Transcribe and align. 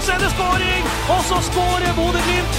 Og 0.00 0.04
så 0.06 0.14
er 0.14 0.22
det 0.22 0.30
skåring! 0.32 0.84
Og 1.12 1.24
så 1.28 1.38
skårer 1.44 1.90
Bodø-Glimt! 1.92 2.54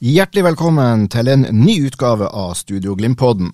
Hjertelig 0.00 0.44
velkommen 0.44 1.06
til 1.08 1.32
en 1.32 1.46
ny 1.56 1.78
utgave 1.86 2.28
av 2.28 2.52
Studio 2.60 2.92
Glimt-podden. 3.00 3.48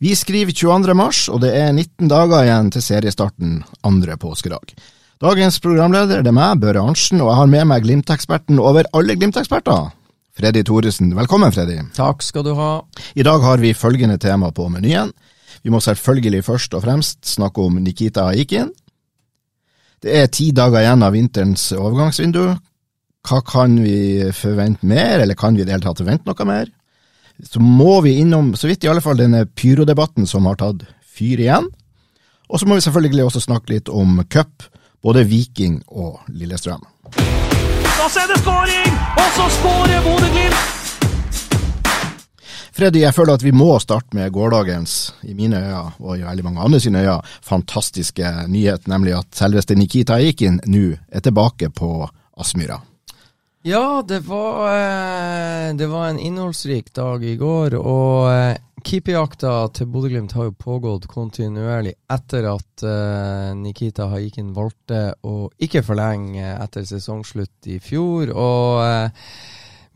Vi 0.00 0.14
skriver 0.16 0.56
22. 0.56 0.96
mars, 0.96 1.26
og 1.28 1.44
det 1.44 1.52
er 1.52 1.68
19 1.76 2.08
dager 2.14 2.48
igjen 2.48 2.72
til 2.72 2.86
seriestarten 2.88 3.60
andre 3.84 4.16
påskedag. 4.16 4.72
Dagens 5.20 5.60
programleder 5.60 6.24
det 6.24 6.32
er 6.32 6.40
meg, 6.40 6.64
Børre 6.64 6.80
Arntzen, 6.80 7.20
og 7.20 7.28
jeg 7.28 7.42
har 7.42 7.54
med 7.58 7.70
meg 7.74 7.84
Glimt-eksperten 7.84 8.56
over 8.56 8.88
alle 8.96 9.20
Glimt-eksperter. 9.20 9.92
Freddy 10.36 10.62
Thoresen. 10.64 11.14
Velkommen, 11.16 11.52
Freddy. 11.52 11.78
Takk 11.96 12.20
skal 12.24 12.44
du 12.44 12.52
ha. 12.58 12.70
I 13.16 13.24
dag 13.24 13.40
har 13.40 13.62
vi 13.62 13.72
følgende 13.74 14.18
tema 14.20 14.50
på 14.52 14.68
menyen. 14.68 15.12
Vi 15.64 15.72
må 15.72 15.80
selvfølgelig 15.80 16.42
først 16.44 16.76
og 16.76 16.84
fremst 16.84 17.24
snakke 17.30 17.64
om 17.64 17.78
Nikita 17.80 18.26
Aikin. 18.28 18.68
Det 20.04 20.12
er 20.12 20.28
ti 20.28 20.50
dager 20.52 20.82
igjen 20.82 21.04
av 21.06 21.16
vinterens 21.16 21.70
overgangsvindu. 21.72 22.42
Hva 23.26 23.40
kan 23.48 23.78
vi 23.80 24.28
forvente 24.36 24.86
mer, 24.86 25.24
eller 25.24 25.38
kan 25.38 25.56
vi 25.56 25.64
i 25.64 25.66
det 25.66 25.72
hele 25.72 25.86
tatt 25.86 26.04
forvente 26.04 26.28
noe 26.28 26.46
mer? 26.46 26.68
Så 27.42 27.60
må 27.60 28.02
vi 28.04 28.18
innom, 28.20 28.52
så 28.56 28.68
vidt 28.68 28.84
i 28.84 28.92
alle 28.92 29.02
fall, 29.04 29.16
denne 29.18 29.46
pyrodebatten 29.48 30.28
som 30.28 30.46
har 30.48 30.60
tatt 30.60 30.84
fyr 31.16 31.40
igjen. 31.40 31.66
Og 32.52 32.60
så 32.60 32.68
må 32.68 32.76
vi 32.76 32.84
selvfølgelig 32.84 33.24
også 33.24 33.46
snakke 33.48 33.72
litt 33.72 33.88
om 33.88 34.20
cup, 34.28 34.68
både 35.02 35.24
Viking 35.26 35.80
og 35.88 36.20
Lillestrøm. 36.28 36.84
Og 37.96 38.10
så 38.12 38.20
er 38.22 38.28
det 38.28 38.40
skåring! 38.42 38.96
Og 39.16 39.28
så 39.36 39.44
skårer 39.56 40.02
Bodø-Glimt! 40.04 40.64
Freddy, 42.76 43.00
jeg 43.00 43.14
føler 43.16 43.38
at 43.38 43.44
vi 43.44 43.54
må 43.56 43.70
starte 43.80 44.12
med 44.18 44.28
gårsdagens, 44.34 45.14
i 45.24 45.32
mine 45.34 45.62
øyne 45.62 45.94
og 45.96 46.18
i 46.18 46.26
veldig 46.26 46.44
mange 46.44 46.60
andre 46.60 46.80
sine 46.84 47.00
øyne, 47.06 47.22
fantastiske 47.40 48.32
nyhet, 48.52 48.84
nemlig 48.92 49.14
at 49.16 49.30
selveste 49.38 49.78
Nikita 49.80 50.18
Aikin 50.20 50.60
nå 50.68 50.90
er 51.08 51.24
tilbake 51.24 51.70
på 51.72 52.04
Aspmyra. 52.36 52.76
Ja, 53.64 54.02
det 54.06 54.20
var, 54.28 54.68
eh, 54.76 55.72
det 55.74 55.88
var 55.90 56.10
en 56.10 56.20
innholdsrik 56.20 56.92
dag 56.94 57.24
i 57.24 57.34
går, 57.40 57.74
og 57.80 58.28
eh, 58.30 58.58
keeperjakta 58.86 59.52
til 59.74 59.88
Bodø-Glimt 59.90 60.34
har 60.36 60.48
jo 60.48 60.56
pågått 60.60 61.08
kontinuerlig 61.10 61.96
etter 62.12 62.46
at 62.52 62.86
uh, 62.86 63.50
Nikita 63.58 64.06
Haikin 64.12 64.52
valgte 64.54 65.10
å 65.26 65.48
ikke 65.62 65.82
forlenge 65.86 66.54
etter 66.54 66.86
sesongslutt 66.86 67.70
i 67.72 67.80
fjor. 67.82 68.30
og 68.30 68.82
uh, 68.84 69.30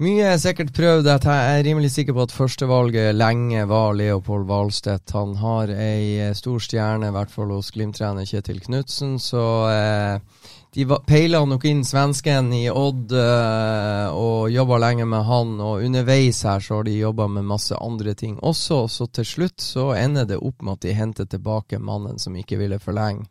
mye 0.00 0.30
er 0.32 0.38
sikkert 0.40 0.72
prøvd. 0.72 1.04
Jeg 1.12 1.28
er 1.28 1.66
rimelig 1.66 1.90
sikker 1.92 2.14
på 2.16 2.24
at 2.24 2.32
førstevalget 2.32 3.12
lenge 3.12 3.66
var 3.68 3.92
Leopold 3.98 4.46
Wahlstedt. 4.48 5.12
Han 5.12 5.34
har 5.36 5.68
ei 5.74 6.30
stor 6.38 6.62
stjerne, 6.64 7.10
i 7.10 7.12
hvert 7.12 7.34
fall 7.34 7.52
hos 7.52 7.68
Glimt-trener 7.74 8.24
Kjetil 8.24 8.62
Knutsen, 8.64 9.18
så 9.20 9.44
eh, 9.68 10.39
de 10.74 10.86
peila 11.06 11.40
nok 11.44 11.64
inn 11.66 11.82
svensken 11.84 12.52
i 12.54 12.68
Odd 12.70 13.10
uh, 13.12 14.14
og 14.14 14.52
jobba 14.54 14.78
lenge 14.78 15.06
med 15.08 15.26
han, 15.26 15.56
og 15.58 15.82
underveis 15.82 16.44
her 16.46 16.62
så 16.62 16.78
har 16.78 16.86
de 16.86 16.94
jobba 17.00 17.26
med 17.26 17.48
masse 17.48 17.74
andre 17.74 18.14
ting 18.14 18.36
også, 18.38 18.84
så 18.88 19.08
til 19.10 19.26
slutt 19.26 19.64
så 19.64 19.90
ender 19.98 20.28
det 20.30 20.38
opp 20.38 20.62
med 20.62 20.78
at 20.78 20.86
de 20.86 20.94
henter 20.94 21.26
tilbake 21.26 21.82
mannen 21.82 22.22
som 22.22 22.38
ikke 22.38 22.60
ville 22.60 22.78
forlenge, 22.78 23.26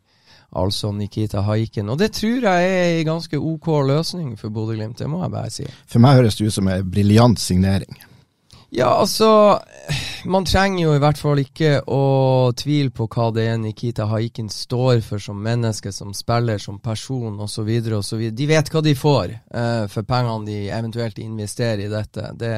altså 0.52 0.92
Nikita 0.92 1.40
Haiken. 1.46 1.88
Og 1.88 1.98
det 2.02 2.12
tror 2.18 2.44
jeg 2.44 2.76
er 2.76 2.98
en 2.98 3.10
ganske 3.14 3.40
ok 3.40 3.72
løsning 3.88 4.36
for 4.36 4.52
Bodø-Glimt, 4.52 5.00
det 5.00 5.08
må 5.08 5.24
jeg 5.24 5.32
bare 5.32 5.56
si. 5.56 5.68
For 5.88 6.02
meg 6.02 6.20
høres 6.20 6.36
det 6.36 6.50
ut 6.50 6.58
som 6.60 6.68
en 6.68 6.92
briljant 6.92 7.40
signering. 7.40 8.04
Ja, 8.70 8.86
altså 9.00 9.58
Man 10.30 10.44
trenger 10.46 10.84
jo 10.84 10.92
i 10.94 11.00
hvert 11.02 11.18
fall 11.18 11.40
ikke 11.42 11.80
å 11.90 12.02
tvile 12.54 12.92
på 12.94 13.08
hva 13.10 13.30
det 13.34 13.48
er 13.50 13.56
Nikita 13.58 14.06
Haikin 14.10 14.50
står 14.52 15.00
for 15.02 15.22
som 15.22 15.40
menneske, 15.42 15.90
som 15.94 16.12
spiller, 16.14 16.60
som 16.62 16.78
person 16.78 17.40
osv. 17.40 17.70
osv. 17.96 18.22
De 18.36 18.46
vet 18.46 18.70
hva 18.70 18.82
de 18.84 18.94
får 18.94 19.32
uh, 19.34 19.86
for 19.90 20.06
pengene 20.06 20.46
de 20.46 20.58
eventuelt 20.70 21.18
investerer 21.18 21.86
i 21.86 21.90
dette. 21.90 22.30
Det, 22.38 22.54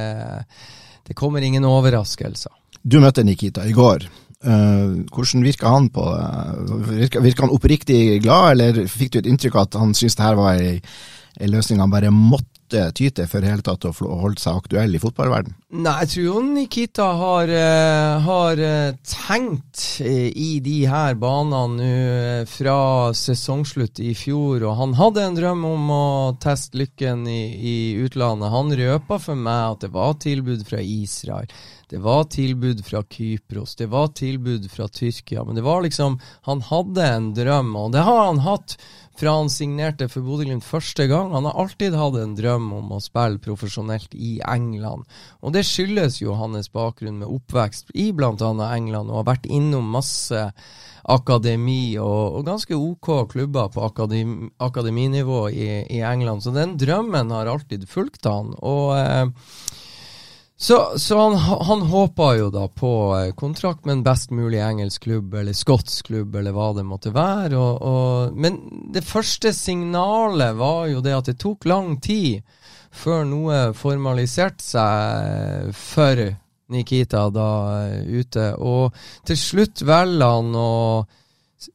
det 1.09 1.17
kommer 1.17 1.47
ingen 1.47 1.65
overraskelser. 1.69 2.53
Du 2.83 2.99
møtte 3.01 3.25
Nikita 3.25 3.65
i 3.65 3.73
går. 3.77 4.09
Uh, 4.43 5.07
hvordan 5.15 5.47
virka 5.47 5.71
han 5.71 5.89
på 5.95 6.05
det? 6.13 6.87
Virka, 6.93 7.23
virka 7.25 7.47
han 7.47 7.57
oppriktig 7.57 8.03
glad, 8.25 8.59
eller 8.59 8.85
fikk 8.91 9.15
du 9.15 9.23
et 9.23 9.31
inntrykk 9.31 9.57
av 9.57 9.69
at 9.71 9.81
han 9.81 9.95
syntes 9.97 10.19
det 10.19 10.27
her 10.27 10.41
var 10.41 10.59
ei, 10.59 10.81
ei 11.39 11.53
løsning 11.53 11.81
han 11.81 11.95
bare 11.95 12.13
måtte 12.13 12.52
ty 12.73 13.11
til 13.11 13.29
for 13.31 13.45
hele 13.47 13.65
tatt 13.65 13.85
å 13.89 13.93
holde 13.95 14.41
seg 14.43 14.63
aktuell 14.63 14.97
i 14.97 15.01
fotballverden? 15.03 15.55
Nei, 15.83 15.95
jeg 16.03 16.11
tror 16.13 16.47
Nikita 16.47 17.09
har, 17.21 17.53
uh, 17.53 18.23
har 18.27 18.63
uh, 18.63 18.95
tenkt 19.09 19.85
i 20.03 20.61
de 20.65 20.79
her 20.91 21.17
banene 21.21 22.47
fra 22.51 22.77
sesongslutt 23.17 24.03
i 24.03 24.13
fjor, 24.19 24.65
og 24.67 24.79
han 24.81 24.97
hadde 24.99 25.27
en 25.27 25.39
drøm 25.39 25.67
om 25.69 25.93
å 25.95 26.07
teste 26.43 26.81
lykken 26.81 27.27
i, 27.31 27.43
i 27.57 27.77
utlandet. 28.05 28.53
Han 28.53 28.75
røpa 28.83 29.21
for 29.23 29.39
meg 29.39 29.77
at 29.77 29.87
det 29.87 29.95
var 29.95 30.19
tilbud 30.23 30.67
fra 30.69 30.83
Israel. 30.83 31.49
Det 31.93 31.99
var 31.99 32.25
tilbud 32.25 32.85
fra 32.85 33.03
Kypros, 33.05 33.75
det 33.77 33.87
var 33.93 34.07
tilbud 34.17 34.71
fra 34.73 34.87
Tyrkia, 34.89 35.45
men 35.45 35.55
det 35.55 35.63
var 35.63 35.83
liksom 35.83 36.21
Han 36.43 36.63
hadde 36.63 37.05
en 37.05 37.27
drøm, 37.37 37.77
og 37.77 37.93
det 37.93 38.01
har 38.07 38.25
han 38.27 38.41
hatt 38.47 38.79
fra 39.19 39.35
han 39.37 39.51
signerte 39.53 40.09
for 40.11 40.25
Bodø-Glimt 40.27 40.65
første 40.67 41.07
gang. 41.11 41.33
Han 41.35 41.47
har 41.49 41.59
alltid 41.61 41.97
hatt 41.99 42.17
en 42.21 42.37
drøm 42.39 42.71
om 42.77 42.95
å 42.97 43.01
spille 43.03 43.43
profesjonelt 43.43 44.15
i 44.15 44.39
England, 44.49 45.05
og 45.41 45.55
det 45.57 45.65
skyldes 45.69 46.21
jo 46.23 46.37
hans 46.39 46.71
bakgrunn 46.73 47.21
med 47.21 47.31
oppvekst 47.31 47.93
i 47.99 48.11
bl.a. 48.17 48.33
England, 48.73 49.11
og 49.11 49.23
har 49.23 49.29
vært 49.35 49.51
innom 49.51 49.93
masse 49.93 50.47
akademi 51.03 51.99
og, 51.99 52.39
og 52.39 52.47
ganske 52.47 52.79
OK 52.79 53.11
klubber 53.33 53.71
på 53.75 53.83
akademi, 53.89 54.49
akademinivå 54.63 55.45
i, 55.51 55.69
i, 55.91 56.03
England, 56.07 56.45
så 56.45 56.55
den 56.55 56.77
drømmen 56.79 57.35
har 57.35 57.51
alltid 57.51 57.89
fulgt 57.91 58.29
han. 58.31 58.55
og 58.63 58.95
eh, 58.99 59.27
så, 60.63 60.99
så 60.99 61.19
han, 61.19 61.35
han 61.67 61.81
håpa 61.83 62.35
jo 62.39 62.51
da 62.55 62.69
på 62.71 62.91
kontrakt 63.35 63.83
med 63.85 63.97
en 63.97 64.05
best 64.07 64.31
mulig 64.31 64.61
engelsk 64.63 65.03
klubb, 65.09 65.35
eller 65.35 65.57
skotsk 65.59 66.07
klubb, 66.07 66.37
eller 66.39 66.55
hva 66.55 66.69
det 66.77 66.85
måtte 66.87 67.11
være. 67.11 67.59
Og, 67.59 67.81
og, 67.83 68.37
men 68.39 68.61
det 68.95 69.03
første 69.03 69.51
signalet 69.59 70.55
var 70.61 70.87
jo 70.93 71.03
det 71.03 71.17
at 71.17 71.33
det 71.33 71.41
tok 71.43 71.67
lang 71.67 71.97
tid 71.99 72.47
før 72.95 73.27
noe 73.27 73.59
formaliserte 73.75 74.63
seg 74.63 75.75
for 75.75 76.23
Nikita 76.71 77.25
da 77.35 77.51
ute. 78.07 78.47
Og 78.63 78.95
til 79.27 79.43
slutt 79.43 79.83
velger 79.83 80.37
han 80.39 80.55
å 80.55 80.71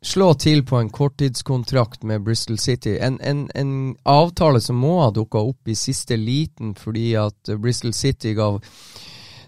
slå 0.02 0.34
til 0.34 0.64
på 0.68 0.80
en 0.80 0.90
korttidskontrakt 0.90 2.04
med 2.04 2.24
Bristol 2.26 2.60
City. 2.60 2.98
En, 3.02 3.20
en, 3.22 3.46
en 3.56 3.96
avtale 4.04 4.62
som 4.62 4.80
må 4.82 4.98
ha 5.02 5.12
dukka 5.16 5.42
opp 5.50 5.70
i 5.70 5.78
siste 5.78 6.18
liten 6.20 6.76
fordi 6.78 7.12
at 7.20 7.54
Bristol 7.62 7.94
City 7.96 8.34
gav 8.38 8.62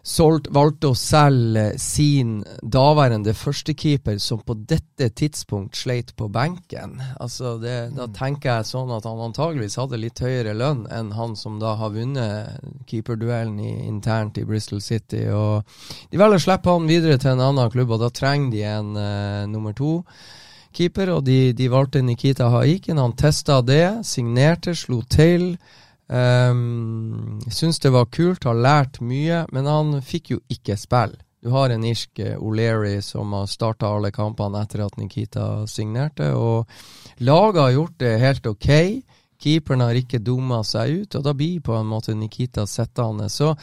solgt, 0.10 0.50
valgte 0.56 0.90
å 0.92 0.98
selge 0.98 1.66
sin 1.82 2.40
daværende 2.62 3.34
førstekeeper, 3.38 4.18
som 4.22 4.42
på 4.46 4.56
dette 4.70 5.10
tidspunkt 5.16 5.78
sleit 5.78 6.16
på 6.18 6.30
benken. 6.34 6.98
Altså 7.22 7.58
det, 7.62 7.78
Da 7.96 8.10
tenker 8.14 8.60
jeg 8.60 8.70
sånn 8.72 8.92
at 8.96 9.08
han 9.08 9.22
antageligvis 9.30 9.78
hadde 9.80 10.02
litt 10.02 10.20
høyere 10.24 10.56
lønn 10.58 10.86
enn 10.94 11.14
han 11.18 11.36
som 11.40 11.60
da 11.62 11.76
har 11.80 11.94
vunnet 11.96 12.60
keeperduellen 12.90 13.60
i, 13.62 13.74
internt 13.88 14.40
i 14.42 14.46
Bristol 14.50 14.82
City. 14.82 15.28
og 15.30 15.64
De 16.12 16.20
velger 16.20 16.42
å 16.42 16.46
slippe 16.48 16.74
han 16.74 16.90
videre 16.90 17.20
til 17.22 17.36
en 17.36 17.48
annen 17.52 17.74
klubb, 17.74 17.96
og 17.96 18.04
da 18.04 18.12
trenger 18.14 18.54
de 18.54 18.66
en 18.68 18.94
uh, 18.98 19.48
nummer 19.50 19.76
to 19.78 20.00
keeper, 20.76 21.14
og 21.16 21.26
de, 21.28 21.52
de 21.58 21.70
valgte 21.72 22.02
Nikita 22.06 22.50
Haiken. 22.54 23.02
Han 23.02 23.16
testa 23.18 23.60
det, 23.66 24.02
signerte, 24.08 24.76
slo 24.78 25.02
til. 25.10 25.54
Um, 26.10 27.40
Syns 27.54 27.78
det 27.80 27.92
var 27.94 28.08
kult, 28.10 28.44
har 28.44 28.58
lært 28.58 28.98
mye, 29.06 29.44
men 29.54 29.68
han 29.70 30.00
fikk 30.02 30.32
jo 30.34 30.40
ikke 30.50 30.74
spille 30.74 31.20
Du 31.38 31.52
har 31.54 31.70
en 31.70 31.86
irsk 31.86 32.20
eh, 32.24 32.34
O'Leary 32.34 32.98
som 33.06 33.36
har 33.38 33.46
starta 33.48 33.92
alle 33.94 34.10
kampene 34.12 34.64
etter 34.64 34.82
at 34.88 34.98
Nikita 34.98 35.68
signerte, 35.70 36.34
og 36.34 36.66
laget 37.22 37.62
har 37.62 37.76
gjort 37.78 38.00
det 38.02 38.16
helt 38.20 38.50
ok. 38.50 38.72
Keeperen 39.40 39.86
har 39.86 39.96
ikke 39.96 40.20
dumma 40.20 40.64
seg 40.68 41.04
ut, 41.04 41.16
og 41.16 41.24
da 41.24 41.36
blir 41.38 41.62
på 41.64 41.78
en 41.78 41.88
måte 41.88 42.18
Nikita 42.18 42.66
sittende. 42.68 43.30
Så 43.30 43.54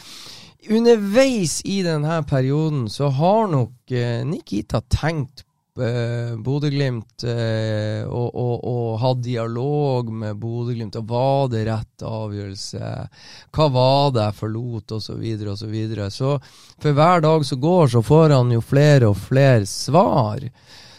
underveis 0.71 1.61
i 1.67 1.83
denne 1.85 2.23
perioden 2.31 2.87
så 2.89 3.11
har 3.11 3.51
nok 3.53 3.93
eh, 3.93 4.23
Nikita 4.25 4.81
tenkt 4.87 5.46
eh, 5.82 6.32
Bodø-Glimt 6.40 7.25
eh, 7.28 8.02
og, 8.06 8.31
og, 8.32 8.55
og 8.67 8.99
hatt 9.02 9.23
dialog 9.25 10.12
med 10.12 10.38
Bodø-Glimt. 10.40 10.99
Og 11.00 11.11
var 11.11 11.50
det 11.52 11.67
rett 11.69 12.06
avgjørelse? 12.06 12.93
Hva 13.56 13.69
var 13.75 14.14
det 14.17 14.25
jeg 14.28 14.38
forlot? 14.40 14.96
Og 14.96 15.05
så 15.05 15.19
videre 15.20 15.55
og 15.55 15.61
så 15.61 15.70
videre. 15.70 16.11
Så 16.11 16.37
for 16.82 16.96
hver 16.96 17.25
dag 17.25 17.46
som 17.46 17.61
går, 17.61 17.93
så 17.96 18.02
får 18.05 18.37
han 18.38 18.52
jo 18.55 18.64
flere 18.64 19.12
og 19.12 19.20
flere 19.28 19.67
svar. 19.70 20.44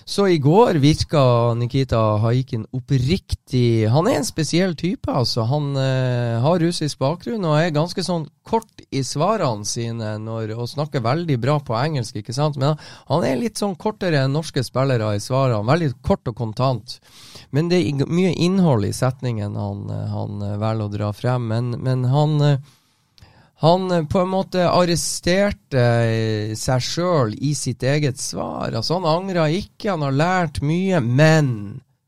Så 0.08 0.28
i 0.28 0.38
går 0.40 0.78
virka 0.80 1.54
Nikita 1.54 2.00
Haikin 2.24 2.62
oppriktig 2.72 3.90
Han 3.92 4.08
er 4.08 4.22
en 4.22 4.28
spesiell 4.28 4.72
type, 4.80 5.12
altså. 5.12 5.44
Han 5.50 5.74
eh, 5.76 6.38
har 6.40 6.62
russisk 6.64 7.02
bakgrunn 7.02 7.44
og 7.44 7.58
er 7.60 7.74
ganske 7.76 8.06
sånn 8.08 8.24
kort 8.48 8.86
i 8.88 9.02
svarene 9.04 9.68
sine 9.68 10.14
når, 10.24 10.54
og 10.56 10.70
snakker 10.72 11.04
veldig 11.04 11.36
bra 11.44 11.58
på 11.60 11.76
engelsk, 11.76 12.22
ikke 12.22 12.38
sant. 12.38 12.56
Men 12.56 12.80
han 13.12 13.28
er 13.28 13.36
litt 13.42 13.60
sånn 13.60 13.76
kortere 13.76 14.24
enn 14.24 14.32
norske 14.32 14.64
spillere 14.64 15.12
i 15.18 15.20
svarene. 15.20 15.68
Veldig 15.68 15.92
kort 16.00 16.32
og 16.32 16.40
kontant. 16.40 17.02
Men 17.52 17.68
det 17.68 17.84
er 17.84 18.08
mye 18.08 18.32
innhold 18.32 18.88
i 18.88 18.96
setningen 18.96 19.60
han, 19.60 19.90
han 19.92 20.40
velger 20.64 20.88
å 20.88 20.94
dra 20.96 21.12
frem. 21.12 21.52
Men, 21.52 21.74
men 21.84 22.08
han 22.08 22.40
eh, 22.48 22.76
han 23.60 23.92
eh, 23.92 24.06
på 24.06 24.20
en 24.20 24.30
måte 24.30 24.68
arresterte 24.70 25.82
eh, 25.82 26.54
seg 26.58 26.84
sjøl 26.84 27.34
i 27.42 27.56
sitt 27.58 27.84
eget 27.84 28.20
svar. 28.22 28.70
Altså 28.72 29.00
Han 29.00 29.10
angra 29.10 29.48
ikke, 29.50 29.92
han 29.96 30.06
har 30.06 30.18
lært 30.18 30.62
mye, 30.62 31.02
men 31.02 31.50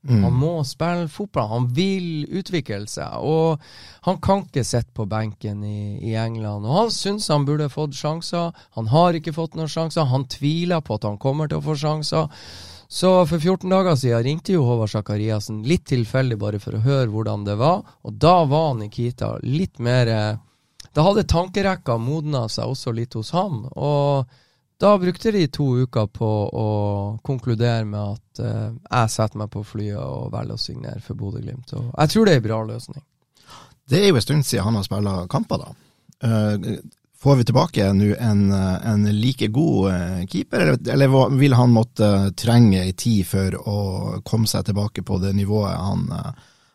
mm. 0.06 0.24
han 0.24 0.36
må 0.38 0.54
spille 0.68 1.10
fotball. 1.10 1.50
Han 1.50 1.70
vil 1.74 2.28
utvikle 2.30 2.86
seg. 2.90 3.18
Og 3.26 3.62
han 4.06 4.20
kan 4.22 4.46
ikke 4.46 4.66
sitte 4.68 4.94
på 4.94 5.08
benken 5.10 5.64
i, 5.66 5.98
i, 6.12 6.14
England. 6.22 6.68
Og 6.68 6.84
han 6.84 6.92
syns 6.94 7.32
han 7.34 7.48
burde 7.50 7.72
fått 7.74 7.98
sjanser. 7.98 8.54
Han 8.78 8.92
har 8.94 9.18
ikke 9.18 9.34
fått 9.34 9.58
noen 9.58 9.72
sjanser. 9.72 10.10
Han 10.12 10.30
tviler 10.30 10.86
på 10.86 11.00
at 11.00 11.08
han 11.10 11.18
kommer 11.22 11.50
til 11.50 11.64
å 11.64 11.66
få 11.66 11.78
sjanser. 11.82 12.30
Så 12.90 13.10
for 13.30 13.38
14 13.38 13.70
dager 13.70 13.98
siden 13.98 14.24
ringte 14.26 14.54
jo 14.56 14.64
Håvard 14.66 14.90
Sakariassen 14.90 15.60
litt 15.70 15.84
tilfeldig 15.92 16.38
bare 16.42 16.62
for 16.62 16.74
å 16.74 16.82
høre 16.82 17.10
hvordan 17.14 17.44
det 17.46 17.54
var, 17.60 17.84
og 18.02 18.16
da 18.18 18.40
var 18.50 18.72
Nikita 18.80 19.36
litt 19.46 19.78
mer 19.78 20.10
eh, 20.10 20.40
da 20.94 21.06
hadde 21.06 21.28
tankerekka 21.30 21.98
modna 22.02 22.48
seg 22.50 22.72
også 22.72 22.94
litt 22.96 23.16
hos 23.18 23.32
han. 23.36 23.66
Og 23.76 24.30
da 24.80 24.94
brukte 24.98 25.32
de 25.36 25.48
to 25.52 25.68
uker 25.84 26.08
på 26.08 26.30
å 26.56 26.68
konkludere 27.26 27.84
med 27.86 28.00
at 28.16 28.42
uh, 28.44 28.70
jeg 28.72 29.12
setter 29.12 29.42
meg 29.42 29.52
på 29.52 29.64
flyet 29.68 30.00
og 30.00 30.32
velger 30.34 30.56
å 30.56 30.62
signere 30.62 31.04
for 31.04 31.20
Bodø-Glimt. 31.20 31.74
Jeg 31.76 32.14
tror 32.14 32.26
det 32.26 32.36
er 32.36 32.42
en 32.42 32.48
bra 32.48 32.62
løsning. 32.70 33.04
Det 33.90 34.00
er 34.00 34.08
jo 34.12 34.20
en 34.20 34.24
stund 34.24 34.48
siden 34.48 34.70
han 34.70 34.80
har 34.80 34.88
spilt 34.88 35.28
kamper, 35.34 35.66
da. 35.66 35.76
Uh, 36.24 36.80
får 37.20 37.42
vi 37.42 37.48
tilbake 37.50 37.90
nå 37.96 38.14
en, 38.24 38.46
en, 38.56 39.04
like 39.20 39.50
god 39.52 39.92
uh, 39.92 40.22
keeper, 40.32 40.64
eller, 40.64 40.80
eller, 40.96 41.36
vil 41.42 41.58
han 41.60 41.76
måtte 41.76 42.32
trenge 42.40 42.86
ei 42.86 42.96
tid 42.96 43.28
for 43.28 43.60
å 43.60 43.80
komme 44.24 44.48
seg 44.48 44.70
tilbake 44.70 45.04
på 45.04 45.20
det 45.20 45.36
nivået 45.36 45.76
han 45.76 46.08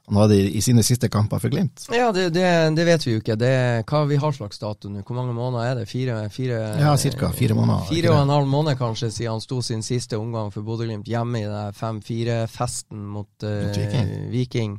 han 0.07 0.19
hadde 0.21 0.37
i, 0.37 0.61
sine 0.61 0.83
siste 0.85 1.09
kamper 1.09 1.41
for 1.41 1.53
Glimt? 1.53 1.87
Ja, 1.93 2.11
det, 2.13 2.27
det, 2.35 2.45
det 2.77 2.85
vet 2.85 3.07
vi 3.07 3.15
jo 3.15 3.23
ikke. 3.23 3.39
Det, 3.41 3.55
hva 3.89 4.03
vi 4.11 4.19
har 4.21 4.35
slags 4.37 4.61
dato 4.61 4.91
nå? 4.93 5.01
Hvor 5.01 5.17
mange 5.17 5.33
måneder 5.37 5.71
er 5.71 5.79
det? 5.81 5.87
Fire? 5.89 6.19
fire 6.35 6.59
ja, 6.81 6.93
ca. 6.93 7.31
fire 7.33 7.57
måneder. 7.57 7.87
Fire 7.89 8.13
og 8.13 8.21
en 8.21 8.35
halv 8.35 8.51
måned 8.53 8.77
kanskje 8.81 9.09
siden 9.15 9.39
han 9.39 9.45
sto 9.45 9.63
sin 9.65 9.83
siste 9.87 10.21
omgang 10.21 10.53
for 10.53 10.67
Bodø-Glimt 10.67 11.09
hjemme 11.09 11.41
i 11.41 11.49
den 11.49 11.81
5-4-festen 11.81 13.01
mot, 13.01 13.33
uh, 13.47 13.57
mot, 13.65 13.81
Viking. 13.81 14.15
Viking. 14.35 14.79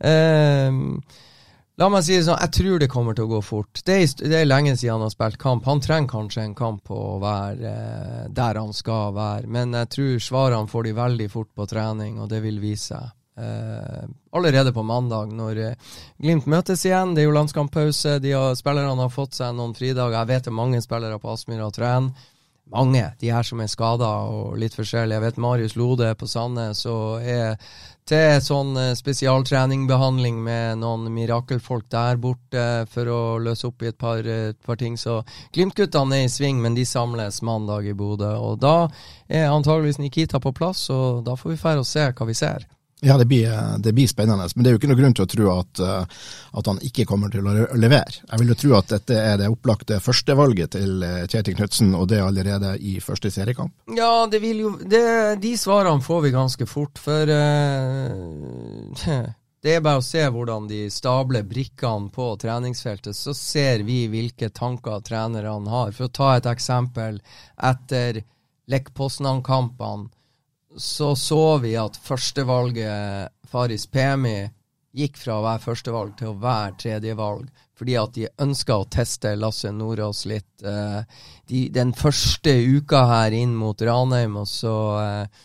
Uh, 0.00 1.20
La 1.74 1.88
meg 1.90 2.04
si 2.06 2.14
det 2.14 2.22
sånn, 2.22 2.38
jeg 2.38 2.54
tror 2.54 2.78
det 2.78 2.86
kommer 2.90 3.16
til 3.18 3.26
å 3.26 3.32
gå 3.32 3.40
fort. 3.42 3.80
Det 3.82 3.96
er, 3.98 4.04
det 4.22 4.36
er, 4.38 4.46
lenge 4.46 4.76
siden 4.78 4.94
han 4.94 5.08
har 5.08 5.10
spilt 5.10 5.40
kamp. 5.42 5.64
Han 5.66 5.82
trenger 5.82 6.12
kanskje 6.12 6.44
en 6.46 6.54
kamp 6.54 6.84
på 6.86 6.94
å 6.94 7.16
være 7.22 7.72
eh, 7.72 8.20
der 8.30 8.60
han 8.60 8.70
skal 8.76 9.10
være, 9.16 9.50
men 9.50 9.74
jeg 9.80 9.90
tror 9.96 10.22
svarene 10.22 10.70
får 10.70 10.86
de 10.86 10.94
veldig 11.00 11.28
fort 11.32 11.50
på 11.50 11.66
trening, 11.66 12.20
og 12.22 12.30
det 12.30 12.44
vil 12.46 12.62
vise 12.62 12.94
seg. 12.94 13.10
Uh, 13.34 14.04
allerede 14.30 14.72
på 14.72 14.82
mandag, 14.86 15.32
når 15.34 15.58
uh, 15.58 15.94
Glimt 16.22 16.46
møtes 16.46 16.84
igjen. 16.86 17.16
Det 17.16 17.24
er 17.24 17.26
jo 17.26 17.34
landskamppause. 17.34 18.20
Spillerne 18.54 18.94
har 19.00 19.10
fått 19.10 19.40
seg 19.40 19.56
noen 19.58 19.74
fridager. 19.74 20.20
Jeg 20.20 20.30
vet 20.30 20.46
det 20.46 20.52
er 20.52 20.60
mange 20.60 20.82
spillere 20.84 21.18
på 21.18 21.32
Aspmyra 21.32 21.66
trener. 21.74 22.30
Mange, 22.72 23.02
de 23.20 23.28
her 23.28 23.44
som 23.44 23.60
er 23.60 23.68
skada 23.68 24.08
og 24.30 24.54
litt 24.56 24.72
forskjellige. 24.72 25.18
Jeg 25.18 25.24
vet 25.26 25.40
Marius 25.42 25.74
Lode 25.76 26.06
på 26.16 26.26
Sandnes 26.30 26.80
og 26.88 27.26
er 27.26 27.58
til 28.08 28.38
sånn 28.44 28.70
uh, 28.78 28.94
spesialtreningbehandling 28.96 30.38
med 30.46 30.78
noen 30.84 31.10
mirakelfolk 31.12 31.88
der 31.92 32.20
borte 32.22 32.64
for 32.92 33.10
å 33.10 33.20
løse 33.42 33.66
opp 33.66 33.82
i 33.82 33.90
et 33.90 33.98
par, 33.98 34.22
et 34.22 34.60
par 34.62 34.78
ting. 34.78 34.94
Så 35.00 35.18
Glimt-guttene 35.52 36.22
er 36.22 36.28
i 36.28 36.30
sving, 36.30 36.62
men 36.62 36.78
de 36.78 36.86
samles 36.86 37.42
mandag 37.42 37.90
i 37.90 37.96
Bodø. 37.98 38.30
Og 38.38 38.62
da 38.62 38.76
er 39.26 39.50
antageligvis 39.50 39.98
Nikita 39.98 40.38
på 40.38 40.54
plass, 40.54 40.86
og 40.94 41.24
da 41.26 41.34
får 41.34 41.56
vi 41.56 41.60
fære 41.66 41.82
og 41.82 41.90
se 41.90 42.06
hva 42.14 42.30
vi 42.30 42.38
ser. 42.38 42.68
Ja, 43.04 43.18
det 43.20 43.26
blir, 43.28 43.50
det 43.78 43.92
blir, 43.92 44.08
spennende. 44.08 44.48
Men 44.54 44.64
det 44.64 44.70
er 44.70 44.74
jo 44.74 44.80
ikke 44.80 44.88
noe 44.88 44.98
grunn 44.98 45.14
til 45.16 45.26
å 45.26 45.28
tro 45.28 45.48
at, 45.52 45.82
eh, 45.84 46.22
at, 46.56 46.70
han 46.70 46.80
ikke 46.88 47.04
kommer 47.08 47.32
til 47.32 47.44
å 47.44 47.52
levere. 47.76 48.22
Jeg 48.22 48.40
vil 48.40 48.52
jo 48.54 48.58
tro 48.62 48.72
at 48.78 48.94
dette 48.94 49.18
er 49.20 49.38
det 49.42 49.50
opplagte 49.52 50.00
førstevalget 50.00 50.74
til 50.78 51.04
eh, 51.04 51.26
Kjetil 51.28 51.58
Knutsen, 51.58 51.92
og 51.98 52.08
det 52.12 52.22
allerede 52.24 52.74
i 52.80 52.96
første 53.04 53.32
seriekamp. 53.34 53.74
Ja, 53.98 54.24
det 54.30 54.40
vil 54.44 54.64
jo 54.64 54.74
det, 54.80 55.04
De 55.44 55.54
svarene 55.60 56.04
får 56.04 56.26
vi 56.26 56.34
ganske 56.34 56.68
fort, 56.70 57.00
for 57.02 57.28
uh, 57.28 58.96
det 59.64 59.76
er 59.76 59.84
bare 59.84 60.00
å 60.00 60.06
se 60.06 60.24
hvordan 60.24 60.68
de 60.70 60.86
stabler 60.92 61.44
brikkene 61.48 62.08
på 62.14 62.32
treningsfeltet, 62.40 63.16
så 63.16 63.36
ser 63.36 63.84
vi 63.84 64.06
hvilke 64.12 64.48
tanker 64.48 65.04
trenerne 65.04 65.72
har. 65.72 65.92
For 65.92 66.08
å 66.08 66.14
ta 66.14 66.34
et 66.38 66.48
eksempel, 66.48 67.20
etter 67.60 68.24
Lech 68.72 68.94
Poznan-kampene 68.96 70.08
så 70.76 71.14
så 71.16 71.58
vi 71.62 71.74
at 71.78 71.96
førstevalget 72.02 73.32
Faris 73.50 73.86
Pemi 73.86 74.42
gikk 74.94 75.18
fra 75.18 75.38
å 75.38 75.44
være 75.44 75.62
førstevalg 75.64 76.14
til 76.18 76.30
å 76.30 76.38
være 76.38 76.76
tredjevalg, 76.78 77.48
fordi 77.74 77.96
at 77.98 78.14
de 78.14 78.28
ønska 78.44 78.76
å 78.78 78.86
teste 78.86 79.34
Lasse 79.38 79.72
Nordås 79.74 80.22
litt. 80.30 80.62
Eh, 80.62 81.00
de, 81.50 81.64
den 81.74 81.90
første 81.98 82.54
uka 82.54 83.02
her 83.10 83.34
inn 83.34 83.56
mot 83.58 83.82
Ranheim, 83.82 84.36
og 84.38 84.46
så 84.50 84.74
eh, 85.02 85.42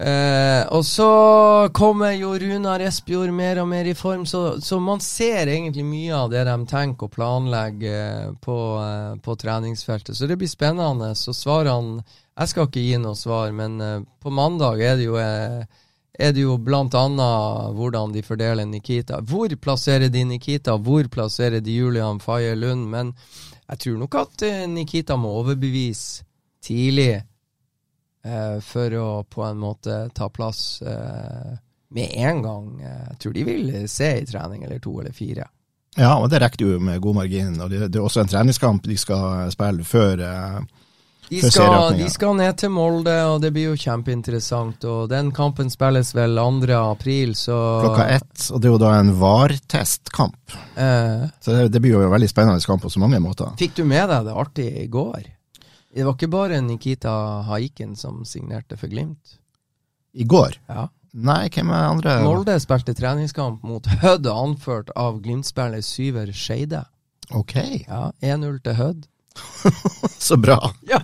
eh, 0.00 0.66
Og 0.72 0.84
så 0.84 1.68
kommer 1.72 2.12
jo 2.12 2.34
Runar 2.38 2.80
Espejord 2.84 3.32
mer 3.32 3.60
og 3.62 3.68
mer 3.68 3.88
i 3.88 3.94
form, 3.94 4.26
så, 4.26 4.60
så, 4.60 4.78
man 4.80 5.00
ser 5.00 5.48
egentlig 5.48 5.84
mye 5.84 6.14
av 6.14 6.30
det 6.30 6.44
de 6.48 6.56
tenker 6.68 7.08
og 7.08 7.14
planlegger 7.16 8.36
på, 8.44 8.58
eh, 8.82 9.16
på 9.22 9.36
treningsfeltet. 9.40 10.16
Så 10.16 10.28
det 10.28 10.38
blir 10.40 10.50
spennende. 10.50 11.14
Så 11.14 11.34
svarene 11.36 12.04
jeg 12.36 12.52
skal 12.52 12.68
ikke 12.68 12.84
gi 12.84 12.96
noe 13.00 13.16
svar, 13.16 13.52
men 13.56 13.80
uh, 13.80 14.02
på 14.20 14.28
mandag 14.28 14.82
er 14.84 14.98
det 14.98 15.06
jo 15.06 15.14
uh, 15.16 15.62
er 16.16 16.32
det 16.36 16.42
jo 16.42 16.56
annet 16.56 17.72
hvordan 17.76 18.12
de 18.12 18.22
fordeler 18.22 18.66
Nikita. 18.68 19.20
Hvor 19.24 19.48
plasserer 19.56 20.08
de 20.12 20.24
Nikita, 20.24 20.76
hvor 20.76 21.08
plasserer 21.08 21.60
de 21.60 21.72
Julian 21.72 22.20
Faye 22.20 22.54
Lund? 22.54 22.88
Men 22.88 23.14
jeg 23.68 23.78
tror 23.78 23.96
nok 23.98 24.14
at 24.14 24.44
Nikita 24.68 25.16
må 25.16 25.32
overbevise 25.40 26.24
tidlig 26.64 27.22
for 28.66 28.94
å 28.98 29.08
på 29.30 29.44
en 29.46 29.58
måte 29.60 29.98
ta 30.14 30.28
plass 30.28 30.80
med 30.82 32.14
en 32.18 32.42
gang. 32.42 32.70
Jeg 32.82 33.18
tror 33.22 33.36
de 33.36 33.44
vil 33.46 33.68
se 33.88 34.08
i 34.20 34.26
trening 34.26 34.64
eller 34.66 34.80
to 34.82 34.96
eller 35.00 35.14
fire. 35.14 35.46
Ja, 35.96 36.16
og 36.20 36.28
det 36.32 36.42
rekker 36.42 36.66
jo 36.66 36.80
med 36.82 37.00
god 37.00 37.20
margin. 37.22 37.54
og 37.60 37.70
Det, 37.70 37.86
det 37.88 38.00
er 38.00 38.04
også 38.04 38.24
en 38.24 38.32
treningskamp 38.32 38.84
de 38.84 38.98
skal 39.00 39.52
spille 39.54 39.86
før 39.86 40.24
de 41.28 41.40
skal, 41.50 41.96
de 41.98 42.06
skal, 42.10 42.36
ned 42.38 42.54
til 42.60 42.70
Molde, 42.70 43.14
og 43.26 43.40
det 43.42 43.50
blir 43.54 43.72
jo 43.72 43.78
kjempeinteressant. 43.80 44.84
Og 44.86 45.08
Den 45.10 45.32
kampen 45.34 45.70
spilles 45.72 46.12
vel 46.14 46.38
2. 46.38 46.76
april, 46.78 47.34
så 47.34 47.56
Klokka 47.82 48.06
ett, 48.18 48.46
og 48.52 48.62
det 48.62 48.68
er 48.68 48.74
jo 48.76 48.82
da 48.82 48.92
en 49.00 49.14
VAR-testkamp. 49.18 50.58
Eh. 50.78 51.26
Så 51.42 51.56
det, 51.56 51.72
det, 51.74 51.82
blir 51.82 51.96
jo 51.96 52.04
en 52.06 52.14
veldig 52.14 52.30
spennende 52.30 52.62
kamp 52.62 52.84
på 52.86 52.92
så 52.92 53.02
mange 53.02 53.18
måter. 53.22 53.56
Fikk 53.58 53.74
du 53.80 53.82
med 53.88 54.06
deg 54.12 54.28
det 54.28 54.36
artige 54.38 54.84
i 54.84 54.90
går? 54.92 55.26
Det 55.96 56.04
var 56.04 56.12
ikke 56.12 56.28
bare 56.28 56.60
Nikita 56.60 57.10
Haiken 57.48 57.94
som 57.96 58.20
signerte 58.28 58.76
for 58.76 58.92
Glimt. 58.92 59.38
I 60.12 60.24
går? 60.28 60.58
Ja. 60.68 60.88
Nei, 61.16 61.46
hvem 61.48 61.70
er 61.72 61.86
andre? 61.88 62.18
Molde 62.20 62.58
spilte 62.60 62.92
treningskamp 62.92 63.62
mot 63.64 63.86
Hødd, 64.02 64.26
anført 64.28 64.90
av 64.92 65.22
Glimt-spiller 65.24 65.80
Syver 65.80 66.28
Skeide. 66.36 66.82
Ok. 67.32 67.54
Ja, 67.86 68.10
1-0 68.20 68.58
til 68.66 68.76
Hødd. 68.76 69.06
Så 70.26 70.36
bra. 70.36 70.58
Ja, 70.92 71.00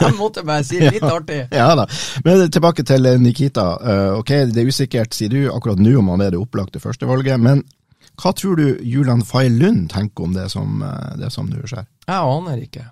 jeg 0.00 0.16
måtte 0.18 0.42
bare 0.46 0.64
si 0.66 0.80
litt 0.82 1.06
artig. 1.06 1.44
ja 1.54 1.68
da. 1.78 1.86
Men 2.26 2.42
tilbake 2.50 2.82
til 2.86 3.06
Nikita. 3.22 3.66
Uh, 3.78 4.18
ok, 4.18 4.32
Det 4.50 4.64
er 4.64 4.72
usikkert, 4.74 5.14
sier 5.14 5.30
du, 5.30 5.44
akkurat 5.52 5.78
nå 5.78 5.94
om 6.00 6.10
han 6.16 6.24
er 6.26 6.34
det 6.34 6.42
opplagte 6.42 6.82
førstevalget. 6.82 7.38
Men 7.38 7.62
hva 8.18 8.34
tror 8.34 8.58
du 8.58 8.66
Julian 8.82 9.22
Fay 9.22 9.54
Lund 9.54 9.92
tenker 9.94 10.26
om 10.26 10.34
det 10.34 10.48
som, 10.50 10.82
uh, 10.82 11.14
det 11.22 11.30
som 11.30 11.46
nå 11.46 11.62
skjer? 11.62 11.86
Jeg 12.10 12.34
aner 12.34 12.66
ikke. 12.66 12.88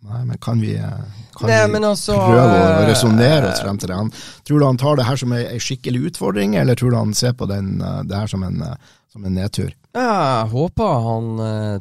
Nei, 0.00 0.24
men 0.24 0.38
kan 0.38 0.60
vi, 0.60 0.76
eh, 0.76 0.90
kan 1.36 1.48
Nei, 1.50 1.66
vi 1.68 1.84
altså, 1.84 2.14
prøve 2.16 2.44
å 2.46 2.68
eh, 2.70 2.86
resonnere 2.88 3.50
oss 3.50 3.60
frem 3.60 3.80
til 3.80 3.90
det? 3.90 3.98
Han, 3.98 4.12
tror 4.48 4.62
du 4.62 4.64
han 4.64 4.80
tar 4.80 4.96
det 4.96 5.04
her 5.10 5.20
som 5.20 5.34
ei 5.36 5.42
ei 5.50 5.60
skikkelig 5.60 6.06
utfordring, 6.12 6.56
eller 6.56 6.78
tror 6.78 6.94
du 6.94 6.96
han 6.96 7.12
ser 7.14 7.36
på 7.36 7.48
den, 7.50 7.74
eh, 7.84 8.00
det 8.08 8.16
her 8.16 8.30
som 8.32 8.46
en, 8.46 8.64
som 9.12 9.28
en 9.28 9.36
nedtur? 9.36 9.74
Jeg 9.92 10.48
håper 10.52 11.00
han 11.04 11.30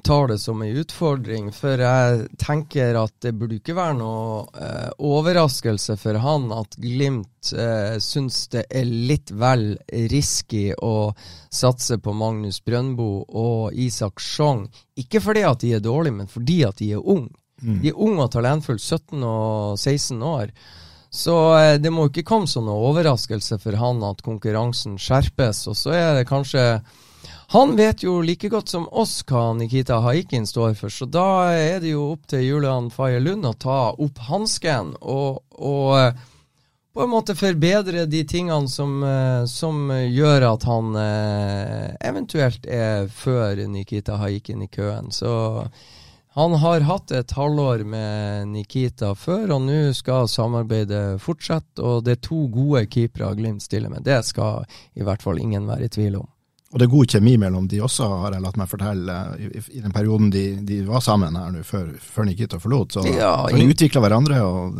tar 0.02 0.32
det 0.32 0.40
som 0.42 0.64
en 0.66 0.78
utfordring, 0.82 1.52
for 1.54 1.78
jeg 1.78 2.24
tenker 2.42 2.98
at 2.98 3.14
det 3.22 3.36
burde 3.38 3.60
ikke 3.60 3.76
være 3.78 4.00
noe 4.00 4.70
overraskelse 4.98 5.94
for 6.02 6.18
han 6.24 6.50
at 6.56 6.74
Glimt 6.82 7.54
eh, 7.54 8.00
syns 8.02 8.48
det 8.50 8.66
er 8.74 8.90
litt 8.90 9.30
vel 9.30 9.78
risky 10.12 10.72
å 10.74 11.14
satse 11.54 12.00
på 12.02 12.16
Magnus 12.18 12.60
Brøndbo 12.66 13.12
og 13.30 13.78
Isak 13.78 14.20
Sjong. 14.20 14.66
Ikke 14.98 15.22
fordi 15.22 15.46
at 15.46 15.62
de 15.62 15.76
er 15.78 15.86
dårlige, 15.86 16.18
men 16.24 16.34
fordi 16.34 16.64
at 16.66 16.82
de 16.82 16.96
er 16.98 17.06
unge. 17.06 17.30
De 17.82 17.92
er 17.92 17.98
unge 17.98 18.26
og 18.26 18.32
talentfulle, 18.32 18.80
17 18.80 19.24
og 19.24 19.80
16 19.80 20.24
år. 20.24 20.54
Så 21.10 21.58
eh, 21.58 21.76
det 21.82 21.90
må 21.90 22.08
ikke 22.08 22.26
komme 22.28 22.50
som 22.50 22.68
noen 22.68 22.90
overraskelse 22.92 23.60
for 23.62 23.78
han 23.82 24.02
at 24.06 24.24
konkurransen 24.26 25.00
skjerpes. 25.02 25.66
Og 25.72 25.78
så 25.78 25.96
er 25.98 26.10
det 26.20 26.30
kanskje 26.30 26.82
Han 27.50 27.74
vet 27.76 28.04
jo 28.04 28.20
like 28.22 28.46
godt 28.50 28.70
som 28.70 28.86
oss 28.94 29.24
hva 29.26 29.56
Nikita 29.58 29.98
Haikin 30.06 30.46
står 30.46 30.76
for, 30.78 30.94
så 30.94 31.08
da 31.10 31.50
er 31.50 31.80
det 31.82 31.96
jo 31.96 32.12
opp 32.12 32.28
til 32.30 32.44
Julian 32.46 32.92
Faye 32.94 33.18
Lund 33.20 33.48
å 33.50 33.56
ta 33.58 33.78
opp 33.90 34.22
hansken 34.28 34.92
og, 35.02 35.42
og 35.58 35.96
eh, 35.98 36.28
på 36.94 37.02
en 37.02 37.10
måte 37.10 37.34
forbedre 37.34 38.06
de 38.06 38.22
tingene 38.30 38.70
som, 38.70 39.02
eh, 39.02 39.48
som 39.50 39.90
gjør 39.90 40.46
at 40.52 40.68
han 40.70 40.94
eventuelt 42.06 42.70
er 42.70 43.10
før 43.10 43.66
Nikita 43.66 44.22
Haikin 44.22 44.62
i 44.62 44.70
køen. 44.70 45.10
Så 45.10 45.34
han 46.38 46.54
har 46.62 46.84
hatt 46.86 47.12
et 47.12 47.32
halvår 47.34 47.82
med 47.90 48.52
Nikita 48.52 49.16
før, 49.18 49.56
og 49.56 49.64
nå 49.66 49.80
skal 49.98 50.28
samarbeidet 50.30 51.18
fortsette. 51.24 51.82
Og 51.82 52.04
det 52.06 52.18
er 52.18 52.26
to 52.28 52.44
gode 52.54 52.84
keepere 52.92 53.32
Glimt 53.40 53.66
stiller 53.66 53.90
med. 53.90 54.06
Det 54.06 54.22
skal 54.28 54.68
i 54.94 55.06
hvert 55.06 55.26
fall 55.26 55.42
ingen 55.42 55.66
være 55.70 55.90
i 55.90 55.94
tvil 55.96 56.20
om. 56.22 56.28
Og 56.70 56.78
det 56.78 56.86
er 56.86 56.92
god 56.92 57.14
kjemi 57.16 57.34
mellom 57.42 57.66
de 57.66 57.80
også, 57.82 58.06
har 58.22 58.36
jeg 58.36 58.44
latt 58.44 58.58
meg 58.62 58.70
fortelle, 58.70 59.16
i, 59.42 59.48
i 59.74 59.82
den 59.82 59.94
perioden 59.94 60.30
de, 60.30 60.44
de 60.62 60.84
var 60.86 61.02
sammen 61.02 61.34
her 61.34 61.50
nå, 61.56 61.64
før, 61.66 61.96
før 61.98 62.28
Nikita 62.30 62.60
forlot. 62.62 63.00
Så 63.00 63.06
Ja, 63.10 63.34
de 63.50 63.66
utvikla 63.66 64.04
hverandre, 64.06 64.44
og 64.46 64.78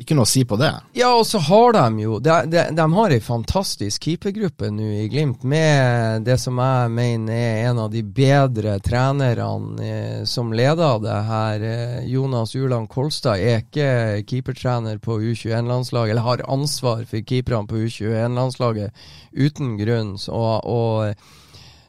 ikke 0.00 0.16
noe 0.18 0.26
å 0.26 0.30
si 0.30 0.42
på 0.48 0.58
det. 0.58 0.72
Ja, 0.98 1.12
og 1.14 1.22
så 1.28 1.38
har 1.46 1.74
de 1.76 2.02
jo 2.02 2.16
De, 2.18 2.32
de, 2.50 2.64
de 2.74 2.86
har 2.96 3.14
ei 3.14 3.20
fantastisk 3.22 4.08
keepergruppe 4.08 4.70
nå 4.74 4.88
i 5.04 5.04
Glimt, 5.12 5.44
med 5.46 6.26
det 6.26 6.38
som 6.42 6.58
jeg 6.58 6.90
mener 6.94 7.34
er 7.36 7.68
en 7.68 7.82
av 7.84 7.92
de 7.92 8.02
bedre 8.02 8.76
trenerne 8.82 9.86
eh, 9.86 10.24
som 10.26 10.50
leder 10.54 10.98
det 11.04 11.18
her. 11.28 11.66
Eh, 11.70 12.00
Jonas 12.10 12.56
Uland 12.58 12.90
Kolstad 12.90 13.38
er 13.38 13.62
ikke 13.62 14.24
keepertrener 14.26 14.98
på 14.98 15.20
U21-landslaget, 15.22 16.16
eller 16.16 16.26
har 16.26 16.46
ansvar 16.50 17.06
for 17.06 17.22
keeperne 17.22 17.70
på 17.70 17.84
U21-landslaget 17.86 19.06
uten 19.34 19.76
grunn. 19.78 20.16
Og 20.34 21.04
Eh, 21.04 21.14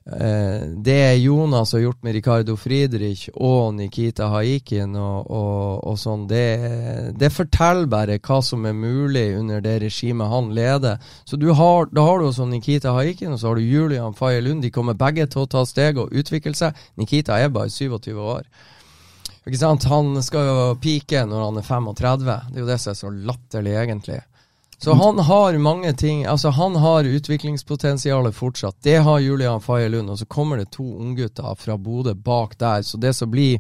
det 0.06 1.16
Jonas 1.16 1.72
har 1.74 1.80
gjort 1.80 2.04
med 2.04 2.14
Ricardo 2.14 2.54
Friedrich 2.56 3.30
og 3.34 3.74
Nikita 3.74 4.28
Haikin 4.30 4.94
og, 4.96 5.32
og, 5.34 5.80
og 5.82 5.98
sånn, 5.98 6.28
det, 6.30 6.44
det 7.18 7.32
forteller 7.34 7.90
bare 7.90 8.20
hva 8.20 8.38
som 8.46 8.68
er 8.70 8.78
mulig 8.78 9.32
under 9.40 9.64
det 9.66 9.80
regimet 9.82 10.30
han 10.30 10.52
leder. 10.54 11.02
Så 11.26 11.42
har, 11.42 11.90
da 11.90 12.06
har 12.06 12.22
du 12.22 12.28
også 12.28 12.46
Nikita 12.46 12.94
Haikin, 12.94 13.34
og 13.34 13.42
så 13.42 13.50
har 13.50 13.58
du 13.58 13.66
Julian 13.66 14.14
Faye 14.14 14.46
Lund. 14.46 14.62
De 14.62 14.70
kommer 14.70 14.94
begge 14.94 15.26
til 15.26 15.42
å 15.42 15.50
ta 15.50 15.66
steg 15.66 15.98
og 15.98 16.14
utvikle 16.14 16.54
seg. 16.54 16.78
Nikita 17.02 17.42
er 17.42 17.50
bare 17.50 17.74
27 17.74 18.14
år. 18.14 18.46
Ikke 19.46 19.62
sant? 19.62 19.90
Han 19.90 20.22
skal 20.26 20.46
jo 20.52 20.70
pike 20.82 21.26
når 21.26 21.48
han 21.48 21.60
er 21.62 21.66
35. 21.66 22.38
Det 22.52 22.60
er 22.60 22.64
jo 22.64 22.70
det 22.70 22.80
som 22.82 22.94
er 22.94 23.02
så 23.02 23.14
latterlig, 23.14 23.76
egentlig. 23.82 24.22
Så 24.78 24.94
han 24.94 25.20
har 25.20 25.58
mange 25.58 25.94
ting 25.94 26.26
Altså 26.26 26.50
han 26.50 26.76
har 26.76 27.08
utviklingspotensialet 27.08 28.36
fortsatt. 28.36 28.76
Det 28.84 28.98
har 28.98 29.20
Julian 29.20 29.62
Faye 29.62 29.90
Lund. 29.90 30.10
Og 30.10 30.20
så 30.20 30.26
kommer 30.26 30.58
det 30.58 30.72
to 30.76 30.86
unggutter 30.98 31.56
fra 31.56 31.78
Bodø 31.78 32.14
bak 32.14 32.58
der. 32.60 32.82
Så 32.82 32.98
det 32.98 33.14
som 33.16 33.32
blir 33.32 33.60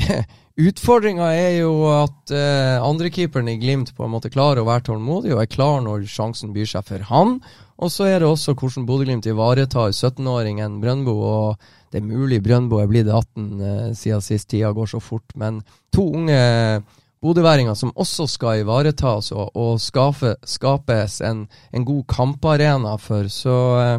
Utfordringa 0.60 1.30
er 1.32 1.54
jo 1.60 1.72
at 1.88 2.32
eh, 2.34 2.76
andrekeeperen 2.82 3.48
i 3.48 3.56
Glimt 3.60 3.94
på 3.96 4.04
en 4.04 4.12
måte 4.12 4.32
klarer 4.32 4.60
å 4.60 4.66
være 4.68 4.90
tålmodig 4.90 5.32
og 5.32 5.40
er 5.40 5.48
klar 5.48 5.78
når 5.84 6.04
sjansen 6.10 6.52
byr 6.52 6.68
seg 6.68 6.84
for 6.88 7.06
han. 7.08 7.38
Og 7.80 7.92
så 7.92 8.10
er 8.10 8.18
det 8.20 8.28
også 8.28 8.52
hvordan 8.58 8.84
Bodø-Glimt 8.88 9.28
ivaretar 9.30 9.94
17-åringen 9.94 10.80
Brøndbo. 10.82 11.14
Og 11.24 11.70
det 11.92 12.02
er 12.02 12.08
mulig 12.10 12.42
Brøndbo 12.44 12.82
er 12.82 12.90
blitt 12.90 13.08
18 13.08 13.46
eh, 13.60 13.86
siden 13.96 14.24
sist 14.24 14.50
tida 14.52 14.74
går 14.76 14.90
så 14.92 15.00
fort, 15.00 15.24
men 15.38 15.62
to 15.94 16.10
unge 16.18 16.40
bodøværinger 17.22 17.76
som 17.76 17.92
også 17.96 18.26
skal 18.30 18.62
ivaretas 18.62 19.32
og, 19.32 19.50
og 19.56 19.80
skape, 19.82 20.36
skapes 20.48 21.20
en, 21.26 21.44
en 21.72 21.84
god 21.84 22.06
kamparena 22.08 22.96
for. 23.00 23.28
Så 23.32 23.56
eh, 23.82 23.98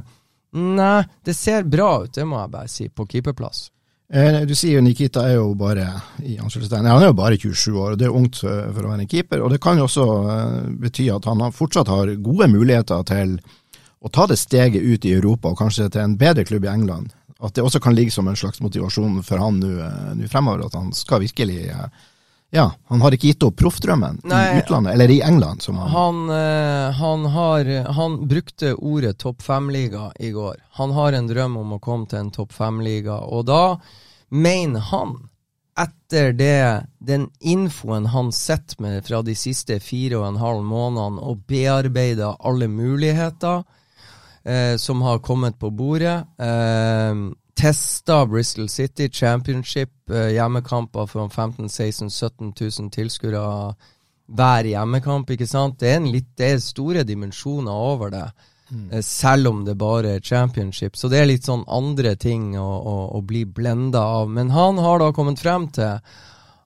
nei, 0.57 1.03
det 1.25 1.35
ser 1.37 1.67
bra 1.69 2.01
ut, 2.05 2.13
det 2.15 2.25
må 2.27 2.39
jeg 2.41 2.53
bare 2.55 2.71
si, 2.71 2.89
på 2.89 3.05
keeperplass. 3.09 3.69
Eh, 4.11 4.41
Du 4.47 4.55
sier 4.57 4.79
jo 4.79 4.83
Nikita 4.83 5.23
er 5.29 5.37
jo 5.37 5.53
bare 5.55 5.85
i 6.25 6.35
ja, 6.35 6.43
han 6.73 6.89
er 6.89 7.07
jo 7.07 7.15
bare 7.15 7.37
27 7.39 7.77
år, 7.77 7.93
og 7.93 8.01
det 8.01 8.09
er 8.09 8.17
ungt 8.17 8.41
for 8.41 8.73
for 8.75 8.83
å 8.83 8.91
være 8.91 9.05
en 9.05 9.13
keeper. 9.13 9.41
og 9.41 9.53
Det 9.53 9.61
kan 9.63 9.77
jo 9.77 9.87
også 9.87 10.07
eh, 10.35 10.59
bety 10.83 11.09
at 11.13 11.25
han 11.29 11.45
fortsatt 11.55 11.87
har 11.87 12.15
gode 12.19 12.49
muligheter 12.51 13.03
til 13.07 13.39
å 14.01 14.09
ta 14.09 14.25
det 14.25 14.39
steget 14.41 14.81
ut 14.81 15.05
i 15.05 15.13
Europa, 15.13 15.51
og 15.51 15.59
kanskje 15.61 15.91
til 15.93 16.01
en 16.01 16.17
bedre 16.17 16.43
klubb 16.43 16.65
i 16.65 16.73
England. 16.73 17.13
At 17.41 17.55
det 17.55 17.63
også 17.63 17.79
kan 17.81 17.95
ligge 17.95 18.11
som 18.13 18.27
en 18.27 18.35
slags 18.37 18.61
motivasjon 18.61 19.21
for 19.25 19.37
han 19.41 19.61
eh, 19.63 20.15
nå 20.17 20.27
fremover, 20.29 20.65
at 20.65 20.75
han 20.77 20.91
skal 20.93 21.21
virkelig 21.23 21.69
eh, 21.69 21.87
Ja, 22.53 22.65
han 22.91 23.01
har 23.01 23.15
ikke 23.15 23.29
gitt 23.29 23.43
opp 23.47 23.55
proffdrømmen 23.61 24.17
i 24.27 24.59
utlandet, 24.59 24.93
eller 24.93 25.11
i 25.13 25.21
England, 25.23 25.61
som 25.63 25.77
han 25.79 25.89
Han, 25.89 26.17
eh, 26.35 26.91
han 26.99 27.25
har 27.25 27.69
Han 27.95 28.27
brukte 28.27 28.73
ordet 28.75 29.17
topp 29.19 29.41
fem-liga 29.41 30.11
i 30.19 30.31
går. 30.31 30.55
Han 30.71 30.91
har 30.91 31.13
en 31.13 31.27
drøm 31.27 31.57
om 31.57 31.73
å 31.73 31.79
komme 31.79 32.11
til 32.11 32.19
en 32.19 32.31
topp 32.31 32.51
fem-liga, 32.51 33.21
og 33.23 33.45
da 33.47 33.79
mener 34.29 34.79
han 34.79 35.29
etter 35.79 36.33
det, 36.35 36.87
den 36.99 37.29
infoen 37.39 38.05
han 38.11 38.31
sitter 38.35 38.81
med 38.83 39.05
fra 39.07 39.21
de 39.23 39.35
siste 39.35 39.79
fire 39.79 40.19
og 40.19 40.27
en 40.27 40.41
halv 40.41 40.65
månedene, 40.67 41.23
og 41.23 41.45
bearbeider 41.47 42.35
alle 42.39 42.67
muligheter 42.67 43.63
eh, 44.43 44.75
som 44.75 45.01
har 45.07 45.23
kommet 45.23 45.59
på 45.59 45.71
bordet. 45.71 46.19
Eh, 46.35 47.15
testa 47.61 48.25
Bristol 48.25 48.69
City 48.69 49.09
Championship, 49.09 50.09
eh, 50.09 50.33
hjemmekamper 50.33 51.07
for 51.07 51.29
15 51.29 51.69
16 51.69 52.09
17 52.09 52.53
000 52.79 52.89
tilskuere 52.89 53.75
hver 54.31 54.65
hjemmekamp, 54.65 55.29
ikke 55.29 55.47
sant? 55.47 55.79
Det 55.79 55.91
er, 55.91 55.99
en 55.99 56.09
litt, 56.11 56.31
det 56.39 56.47
er 56.55 56.63
store 56.63 57.03
dimensjoner 57.05 57.83
over 57.91 58.09
det. 58.13 58.25
Eh, 58.91 59.01
Selv 59.05 59.51
om 59.51 59.65
det 59.65 59.75
bare 59.77 60.15
er 60.15 60.25
championship. 60.25 60.97
Så 60.97 61.09
det 61.11 61.19
er 61.19 61.29
litt 61.29 61.45
sånn 61.45 61.65
andre 61.67 62.15
ting 62.15 62.55
å, 62.57 62.65
å, 62.65 62.95
å 63.17 63.21
bli 63.21 63.45
blenda 63.45 64.01
av. 64.21 64.29
Men 64.29 64.53
han 64.55 64.79
har 64.81 65.03
da 65.03 65.11
kommet 65.13 65.43
frem 65.43 65.67
til 65.75 65.99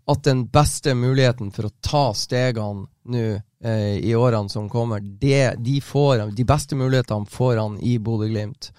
at 0.06 0.24
den 0.24 0.46
beste 0.54 0.94
muligheten 0.94 1.50
for 1.52 1.68
å 1.68 1.74
ta 1.82 2.06
stegene 2.14 2.86
nå 3.10 3.26
eh, 3.66 3.98
i 3.98 4.14
årene 4.16 4.50
som 4.54 4.70
kommer, 4.70 5.02
det, 5.02 5.58
de, 5.66 5.80
får, 5.82 6.30
de 6.38 6.46
beste 6.46 6.78
mulighetene 6.78 7.26
får 7.26 7.58
han 7.58 7.80
i 7.82 7.98
Bodø-Glimt. 7.98 8.70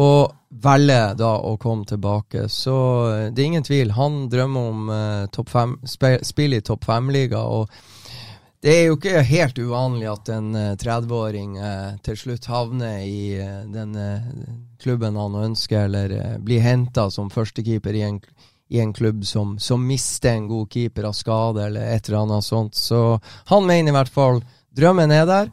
Og 0.00 0.32
velger 0.48 1.14
da 1.18 1.34
å 1.44 1.56
komme 1.60 1.84
tilbake. 1.86 2.48
Så 2.48 2.76
eh, 3.12 3.28
det 3.32 3.42
er 3.42 3.50
ingen 3.52 3.66
tvil. 3.66 3.94
Han 3.98 4.26
drømmer 4.32 4.72
om 4.72 4.90
uh, 4.90 5.44
fem, 5.48 5.78
spill 5.84 6.56
i 6.56 6.64
topp 6.64 6.88
fem-liga. 6.88 7.44
Og 7.44 7.68
det 8.60 8.72
er 8.74 8.88
jo 8.88 8.96
ikke 8.96 9.20
helt 9.22 9.58
uvanlig 9.60 10.08
at 10.10 10.30
en 10.34 10.48
eh, 10.58 10.72
30-åring 10.80 11.52
eh, 11.62 11.92
til 12.02 12.16
slutt 12.18 12.48
havner 12.50 13.04
i 13.06 13.36
eh, 13.38 13.60
den 13.70 13.94
eh, 13.94 14.24
klubben 14.82 15.18
han 15.18 15.36
ønsker, 15.38 15.84
eller 15.86 16.14
eh, 16.16 16.32
blir 16.42 16.64
henta 16.64 17.06
som 17.14 17.30
førstekeeper 17.30 18.00
i 18.00 18.02
i 18.68 18.80
en 18.82 18.90
klubb 18.92 19.22
som, 19.24 19.54
som 19.62 19.86
mister 19.86 20.34
en 20.34 20.48
god 20.50 20.74
keeper 20.74 21.06
av 21.08 21.14
skade, 21.16 21.62
eller 21.70 21.86
et 21.94 22.08
eller 22.08 22.18
annet 22.26 22.44
sånt. 22.44 22.74
Så 22.76 23.20
han 23.48 23.64
mener 23.64 23.94
i 23.94 23.96
hvert 23.96 24.12
fall 24.12 24.42
drømmen 24.76 25.14
er 25.14 25.24
der. 25.24 25.48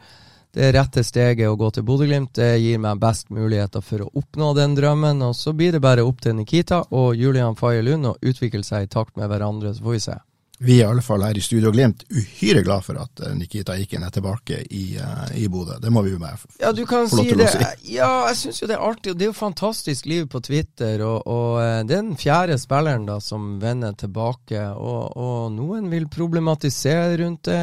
Det 0.55 0.69
rette 0.71 1.03
steget 1.03 1.49
å 1.51 1.57
gå 1.59 1.67
til 1.75 1.83
Bodø-Glimt 1.83 2.31
det 2.39 2.53
gir 2.63 2.79
meg 2.79 3.01
best 3.03 3.27
muligheter 3.35 3.83
for 3.83 4.05
å 4.05 4.11
oppnå 4.15 4.53
den 4.55 4.77
drømmen. 4.77 5.19
Og 5.27 5.33
så 5.35 5.51
blir 5.51 5.73
det 5.75 5.81
bare 5.83 6.05
opp 6.07 6.21
til 6.23 6.37
Nikita 6.37 6.77
og 6.95 7.11
Julian 7.19 7.57
Faye 7.59 7.81
Lund 7.83 8.07
å 8.07 8.15
utvikle 8.23 8.63
seg 8.63 8.87
i 8.87 8.93
takt 8.93 9.17
med 9.19 9.27
hverandre, 9.33 9.73
så 9.75 9.83
får 9.83 9.97
vi 9.97 10.05
se. 10.05 10.15
Vi 10.63 10.77
er 10.79 10.85
i 10.85 10.87
alle 10.87 11.03
fall 11.03 11.19
her 11.27 11.35
i 11.35 11.41
Studio 11.43 11.67
Glimt 11.75 12.05
uhyre 12.15 12.61
glad 12.63 12.85
for 12.85 12.95
at 13.01 13.19
eh, 13.27 13.33
Nikita 13.35 13.73
Iken 13.75 14.05
er 14.07 14.13
tilbake 14.15 14.61
i, 14.71 14.85
eh, 14.95 15.33
i 15.43 15.49
Bodø. 15.51 15.75
Det 15.83 15.91
må 15.91 15.99
vi 16.05 16.13
jo 16.13 16.19
bare 16.21 16.37
f- 16.39 16.45
Ja, 16.61 16.71
du 16.71 16.85
kan 16.87 17.09
få 17.11 17.17
lov 17.19 17.25
si 17.25 17.33
til 17.33 17.41
det. 17.43 17.49
å 17.49 17.51
si. 17.75 17.91
Ja, 17.97 18.11
jeg 18.29 18.37
syns 18.39 18.61
jo 18.63 18.69
det 18.71 18.77
er 18.77 18.85
artig. 18.87 19.17
Det 19.19 19.27
er 19.27 19.33
jo 19.33 19.35
fantastisk 19.35 20.07
liv 20.07 20.29
på 20.31 20.39
Twitter. 20.47 21.03
Og, 21.03 21.27
og 21.27 21.59
eh, 21.59 21.81
det 21.83 21.97
er 21.97 22.05
den 22.05 22.15
fjerde 22.15 22.55
spilleren 22.63 23.03
da 23.11 23.19
som 23.19 23.57
vender 23.59 23.99
tilbake. 23.99 24.63
Og, 24.79 25.19
og 25.19 25.51
noen 25.59 25.91
vil 25.91 26.07
problematisere 26.07 27.17
rundt 27.25 27.51
det. 27.51 27.59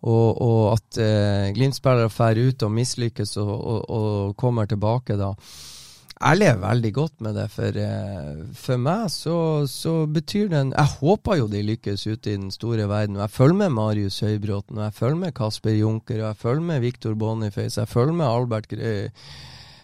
Og, 0.00 0.40
og 0.40 0.62
at 0.78 1.00
eh, 1.02 1.50
Glimt-spillere 1.56 2.08
drar 2.08 2.38
ut 2.40 2.64
og 2.64 2.72
mislykkes 2.72 3.36
og, 3.42 3.52
og, 3.52 3.82
og 3.90 4.38
kommer 4.40 4.64
tilbake 4.64 5.18
da. 5.20 5.34
jeg 6.20 6.38
lever 6.38 6.62
veldig 6.62 6.92
godt 6.96 7.20
med 7.20 7.36
det. 7.36 7.46
For, 7.52 7.76
eh, 7.84 8.40
for 8.56 8.80
meg 8.80 9.10
så, 9.12 9.36
så 9.68 10.06
betyr 10.06 10.48
det 10.48 10.58
en 10.60 10.72
Jeg 10.72 10.96
håper 11.02 11.42
jo 11.42 11.50
de 11.52 11.62
lykkes 11.62 12.06
ute 12.06 12.32
i 12.32 12.38
den 12.38 12.50
store 12.50 12.88
verden. 12.88 13.16
Og 13.16 13.26
jeg 13.26 13.36
følger 13.36 13.60
med 13.62 13.76
Marius 13.76 14.20
Høybråten, 14.20 14.78
og 14.78 14.84
jeg 14.84 14.98
følger 15.02 15.22
med 15.26 15.34
Kasper 15.36 15.76
Junker, 15.76 16.22
og 16.22 16.28
jeg 16.28 16.36
følger 16.36 16.66
med 16.72 16.80
Viktor 16.80 17.14
Boniface, 17.14 17.80
jeg 17.80 17.88
følger 17.88 18.16
med 18.16 18.26
Albert 18.26 18.68
Grøy 18.68 19.08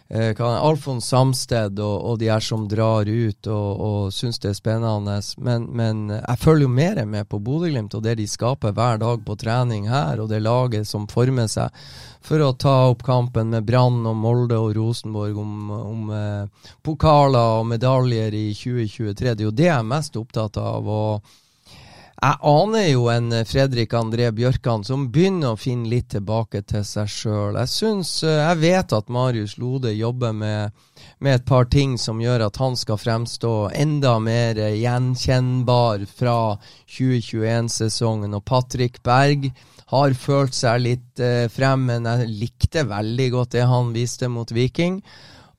eh, 0.09 0.41
Alfons 0.41 1.07
Samsted 1.07 1.79
og, 1.79 1.95
og, 2.01 2.19
de 2.19 2.29
her 2.31 2.43
som 2.43 2.67
drar 2.69 3.07
ut 3.07 3.47
og, 3.47 3.81
og 3.87 4.13
syns 4.15 4.39
det 4.43 4.51
er 4.51 4.57
spennende. 4.57 5.17
Men, 5.37 5.67
men 5.71 6.03
jeg 6.15 6.43
følger 6.43 6.67
jo 6.67 6.73
mer 6.73 7.01
med 7.05 7.29
på 7.29 7.39
Bodø-Glimt 7.39 7.95
og 7.97 8.03
det 8.05 8.17
de 8.19 8.27
skaper 8.27 8.75
hver 8.75 9.01
dag 9.03 9.23
på 9.25 9.37
trening 9.39 9.89
her, 9.91 10.21
og 10.21 10.29
det 10.31 10.43
laget 10.45 10.87
som 10.87 11.07
former 11.11 11.49
seg 11.51 11.73
for 12.27 12.43
å 12.43 12.53
ta 12.59 12.75
opp 12.91 13.03
kampen 13.07 13.53
med 13.53 13.65
Brann 13.67 14.01
og 14.07 14.15
Molde 14.19 14.57
og 14.59 14.73
Rosenborg 14.75 15.37
om, 15.39 15.57
om 15.71 16.13
eh, 16.15 16.71
pokaler 16.83 17.61
og 17.61 17.67
medaljer 17.71 18.35
i 18.35 18.47
2023. 18.57 19.35
Det 19.35 19.43
er 19.43 19.47
jo 19.47 19.55
det 19.55 19.69
jeg 19.69 19.77
er 19.77 19.91
mest 19.95 20.19
opptatt 20.19 20.59
av. 20.59 20.87
og 20.87 21.35
jeg 22.17 22.37
aner 22.49 22.87
jo 22.87 23.03
en 23.13 23.29
Fredrik 23.45 23.91
André 23.93 24.31
Bjørkan 24.33 24.81
som 24.87 25.03
begynner 25.13 25.53
å 25.53 25.59
finne 25.59 25.85
litt 25.91 26.07
tilbake 26.15 26.63
til 26.65 26.81
seg 26.87 27.11
sjøl. 27.13 27.59
Jeg 27.61 27.69
eh, 28.25 28.39
Jeg 28.39 28.57
vet 28.63 28.95
at 28.97 29.11
Marius 29.13 29.57
Lode 29.61 29.93
jobber 29.93 30.33
med, 30.33 30.73
med, 31.19 31.35
et 31.35 31.45
par 31.45 31.69
ting 31.69 31.93
som 32.01 32.17
gjør 32.21 32.47
at 32.47 32.57
han 32.57 32.75
skal 32.79 32.97
fremstå 32.97 33.53
enda 33.69 34.15
mer 34.17 34.57
gjenkjennbar 34.57 36.07
fra 36.09 36.57
2021-sesongen. 36.89 38.33
Og 38.33 38.45
Patrick 38.49 38.97
Berg 39.05 39.51
har 39.93 40.17
følt 40.17 40.57
seg 40.57 40.83
litt 40.87 41.21
eh, 41.21 41.45
frem, 41.53 41.85
men 41.91 42.09
jeg 42.09 42.33
likte 42.33 42.87
veldig 42.89 43.31
godt 43.37 43.53
det 43.59 43.69
han 43.69 43.93
viste 43.93 44.25
mot 44.31 44.49
Viking. 44.51 45.03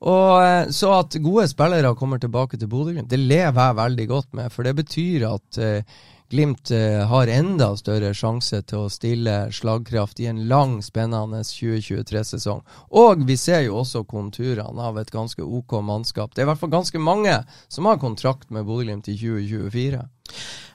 Og 0.03 0.43
eh, 0.43 0.69
Så 0.75 0.91
at 0.95 1.17
gode 1.23 1.47
spillere 1.47 1.95
kommer 1.95 2.19
tilbake 2.19 2.59
til 2.59 2.67
Bodø-Glimt, 2.67 3.09
det 3.09 3.19
lever 3.19 3.63
jeg 3.63 3.79
veldig 3.79 4.07
godt 4.11 4.33
med. 4.35 4.51
For 4.51 4.67
det 4.67 4.75
betyr 4.83 5.27
at 5.31 5.63
eh, 5.63 5.99
Glimt 6.29 6.71
eh, 6.71 7.07
har 7.07 7.27
enda 7.27 7.71
større 7.77 8.11
sjanse 8.13 8.61
til 8.69 8.83
å 8.85 8.91
stille 8.93 9.47
slagkraft 9.55 10.19
i 10.21 10.27
en 10.29 10.43
lang, 10.51 10.75
spennende 10.85 11.41
2023-sesong. 11.41 12.61
Og 13.01 13.23
vi 13.25 13.37
ser 13.37 13.63
jo 13.65 13.79
også 13.81 14.03
konturene 14.05 14.85
av 14.91 14.99
et 15.01 15.09
ganske 15.09 15.41
OK 15.41 15.79
mannskap. 15.81 16.35
Det 16.35 16.43
er 16.43 16.45
i 16.45 16.51
hvert 16.51 16.61
fall 16.61 16.75
ganske 16.75 17.01
mange 17.01 17.33
som 17.65 17.89
har 17.89 17.97
kontrakt 17.97 18.53
med 18.53 18.69
Bodø-Glimt 18.69 19.09
i 19.09 19.17
2024. 19.17 20.05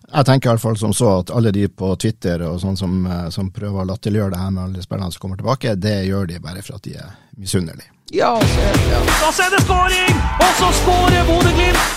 Jeg 0.05 0.27
tenker 0.27 0.51
i 0.51 0.53
hvert 0.57 0.67
fall 0.67 0.79
som 0.83 0.93
så 0.93 1.15
at 1.21 1.31
alle 1.31 1.55
de 1.55 1.69
på 1.71 1.95
Twitter 2.03 2.43
og 2.51 2.59
sånn 2.61 2.77
som, 2.77 3.01
eh, 3.07 3.29
som 3.31 3.55
prøver 3.55 3.85
å 3.85 3.89
latterliggjøre 3.95 4.35
det 4.35 4.43
her 4.43 4.55
med 4.59 4.65
alle 4.67 4.83
spillerne 4.83 5.15
som 5.15 5.23
kommer 5.23 5.39
tilbake, 5.39 5.79
det 5.79 6.01
gjør 6.11 6.33
de 6.35 6.43
bare 6.43 6.67
for 6.67 6.83
at 6.83 6.91
de 6.91 6.99
er 6.99 7.15
misunnelige. 7.39 7.93
Ja, 8.11 8.35
så, 8.43 8.71
ja. 8.91 9.05
Da 9.23 9.31
er 9.31 9.55
det 9.55 9.67
skåring! 9.71 10.25
Og 10.35 10.57
så 10.59 10.79
skårer 10.83 11.31
Bodø-Glimt! 11.31 11.94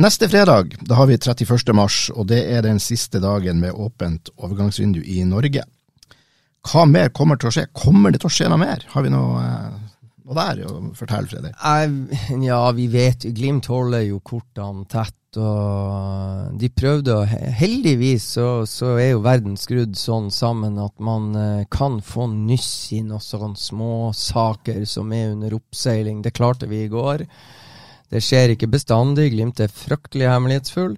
Neste 0.00 0.28
fredag 0.28 0.76
da 0.80 0.94
har 0.94 1.06
vi 1.06 1.14
31. 1.18 1.74
mars, 1.76 2.06
og 2.14 2.30
det 2.30 2.38
er 2.48 2.62
den 2.64 2.78
siste 2.80 3.20
dagen 3.20 3.58
med 3.60 3.76
åpent 3.76 4.30
overgangsvindu 4.40 5.02
i 5.04 5.26
Norge. 5.28 5.66
Hva 6.64 6.86
mer 6.88 7.10
kommer 7.12 7.36
til 7.36 7.50
å 7.50 7.52
skje? 7.52 7.66
Kommer 7.76 8.14
det 8.14 8.22
til 8.22 8.30
å 8.30 8.32
skje 8.32 8.48
noe 8.48 8.62
mer? 8.62 8.86
Har 8.94 9.04
vi 9.04 9.12
noe, 9.12 9.42
eh, 9.44 10.08
noe 10.24 10.38
der 10.38 10.64
å 10.64 10.78
fortelle, 10.96 11.28
Fredrik? 11.28 11.60
Ja, 12.46 12.62
vi 12.72 12.88
vet 12.88 13.28
Glimt 13.36 13.68
holder 13.68 14.06
jo 14.06 14.22
kortene 14.24 14.88
tett. 14.88 15.36
og 15.36 16.56
De 16.58 16.72
prøvde 16.72 17.20
Heldigvis 17.60 18.24
så, 18.38 18.48
så, 18.66 18.96
er 18.96 19.12
jo 19.12 19.20
verden 19.20 19.60
skrudd 19.60 20.00
sånn 20.00 20.30
sammen 20.32 20.80
at 20.80 20.96
man 20.96 21.34
eh, 21.36 21.64
kan 21.68 22.00
få 22.00 22.26
nyss 22.32 22.92
i 22.96 23.04
noen 23.04 23.20
sånne 23.20 23.56
småsaker 23.68 24.86
som 24.88 25.12
er 25.12 25.34
under 25.34 25.60
oppseiling. 25.60 26.22
Det 26.22 26.32
klarte 26.32 26.72
vi 26.72 26.86
i 26.86 26.88
går. 26.88 27.28
Det 28.10 28.22
skjer 28.24 28.54
ikke 28.54 28.70
bestandig. 28.70 29.30
Glimt 29.34 29.62
er 29.62 29.70
fryktelig 29.70 30.28
hemmelighetsfull. 30.30 30.96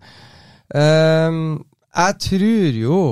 Um, 0.72 1.60
jeg 1.92 2.18
tror 2.24 2.78
jo 2.80 3.02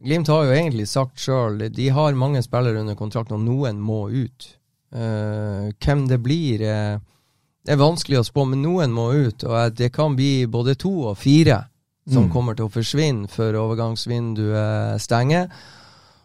Glimt 0.00 0.30
har 0.32 0.46
jo 0.46 0.52
egentlig 0.54 0.86
sagt 0.88 1.18
sjøl 1.20 1.58
de 1.74 1.88
har 1.92 2.14
mange 2.16 2.40
spillere 2.40 2.80
under 2.80 2.96
kontrakt, 2.96 3.34
og 3.36 3.42
noen 3.44 3.82
må 3.84 4.06
ut. 4.08 4.46
Uh, 4.94 5.68
hvem 5.76 6.06
det 6.08 6.16
blir, 6.24 6.62
uh, 6.64 7.02
det 7.60 7.74
er 7.74 7.82
vanskelig 7.82 8.22
å 8.22 8.24
spå, 8.24 8.46
men 8.48 8.62
noen 8.64 8.94
må 8.96 9.10
ut. 9.12 9.44
Og 9.44 9.76
det 9.76 9.90
kan 9.92 10.16
bli 10.16 10.46
både 10.48 10.78
to 10.80 10.94
og 11.10 11.18
fire 11.20 11.66
som 12.08 12.30
mm. 12.30 12.32
kommer 12.32 12.56
til 12.56 12.70
å 12.70 12.72
forsvinne 12.72 13.28
før 13.28 13.60
overgangsvinduet 13.66 15.04
stenger. 15.04 15.52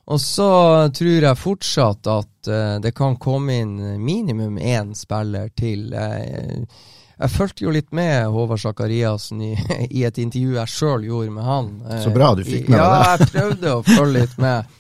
Og 0.07 0.21
så 0.23 0.49
tror 0.95 1.27
jeg 1.27 1.41
fortsatt 1.41 2.07
at 2.15 2.51
uh, 2.53 2.77
det 2.79 2.95
kan 2.95 3.19
komme 3.19 3.59
inn 3.59 3.75
minimum 3.99 4.55
én 4.55 4.95
spiller 4.95 5.51
til. 5.57 5.89
Uh, 5.91 6.63
jeg 7.15 7.32
fulgte 7.32 7.65
jo 7.65 7.73
litt 7.75 7.91
med 7.95 8.28
Håvard 8.34 8.60
Sakariassen 8.60 9.41
i, 9.41 9.54
i, 9.89 10.04
et 10.08 10.17
intervju 10.21 10.58
jeg 10.60 10.73
sjøl 10.73 11.06
gjorde 11.08 11.36
med 11.36 11.47
han. 11.47 11.69
Så 12.04 12.13
bra 12.15 12.34
du 12.36 12.43
fikk 12.43 12.67
med 12.67 12.80
deg 12.80 12.88
det. 12.88 13.04
Ja, 13.04 13.12
jeg 13.12 13.30
prøvde 13.34 13.75
å 13.75 13.84
følge 13.88 14.23
litt 14.25 14.41
med. 14.41 14.73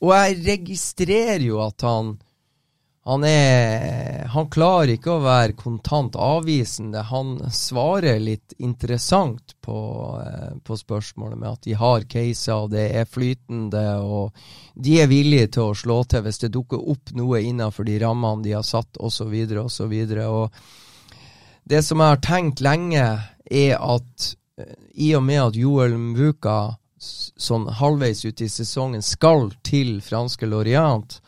Og 0.00 0.12
jeg 0.16 0.42
registrerer 0.46 1.44
jo 1.44 1.62
at 1.64 1.84
han 1.84 2.18
han 3.02 3.24
er 3.24 4.26
Han 4.30 4.50
klarer 4.52 4.92
ikke 4.94 5.14
å 5.16 5.22
være 5.24 5.56
kontant 5.58 6.14
avvisende. 6.20 7.00
Han 7.08 7.32
svarer 7.50 8.20
litt 8.22 8.52
interessant 8.62 9.56
på, 9.64 9.80
eh, 10.20 10.52
på 10.62 10.76
spørsmålet 10.76 11.38
med 11.38 11.48
at 11.48 11.62
de 11.64 11.74
har 11.74 12.04
caser, 12.04 12.54
og 12.54 12.70
det 12.70 12.84
er 13.00 13.08
flytende, 13.10 13.82
og 14.04 14.30
de 14.76 15.00
er 15.00 15.10
villige 15.10 15.48
til 15.56 15.72
å 15.72 15.74
slå 15.74 16.04
til 16.04 16.22
hvis 16.22 16.38
det 16.44 16.52
dukker 16.54 16.84
opp 16.92 17.10
noe 17.18 17.40
innenfor 17.42 17.88
de 17.88 17.98
rammene 18.04 18.44
de 18.44 18.54
har 18.54 18.62
satt, 18.68 19.00
osv., 19.00 19.32
osv. 19.32 19.58
Og, 19.64 19.72
så 19.72 19.88
videre, 19.90 20.28
og, 20.28 20.54
så 20.54 20.79
det 21.70 21.82
som 21.86 22.02
jeg 22.02 22.16
har 22.16 22.22
tenkt 22.24 22.62
lenge, 22.64 23.06
er 23.50 23.74
at 23.78 24.28
uh, 24.60 24.76
i 24.94 25.14
og 25.16 25.24
med 25.26 25.42
at 25.48 25.58
Joel 25.58 25.96
Mvuka 25.98 26.58
sånn 27.00 27.66
halvveis 27.80 28.24
ute 28.26 28.44
i 28.44 28.52
sesongen 28.52 29.02
skal 29.04 29.48
til 29.64 29.98
franske 30.04 30.48
Lorient, 30.48 31.20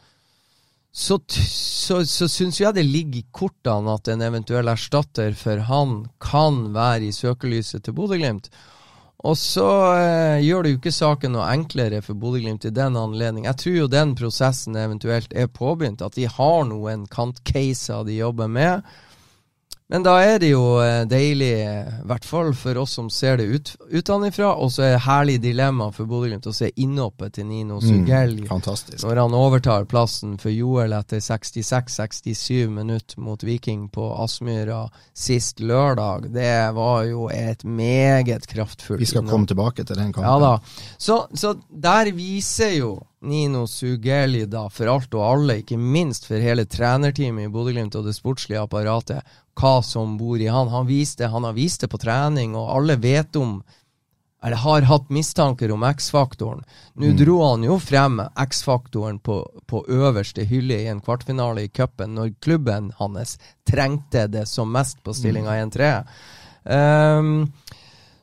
så, 0.93 1.17
så, 1.29 2.03
så 2.05 2.29
syns 2.29 2.61
jeg 2.61 2.77
det 2.77 2.85
ligger 2.85 3.23
i 3.23 3.31
kortene 3.33 3.95
at 3.97 4.11
en 4.13 4.25
eventuell 4.27 4.69
erstatter 4.69 5.33
for 5.39 5.63
han 5.71 6.03
kan 6.21 6.67
være 6.75 7.09
i 7.09 7.15
søkelyset 7.17 7.87
til 7.87 7.97
Bodø-Glimt. 7.97 8.51
Og 9.23 9.39
så 9.39 9.69
eh, 9.95 10.43
gjør 10.43 10.67
det 10.67 10.73
jo 10.73 10.79
ikke 10.81 10.93
saken 10.93 11.33
noe 11.37 11.47
enklere 11.55 12.03
for 12.05 12.19
Bodø-Glimt 12.19 12.67
i 12.69 12.75
den 12.75 12.99
anledning. 12.99 13.47
Jeg 13.49 13.61
tror 13.63 13.79
jo 13.79 13.89
den 13.89 14.13
prosessen 14.19 14.77
eventuelt 14.77 15.33
er 15.33 15.49
påbegynt, 15.49 16.05
at 16.05 16.19
de 16.19 16.27
har 16.29 16.67
noen 16.69 17.07
kantcaser 17.09 18.05
de 18.05 18.19
jobber 18.19 18.51
med. 18.53 18.85
Men 19.91 20.05
da 20.07 20.15
er 20.25 20.39
det 20.41 20.53
jo 20.53 20.79
eh, 20.81 21.03
deilig, 21.09 21.51
i 21.67 22.07
hvert 22.09 22.25
fall 22.25 22.53
for 22.57 22.79
oss 22.81 22.95
som 22.97 23.11
ser 23.13 23.37
det 23.41 23.49
ut, 23.51 23.73
utenfra, 23.93 24.55
og 24.55 24.71
så 24.73 24.87
er 24.87 24.95
det 24.95 25.03
herlig 25.05 25.37
dilemma 25.43 25.91
for 25.93 26.09
Bodø-Glimt 26.09 26.49
å 26.49 26.55
se 26.57 26.71
innhoppet 26.81 27.37
til 27.37 27.49
Nino 27.51 27.81
Sugell 27.83 28.39
mm, 28.47 28.63
når 29.03 29.21
han 29.21 29.37
overtar 29.37 29.85
plassen 29.91 30.39
for 30.41 30.55
Joel 30.55 30.95
etter 30.97 31.21
66-67 31.21 32.73
minutter 32.73 33.21
mot 33.21 33.45
Viking 33.45 33.89
på 33.93 34.09
Aspmyra 34.23 34.87
sist 35.13 35.61
lørdag. 35.61 36.31
Det 36.33 36.57
var 36.79 37.05
jo 37.11 37.29
et 37.33 37.65
meget 37.65 38.49
kraftfullt 38.49 39.03
Vi 39.03 39.13
skal 39.13 39.29
komme 39.29 39.51
tilbake 39.51 39.85
til 39.85 39.99
den 39.99 40.13
kampen. 40.15 40.31
Ja 40.31 40.39
da. 40.41 40.55
Så, 40.97 41.25
så 41.35 41.57
der 41.69 42.15
viser 42.17 42.79
jo 42.79 42.95
Nino 43.23 43.67
Sugeli 43.71 44.47
da, 44.51 44.65
for 44.73 44.91
alt 44.91 45.13
og 45.15 45.23
alle, 45.23 45.61
ikke 45.63 45.79
minst 45.79 46.27
for 46.27 46.43
hele 46.43 46.65
trenerteamet 46.67 47.47
i 47.47 47.53
Bodø-Glimt 47.53 47.95
og 47.99 48.09
det 48.09 48.17
sportslige 48.17 48.63
apparatet, 48.65 49.23
hva 49.59 49.83
som 49.85 50.17
bor 50.19 50.41
i 50.41 50.49
han. 50.49 50.69
Han, 50.73 50.87
viste, 50.87 51.29
han 51.29 51.45
har 51.45 51.57
vist 51.57 51.85
det 51.85 51.91
på 51.93 52.01
trening, 52.01 52.57
og 52.57 52.71
alle 52.77 52.97
vet 53.01 53.37
om 53.37 53.61
eller 54.43 54.57
har 54.57 54.83
hatt 54.83 55.11
mistanker 55.11 55.71
om 55.71 55.85
X-faktoren. 55.87 56.65
Nå 56.99 57.13
mm. 57.13 57.17
dro 57.17 57.37
han 57.45 57.63
jo 57.63 57.77
frem 57.79 58.19
X-faktoren 58.43 59.21
på, 59.23 59.37
på, 59.71 59.85
øverste 59.87 60.43
hylle 60.51 60.81
i 60.83 60.89
en 60.91 61.01
kvartfinale 61.01 61.63
i 61.63 61.71
cupen, 61.71 62.17
når 62.19 62.33
klubben 62.43 62.91
hans 62.99 63.37
trengte 63.71 64.27
det 64.27 64.49
som 64.51 64.73
mest 64.75 64.99
på 65.07 65.15
stillinga 65.15 65.55
1-3. 65.63 65.93
Um, 66.65 67.53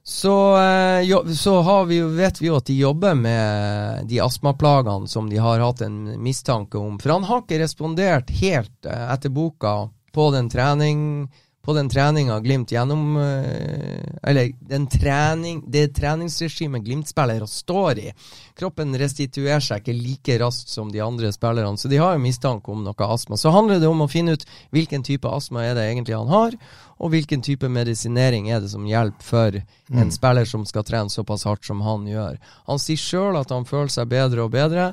så, 0.03 0.57
eh, 0.57 1.01
jo, 1.07 1.21
så 1.35 1.83
vi, 1.85 2.01
vet 2.01 2.41
vi 2.41 2.47
jo 2.47 2.57
at 2.57 2.65
de 2.65 2.75
jobber 2.79 3.15
med 3.15 4.07
de 4.09 4.19
astmaplagene 4.23 5.07
som 5.07 5.29
de 5.29 5.37
har 5.37 5.61
hatt 5.63 5.83
en 5.85 6.01
mistanke 6.19 6.81
om. 6.81 6.97
For 6.99 7.13
han 7.13 7.27
har 7.29 7.43
ikke 7.43 7.61
respondert 7.61 8.31
helt 8.41 8.89
eh, 8.89 9.05
etter 9.13 9.31
boka 9.31 9.75
på 10.15 10.31
den 10.35 10.49
trening 10.49 11.29
på 11.69 11.73
den 11.73 11.89
treninga 11.89 12.39
Glimt 12.39 12.71
gjennom 12.71 13.17
eh, 13.17 14.29
Eller 14.29 14.51
den 14.59 14.87
trening, 14.87 15.63
det 15.67 15.87
treningsregimet 15.93 16.81
Glimt-spillere 16.81 17.47
står 17.47 17.99
i. 17.99 18.13
Kroppen 18.57 18.95
restituerer 18.97 19.61
seg 19.63 19.83
ikke 19.83 19.93
like 19.93 20.37
raskt 20.41 20.71
som 20.71 20.89
de 20.91 21.03
andre 21.03 21.31
spillerne, 21.35 21.77
så 21.77 21.91
de 21.91 21.99
har 22.01 22.15
jo 22.15 22.23
mistanke 22.23 22.71
om 22.71 22.81
noe 22.83 23.09
astma. 23.13 23.37
Så 23.37 23.51
handler 23.53 23.79
det 23.79 23.91
om 23.91 24.01
å 24.01 24.09
finne 24.09 24.33
ut 24.33 24.47
hvilken 24.75 25.05
type 25.05 25.29
astma 25.29 25.67
er 25.67 25.77
det 25.77 25.85
egentlig 25.91 26.17
han 26.17 26.31
har, 26.31 26.57
og 26.99 27.13
hvilken 27.13 27.45
type 27.45 27.69
medisinering 27.69 28.49
er 28.49 28.63
det 28.63 28.71
som 28.73 28.87
hjelper 28.89 29.29
for 29.29 29.59
mm. 29.61 30.01
en 30.01 30.11
spiller 30.15 30.49
som 30.49 30.65
skal 30.67 30.87
trene 30.87 31.13
såpass 31.13 31.45
hardt 31.47 31.69
som 31.69 31.85
han 31.85 32.09
gjør. 32.09 32.41
Han 32.71 32.81
sier 32.81 32.99
sjøl 32.99 33.39
at 33.39 33.53
han 33.55 33.67
føler 33.69 33.93
seg 33.93 34.09
bedre 34.11 34.47
og 34.47 34.57
bedre. 34.57 34.91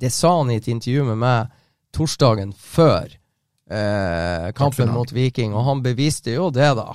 Det 0.00 0.12
sa 0.12 0.38
han 0.38 0.54
i 0.54 0.62
et 0.62 0.70
intervju 0.70 1.10
med 1.10 1.20
meg 1.26 1.60
torsdagen 1.94 2.54
før 2.54 3.18
eh, 3.70 4.52
kampen 4.56 4.92
mot 4.94 5.12
Viking, 5.12 5.54
og 5.54 5.66
han 5.68 5.82
beviste 5.84 6.36
jo 6.36 6.50
det, 6.54 6.70
da. 6.78 6.92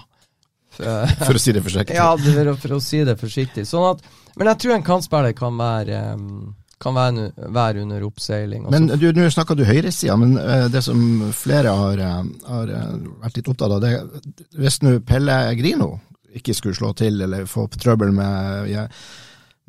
For, 0.70 1.12
For 1.28 1.40
å 1.40 1.42
si 1.42 1.54
det 1.56 1.66
forsiktig. 1.66 1.98
ja, 1.98 2.12
for, 2.16 2.56
for 2.62 2.78
å 2.78 2.82
si 2.84 3.04
det 3.08 3.18
forsiktig. 3.20 3.66
Sånn 3.68 3.90
at, 3.96 4.04
men 4.38 4.52
jeg 4.52 4.64
tror 4.64 4.78
en 4.78 4.86
kantspiller 4.86 5.34
kan 5.36 5.58
være 5.60 6.04
um, 6.16 6.54
kan 6.80 6.96
være, 6.96 7.30
være 7.52 7.84
under 7.84 8.04
oppseiling. 8.08 8.68
Men 8.72 8.88
du, 8.88 9.10
nå 9.16 9.28
snakker 9.34 9.58
du 9.58 9.66
høyresida, 9.68 10.16
men 10.20 10.38
eh, 10.40 10.68
det 10.72 10.82
som 10.86 11.00
flere 11.36 11.74
har, 11.76 12.04
eh, 12.04 12.30
har 12.48 12.76
eh, 12.76 12.94
vært 13.26 13.40
litt 13.40 13.50
opptatt 13.52 13.76
av, 13.76 13.82
det 13.84 14.60
hvis 14.60 14.80
nå 14.86 15.00
Pelle 15.08 15.42
Grino 15.60 15.92
ikke 16.40 16.56
skulle 16.56 16.78
slå 16.78 16.94
til 16.98 17.20
eller 17.26 17.48
få 17.50 17.66
trøbbel 17.74 18.14
med, 18.16 18.94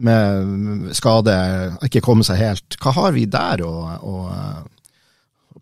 med 0.05 0.91
skade, 0.97 1.35
ikke 1.89 2.03
komme 2.05 2.27
seg 2.27 2.43
helt, 2.43 2.77
hva 2.83 2.93
har 2.99 3.17
vi 3.17 3.25
der 3.31 3.65
å, 3.65 3.73
å, 4.05 4.17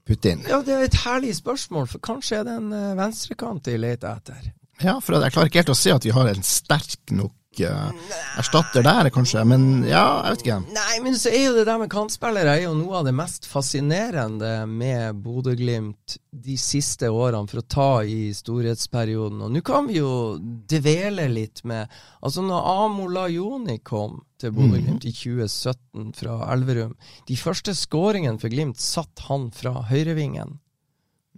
inn? 0.09 0.45
Ja, 0.49 0.61
det 0.65 0.75
er 0.75 0.87
et 0.87 1.01
herlig 1.05 1.35
spørsmål, 1.37 1.89
for 1.91 2.03
kanskje 2.05 2.41
er 2.41 2.47
det 2.49 2.57
en 2.61 2.73
eh, 2.73 2.95
venstrekant 2.99 3.65
de 3.69 3.77
leter 3.81 4.09
etter. 4.17 4.53
Ja, 4.83 4.99
for 5.03 5.19
jeg 5.19 5.35
klarer 5.35 5.51
ikke 5.51 5.63
helt 5.63 5.75
å 5.75 5.79
se 5.79 5.93
at 5.95 6.07
vi 6.07 6.15
har 6.15 6.31
en 6.31 6.45
sterk 6.47 7.13
nok 7.13 7.35
erstatter 7.67 8.85
der, 8.87 9.11
kanskje, 9.13 9.43
men 9.49 9.85
ja, 9.89 10.05
jeg 10.23 10.37
vet 10.37 10.45
ikke. 10.45 10.59
Nei, 10.77 10.95
men 11.05 11.19
så 11.19 11.33
er 11.33 11.45
jo 11.49 11.57
det 11.57 11.67
der 11.69 11.81
med 11.83 11.91
kantspillere 11.93 12.55
er 12.55 12.63
jo 12.67 12.77
noe 12.79 13.01
av 13.01 13.09
det 13.09 13.15
mest 13.19 13.49
fascinerende 13.51 14.53
med 14.71 15.19
Bodø-Glimt 15.25 16.19
de 16.31 16.57
siste 16.61 17.11
årene, 17.11 17.49
for 17.51 17.63
å 17.63 17.67
ta 17.67 17.91
i 18.07 18.31
storhetsperioden. 18.37 19.43
Og 19.45 19.53
nå 19.55 19.65
kan 19.67 19.89
vi 19.91 19.99
jo 19.99 20.39
dvele 20.39 21.29
litt 21.33 21.65
med 21.69 21.91
Altså, 22.19 22.43
når 22.43 22.65
Amola 22.85 23.29
Joni 23.31 23.79
kom 23.87 24.19
til 24.41 24.55
Bodø-Glimt 24.57 25.07
i 25.07 25.13
2017 25.15 26.13
fra 26.19 26.41
Elverum 26.53 26.97
De 27.29 27.37
første 27.39 27.75
skåringene 27.79 28.41
for 28.43 28.51
Glimt 28.53 28.81
satt 28.83 29.27
han 29.29 29.49
fra 29.55 29.85
høyrevingen. 29.91 30.59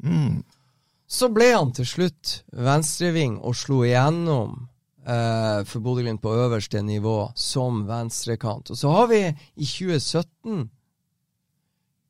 Mm. 0.00 0.40
Så 1.10 1.28
ble 1.34 1.50
han 1.52 1.72
til 1.74 1.88
slutt 1.88 2.40
venstreving 2.54 3.40
og 3.42 3.56
slo 3.58 3.82
igjennom 3.82 4.69
eh, 5.10 5.62
for 5.66 5.82
Bodø-Glimt 5.84 6.22
på 6.22 6.34
øverste 6.44 6.82
nivå 6.82 7.32
som 7.38 7.84
venstrekant. 7.88 8.70
Og 8.70 8.78
så 8.78 8.92
har 8.94 9.10
vi 9.10 9.24
i 9.28 9.66
2017 9.66 10.68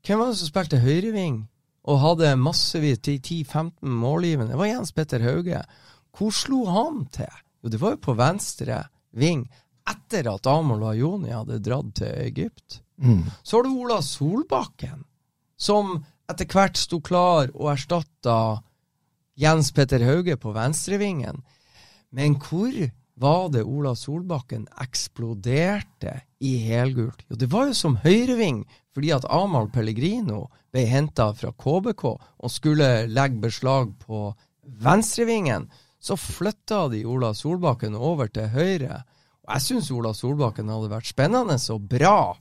Hvem 0.01 0.17
var 0.17 0.31
det 0.31 0.39
som 0.41 0.49
spilte 0.49 0.79
høyreving 0.81 1.43
og 1.91 1.99
hadde 2.01 2.31
massevis 2.41 3.03
til 3.05 3.19
10-15 3.21 3.97
målgivende? 4.01 4.55
Det 4.55 4.61
var 4.61 4.71
Jens 4.71 4.95
Petter 4.97 5.21
Hauge. 5.21 5.61
Hvor 6.17 6.33
slo 6.33 6.63
han 6.73 7.03
til? 7.13 7.35
Jo, 7.61 7.69
det 7.69 7.81
var 7.83 7.93
jo 7.93 8.05
på 8.07 8.15
venstre 8.17 8.79
ving 9.13 9.45
etter 9.91 10.31
at 10.31 10.49
Amol 10.49 10.87
Ajoni 10.89 11.35
hadde 11.35 11.61
dratt 11.65 11.93
til 12.01 12.17
Egypt. 12.25 12.81
Mm. 12.97 13.27
Så 13.43 13.59
har 13.59 13.67
du 13.67 13.77
Ola 13.77 14.01
Solbakken, 14.05 15.05
som 15.61 15.99
etter 16.31 16.49
hvert 16.49 16.81
sto 16.81 17.01
klar 17.05 17.51
og 17.53 17.73
erstatta 17.75 18.61
Jens 19.41 19.73
Petter 19.77 20.05
Hauge 20.05 20.37
på 20.41 20.53
venstrevingen. 20.57 21.43
Men 22.11 22.37
hvor 22.43 22.75
var 23.21 23.51
det 23.53 23.63
Ola 23.69 23.95
Solbakken 23.95 24.67
eksploderte 24.81 26.15
i 26.41 26.57
helgult? 26.65 27.23
Jo, 27.29 27.37
det 27.37 27.51
var 27.53 27.69
jo 27.69 27.77
som 27.77 27.99
høyreving, 28.03 28.65
fordi 28.95 29.13
at 29.15 29.27
Amahl 29.31 29.69
Pellegrino 29.71 30.47
ble 30.73 30.87
henta 30.91 31.31
fra 31.37 31.53
KBK 31.53 32.05
og 32.11 32.51
skulle 32.51 32.91
legge 33.11 33.43
beslag 33.45 33.93
på 34.03 34.31
venstrevingen. 34.83 35.69
Så 36.01 36.17
flytta 36.17 36.87
de 36.89 37.05
Ola 37.05 37.35
Solbakken 37.37 37.95
over 37.95 38.31
til 38.33 38.49
høyre. 38.55 39.03
Og 39.45 39.55
jeg 39.55 39.67
syns 39.67 39.91
Ola 39.93 40.15
Solbakken 40.17 40.73
hadde 40.73 40.91
vært 40.91 41.11
spennende 41.11 41.59
og 41.75 41.89
bra 41.93 42.33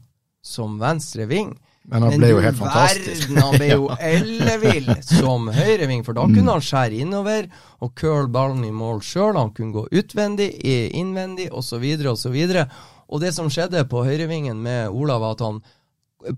som 0.42 0.80
venstre 0.80 1.28
ving. 1.30 1.58
Men 1.90 2.06
han 2.06 2.16
ble 2.20 2.30
jo 2.30 2.42
helt 2.44 2.60
fantastisk. 2.60 3.26
Verden, 3.30 3.42
han 3.42 3.58
ble 3.58 3.70
jo 3.72 3.90
ellevill 4.14 4.92
som 5.06 5.50
høyreving, 5.54 6.06
for 6.06 6.18
da 6.18 6.28
kunne 6.30 6.56
han 6.58 6.66
skjære 6.66 7.02
innover 7.02 7.50
og 7.82 7.96
curle 7.98 8.30
ballen 8.34 8.62
i 8.68 8.72
mål 8.76 9.02
sjøl. 9.06 9.40
Han 9.40 9.54
kunne 9.58 9.76
gå 9.76 9.88
utvendig, 10.02 10.52
innvendig 10.94 11.50
osv. 11.50 11.86
osv. 12.14 12.38
Og 12.38 12.64
og 13.10 13.24
det 13.24 13.34
som 13.34 13.50
skjedde 13.50 13.88
på 13.90 14.04
høyrevingen 14.06 14.60
med 14.62 14.94
Olav, 14.94 15.24
var 15.24 15.36
at 15.36 15.44
han 15.46 15.62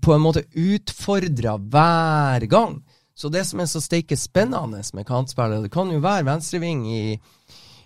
på 0.00 0.14
en 0.14 0.22
måte 0.24 0.44
utfordra 0.56 1.58
hver 1.58 2.46
gang. 2.48 2.78
Så 3.14 3.28
det 3.28 3.44
som 3.44 3.60
er 3.60 3.68
så 3.68 3.82
steike 3.82 4.16
spennende 4.16 4.80
med 4.96 5.06
kantspillere, 5.06 5.66
det 5.66 5.72
kan 5.74 5.90
jo 5.92 6.00
være 6.02 6.26
venstreving 6.30 6.86
i 6.88 7.02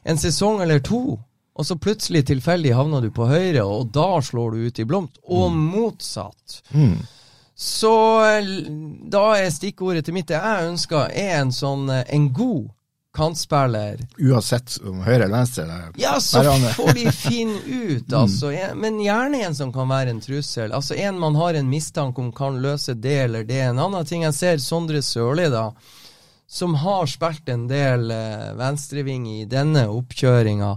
en 0.07 0.21
sesong 0.21 0.63
eller 0.63 0.85
to, 0.87 1.19
og 1.57 1.67
så 1.67 1.79
plutselig 1.81 2.27
tilfeldig 2.29 2.75
havner 2.77 3.03
du 3.03 3.11
på 3.17 3.27
høyre, 3.27 3.65
og 3.65 3.91
da 3.95 4.21
slår 4.23 4.55
du 4.55 4.69
ut 4.69 4.79
i 4.79 4.87
blomst. 4.87 5.19
Og 5.25 5.51
motsatt. 5.57 6.61
Mm. 6.71 7.01
Så 7.57 7.93
eh, 8.25 8.49
da 9.09 9.27
er 9.39 9.51
stikkordet 9.51 10.05
til 10.05 10.17
mitt 10.17 10.29
det 10.29 10.37
jeg 10.37 10.71
ønsker, 10.71 11.09
er 11.17 11.39
en 11.41 11.53
sånn 11.57 11.89
eh, 11.89 12.03
en 12.13 12.27
god 12.37 12.67
kantspiller. 13.17 14.03
Uansett 14.21 14.75
om 14.85 14.99
høyre 15.01 15.25
eller 15.25 15.39
venstre. 15.39 15.65
Eller, 15.65 15.87
Ja, 15.97 16.19
så 16.21 16.43
får 16.77 16.93
de 16.99 17.07
finne 17.17 17.61
ut, 17.97 18.13
altså. 18.13 18.51
Men 18.77 19.01
gjerne 19.01 19.41
en 19.47 19.57
som 19.57 19.73
kan 19.73 19.89
være 19.89 20.13
en 20.13 20.21
trussel. 20.21 20.75
Altså 20.77 20.99
en 21.01 21.17
man 21.23 21.39
har 21.41 21.57
en 21.57 21.71
mistanke 21.71 22.21
om 22.21 22.29
kan 22.37 22.61
løse 22.61 22.93
det 22.93 23.17
eller 23.25 23.49
det. 23.49 23.63
En 23.71 23.81
annen 23.87 24.05
ting 24.05 24.27
jeg 24.27 24.37
ser 24.37 24.61
Sondre 24.61 25.01
Sørli, 25.01 25.49
da, 25.49 25.71
som 26.47 26.77
har 26.85 27.09
spilt 27.09 27.49
en 27.49 27.65
del 27.73 28.13
eh, 28.13 28.53
venstreving 28.61 29.25
i 29.33 29.45
denne 29.49 29.87
oppkjøringa. 29.91 30.75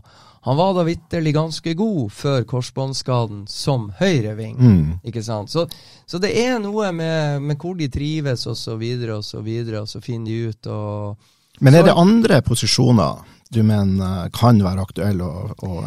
Han 0.47 0.57
var 0.57 0.73
da 0.77 0.85
vitterlig 0.87 1.33
ganske 1.35 1.73
god 1.75 2.11
før 2.15 2.45
korsbåndskaden 2.47 3.43
som 3.51 3.89
høyreving. 3.99 4.55
Mm. 4.55 4.85
Ikke 5.03 5.23
sant? 5.23 5.51
Så, 5.51 5.65
så 6.07 6.21
det 6.21 6.31
er 6.39 6.61
noe 6.63 6.93
med, 6.95 7.43
med 7.43 7.59
hvor 7.59 7.75
de 7.79 7.89
trives, 7.91 8.45
og 8.47 8.55
så 8.57 8.77
videre, 8.79 9.19
og 9.19 9.27
så 9.27 9.43
videre, 9.43 9.83
og 9.83 9.91
så 9.91 10.01
finner 10.03 10.31
de 10.31 10.53
ut 10.53 10.71
og 10.71 11.29
Men 11.59 11.75
er 11.75 11.83
det 11.89 11.97
andre 11.97 12.41
posisjoner 12.41 13.19
du 13.49 13.63
mener 13.65 14.25
eh, 14.25 14.29
kan 14.33 14.59
være 14.63 14.85
aktuelle 14.85 15.25
å, 15.25 15.49
å 15.65 15.81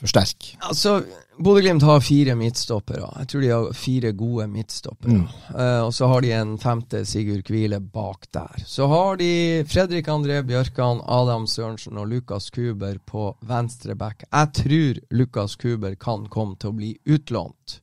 eh, 0.00 0.04
forsterke? 0.04 0.56
Altså, 0.68 1.02
Bodø-Glimt 1.40 1.84
har 1.84 2.00
fire 2.04 2.34
midtstoppere. 2.36 3.08
Jeg 3.22 3.28
tror 3.32 3.44
de 3.44 3.50
har 3.52 3.76
fire 3.76 4.12
gode 4.12 4.46
midtstoppere. 4.52 5.20
Mm. 5.20 5.28
Uh, 5.54 5.82
og 5.86 5.94
så 5.96 6.08
har 6.10 6.24
de 6.24 6.32
en 6.36 6.56
femte 6.60 7.04
Sigurd 7.08 7.44
Kvile 7.48 7.80
bak 7.80 8.26
der. 8.34 8.64
Så 8.66 8.88
har 8.90 9.20
de 9.20 9.30
Fredrik 9.68 10.08
André 10.12 10.42
Bjørkan, 10.44 11.00
Adam 11.08 11.46
Sørensen 11.48 12.00
og 12.00 12.10
Lukas 12.12 12.50
Kuber 12.50 12.98
på 13.06 13.30
venstre 13.48 13.96
back. 13.96 14.26
Jeg 14.28 14.52
tror 14.60 15.00
Lukas 15.16 15.56
Kuber 15.56 15.96
kan 16.00 16.28
komme 16.28 16.60
til 16.60 16.72
å 16.72 16.76
bli 16.76 16.92
utlånt 17.08 17.80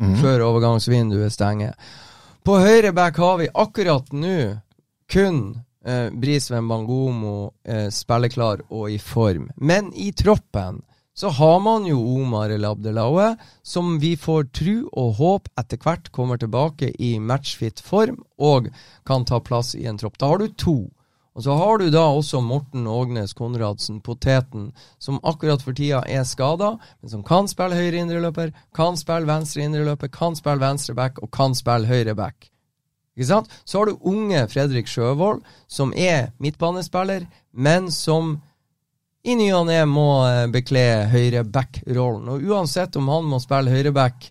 mm. 0.00 0.16
før 0.22 0.48
overgangsvinduet 0.48 1.34
stenger. 1.34 1.78
På 2.46 2.58
høyre 2.62 2.92
back 2.94 3.16
har 3.18 3.38
vi 3.40 3.48
akkurat 3.54 4.12
nå 4.14 4.38
kun 5.10 5.62
eh, 5.86 6.10
Brisveen 6.10 6.68
Bangomo 6.68 7.54
eh, 7.64 7.88
spilleklar 7.90 8.62
og 8.68 8.90
i 8.90 8.98
form. 8.98 9.48
Men 9.56 9.92
i 9.94 10.12
troppen 10.12 10.82
så 11.18 11.28
har 11.28 11.60
man 11.60 11.86
jo 11.88 11.96
Omar 12.20 12.50
El 12.52 12.64
Abdelaue, 12.68 13.36
som 13.62 13.98
vi 13.98 14.16
får 14.20 14.50
tru 14.52 14.74
og 14.92 15.14
håp 15.16 15.48
etter 15.56 15.80
hvert 15.80 16.10
kommer 16.12 16.36
tilbake 16.36 16.90
i 17.00 17.16
matchfit 17.18 17.80
form 17.80 18.20
og 18.36 18.68
kan 19.08 19.24
ta 19.24 19.40
plass 19.40 19.72
i 19.78 19.86
en 19.88 19.96
tropp. 19.96 20.18
Da 20.20 20.28
har 20.28 20.42
du 20.42 20.52
to. 20.52 20.76
Og 21.36 21.44
så 21.44 21.52
har 21.56 21.78
du 21.78 21.90
da 21.92 22.02
også 22.16 22.40
Morten 22.40 22.86
Ågnes 22.88 23.34
Konradsen, 23.36 24.00
poteten, 24.00 24.70
som 24.98 25.20
akkurat 25.22 25.60
for 25.64 25.76
tida 25.76 26.02
er 26.08 26.24
skada, 26.24 26.74
men 27.00 27.12
som 27.12 27.24
kan 27.24 27.48
spille 27.48 27.76
høyre 27.76 28.00
indreløper, 28.00 28.52
kan 28.76 28.96
spille 28.96 29.28
venstre 29.28 29.64
indreløper, 29.64 30.08
kan 30.12 30.36
spille 30.36 30.64
venstre 30.64 30.96
back 30.96 31.20
og 31.20 31.32
kan 31.36 31.56
spille 31.56 31.88
høyre 31.88 32.16
back. 32.16 32.48
Ikke 33.16 33.28
sant? 33.28 33.52
Så 33.64 33.78
har 33.78 33.88
du 33.88 34.00
unge 34.04 34.46
Fredrik 34.52 34.88
Sjøvold, 34.88 35.40
som 35.68 35.92
er 35.96 36.30
midtbanespiller, 36.40 37.24
men 37.52 37.88
som 37.92 38.38
i 39.26 39.34
ny 39.34 39.48
og 39.54 39.66
ne 39.66 39.80
må 39.90 40.08
eh, 40.28 40.44
bekle 40.54 40.84
høyre 41.10 41.42
back-rollen. 41.42 42.28
Og 42.30 42.44
uansett 42.46 42.96
om 42.98 43.10
han 43.10 43.26
må 43.26 43.40
spille 43.42 43.72
høyre 43.74 43.92
back 43.94 44.28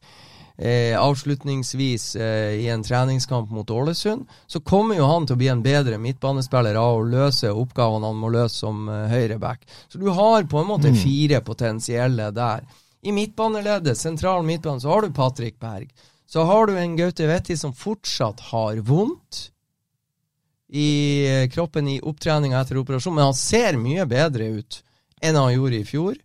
eh, 0.57 0.95
avslutningsvis 0.99 2.15
eh, 2.15 2.53
i 2.63 2.69
en 2.71 2.83
treningskamp 2.83 3.51
mot 3.51 3.71
Ålesund, 3.71 4.25
så 4.47 4.59
kommer 4.59 4.95
jo 4.95 5.09
han 5.09 5.27
til 5.27 5.35
å 5.35 5.41
bli 5.41 5.49
en 5.51 5.63
bedre 5.65 5.99
midtbanespiller 6.01 6.79
av 6.79 6.99
å 6.99 7.07
løse 7.09 7.51
oppgavene 7.51 8.11
han 8.11 8.21
må 8.21 8.31
løse 8.33 8.61
som 8.63 8.87
eh, 8.89 9.07
høyre 9.11 9.39
back. 9.41 9.65
Så 9.87 10.01
du 10.01 10.09
har 10.15 10.47
på 10.49 10.61
en 10.61 10.71
måte 10.71 10.93
fire 10.95 11.41
potensielle 11.45 12.31
der. 12.35 12.65
I 13.05 13.13
midtbaneleddet, 13.13 13.99
sentral 13.99 14.45
midtbane, 14.47 14.81
så 14.81 14.93
har 14.93 15.05
du 15.05 15.13
Patrick 15.13 15.59
Berg. 15.61 15.91
Så 16.25 16.43
har 16.47 16.67
du 16.67 16.79
en 16.79 16.95
Gaute 16.97 17.27
Vetti 17.29 17.57
som 17.57 17.75
fortsatt 17.75 18.47
har 18.49 18.79
vondt 18.87 19.49
i 20.69 20.89
eh, 21.27 21.49
kroppen 21.49 21.87
i 21.87 21.99
opptreninga 22.01 22.61
etter 22.61 22.79
operasjon, 22.81 23.15
men 23.15 23.29
han 23.29 23.37
ser 23.37 23.77
mye 23.79 24.05
bedre 24.09 24.49
ut 24.59 24.81
enn 25.23 25.37
han 25.39 25.53
gjorde 25.53 25.81
i 25.81 25.87
fjor. 25.87 26.15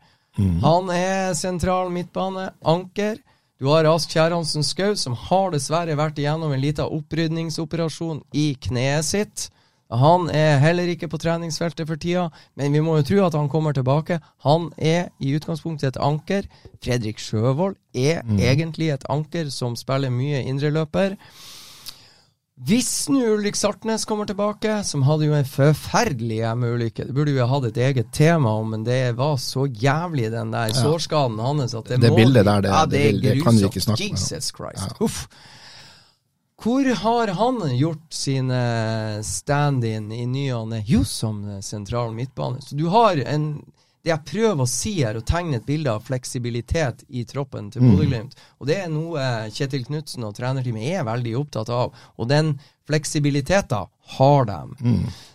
Han 0.62 0.90
er 0.94 1.34
sentral 1.36 1.90
midtbane, 1.92 2.50
anker. 2.62 3.18
Du 3.60 3.66
har 3.68 3.84
Ask 3.84 4.12
Kjærhansen 4.14 4.64
Skau, 4.64 4.94
som 4.96 5.16
har 5.28 5.50
dessverre 5.52 5.96
vært 5.98 6.20
igjennom 6.20 6.52
en 6.54 6.62
liten 6.62 6.88
opprydningsoperasjon 6.88 8.22
i 8.32 8.54
kneet 8.56 9.04
sitt. 9.04 9.50
Han 9.90 10.28
er 10.30 10.60
heller 10.62 10.88
ikke 10.92 11.10
på 11.10 11.18
treningsfeltet 11.18 11.88
for 11.88 11.98
tida, 11.98 12.28
men 12.54 12.72
vi 12.72 12.80
må 12.80 12.94
jo 13.00 13.06
tro 13.08 13.24
at 13.26 13.34
han 13.34 13.50
kommer 13.50 13.74
tilbake. 13.74 14.20
Han 14.46 14.70
er 14.78 15.10
i 15.18 15.34
utgangspunktet 15.34 15.96
et 15.96 16.02
anker. 16.02 16.46
Fredrik 16.80 17.18
Sjøvold 17.18 17.74
er 17.92 18.22
egentlig 18.38 18.92
et 18.94 19.06
anker 19.10 19.50
som 19.50 19.74
spiller 19.76 20.14
mye 20.14 20.44
indreløper. 20.46 21.18
Hvis 22.68 23.08
nå 23.08 23.22
Ulrik 23.38 23.56
Sartnes 23.56 24.02
kommer 24.04 24.26
tilbake, 24.28 24.82
som 24.84 25.00
hadde 25.06 25.24
jo 25.30 25.32
en 25.32 25.46
forferdelig 25.48 26.42
hjemmeulykke 26.42 27.06
Det 27.08 27.14
burde 27.16 27.32
vi 27.32 27.40
ha 27.40 27.46
hatt 27.48 27.64
et 27.70 27.78
eget 27.80 28.10
tema 28.12 28.50
om, 28.60 28.68
men 28.74 28.84
det 28.84 28.98
var 29.16 29.38
så 29.40 29.64
jævlig, 29.66 30.26
den 30.34 30.50
der 30.52 30.74
sårskaden 30.76 31.38
hans, 31.40 31.72
at 31.74 31.88
det, 31.88 32.00
Det 32.02 32.10
må 32.12 32.16
bildet 32.20 32.44
der, 32.44 32.60
det- 32.60 32.70
ja, 32.74 32.82
det 32.86 33.00
det 33.22 33.22
det 33.22 33.42
kan 33.42 33.56
vi 33.56 33.64
ikke 33.64 33.80
snakke 33.80 34.04
om. 34.04 34.08
Jesus 34.20 34.52
Christ. 34.52 35.00
Uff. 35.00 35.26
Hvor 36.60 36.84
har 36.94 37.26
han 37.32 37.56
gjort 37.78 38.04
sine 38.12 38.60
stand-in 39.24 40.12
i 40.12 40.26
ny 40.28 40.50
og 40.52 40.68
ne? 40.68 40.82
Jo, 40.86 41.00
som 41.08 41.40
sentral 41.64 42.12
midtbane. 42.12 42.60
Så 42.60 42.76
du 42.76 42.88
har 42.92 43.16
en 43.24 43.62
Det 44.02 44.08
jeg 44.14 44.24
prøver 44.24 44.62
å 44.64 44.68
si 44.68 44.94
her, 45.02 45.18
å 45.20 45.24
tegne 45.28 45.58
et 45.60 45.66
bilde 45.66 45.92
av 45.92 46.02
fleksibilitet 46.06 47.02
i 47.10 47.24
troppen 47.28 47.70
til 47.70 47.82
Mm. 47.82 47.90
Bodø-Glimt. 47.96 48.32
Og 48.60 48.66
det 48.70 48.78
er 48.80 48.88
noe 48.88 49.50
Kjetil 49.52 49.84
Knutsen 49.84 50.24
og 50.24 50.34
trenerteamet 50.38 50.86
er 50.96 51.04
veldig 51.04 51.34
opptatt 51.36 51.68
av. 51.68 51.92
Og 52.18 52.28
den 52.28 52.54
fleksibiliteten 52.88 53.86
har 54.16 54.44
de. 54.48 54.58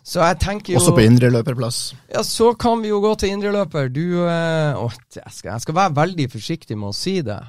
Så 0.04 0.20
jeg 0.20 0.40
tenker 0.40 0.74
jo 0.74 0.80
Mm. 0.80 0.82
Også 0.82 0.96
på 0.98 1.06
indreløperplass. 1.06 1.94
ja, 2.14 2.22
så 2.24 2.54
kan 2.58 2.82
vi 2.82 2.90
jo 2.90 3.00
gå 3.02 3.16
til 3.18 3.30
indreløper. 3.30 3.90
Du 3.94 4.28
eh, 4.28 4.74
å, 4.76 4.90
jeg, 5.14 5.32
skal, 5.32 5.52
jeg 5.54 5.62
skal 5.62 5.76
være 5.76 5.96
veldig 5.96 6.32
forsiktig 6.32 6.78
med 6.78 6.90
å 6.90 6.94
si 6.96 7.22
det. 7.22 7.40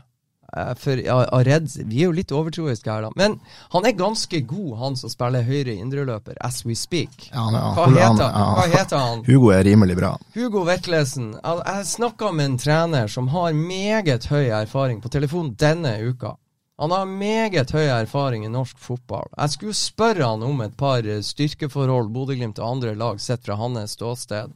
Eh, 0.57 0.75
for 0.79 1.01
ja, 1.03 1.17
av 1.33 1.43
redd, 1.45 1.67
Vi 1.89 2.03
er 2.03 2.07
jo 2.07 2.13
litt 2.15 2.31
overtroiske 2.33 2.91
her, 2.93 3.03
da. 3.03 3.11
Men 3.17 3.41
han 3.73 3.87
er 3.87 3.93
ganske 3.99 4.41
god, 4.47 4.79
han 4.79 4.97
som 4.97 5.11
spiller 5.11 5.43
høyre 5.43 5.75
indreløper, 5.75 6.37
as 6.41 6.65
we 6.65 6.75
speak. 6.75 7.31
Ja, 7.33 7.43
han- 7.51 7.55
Hva 7.75 7.87
heter, 7.91 8.31
hva 8.31 8.67
heter 8.79 8.99
han? 8.99 9.25
Hugo 9.29 9.51
er 9.51 9.65
rimelig 9.65 9.97
bra. 9.99 10.13
Hugo 10.35 10.65
Vetlesen. 10.65 11.33
Jeg, 11.43 11.63
jeg 11.67 11.87
snakka 11.87 12.33
med 12.33 12.45
en 12.53 12.59
trener 12.59 13.09
som 13.11 13.29
har 13.35 13.53
meget 13.53 14.27
høy 14.31 14.47
erfaring 14.51 15.01
på 15.03 15.09
telefon 15.11 15.55
denne 15.59 15.97
uka. 16.07 16.37
Han 16.79 16.91
har 16.93 17.07
meget 17.09 17.71
høy 17.73 17.87
erfaring 17.89 18.45
i 18.45 18.49
norsk 18.53 18.77
fotball. 18.79 19.31
Jeg 19.39 19.51
skulle 19.55 19.75
spørre 19.75 20.27
han 20.29 20.43
om 20.45 20.61
et 20.61 20.77
par 20.77 20.99
eh, 21.09 21.23
styrkeforhold 21.25 22.11
Bodø-Glimt 22.13 22.59
og 22.61 22.69
andre 22.77 22.95
lag 22.95 23.19
sett 23.21 23.43
fra 23.47 23.57
hans 23.57 23.97
ståsted. 23.97 24.53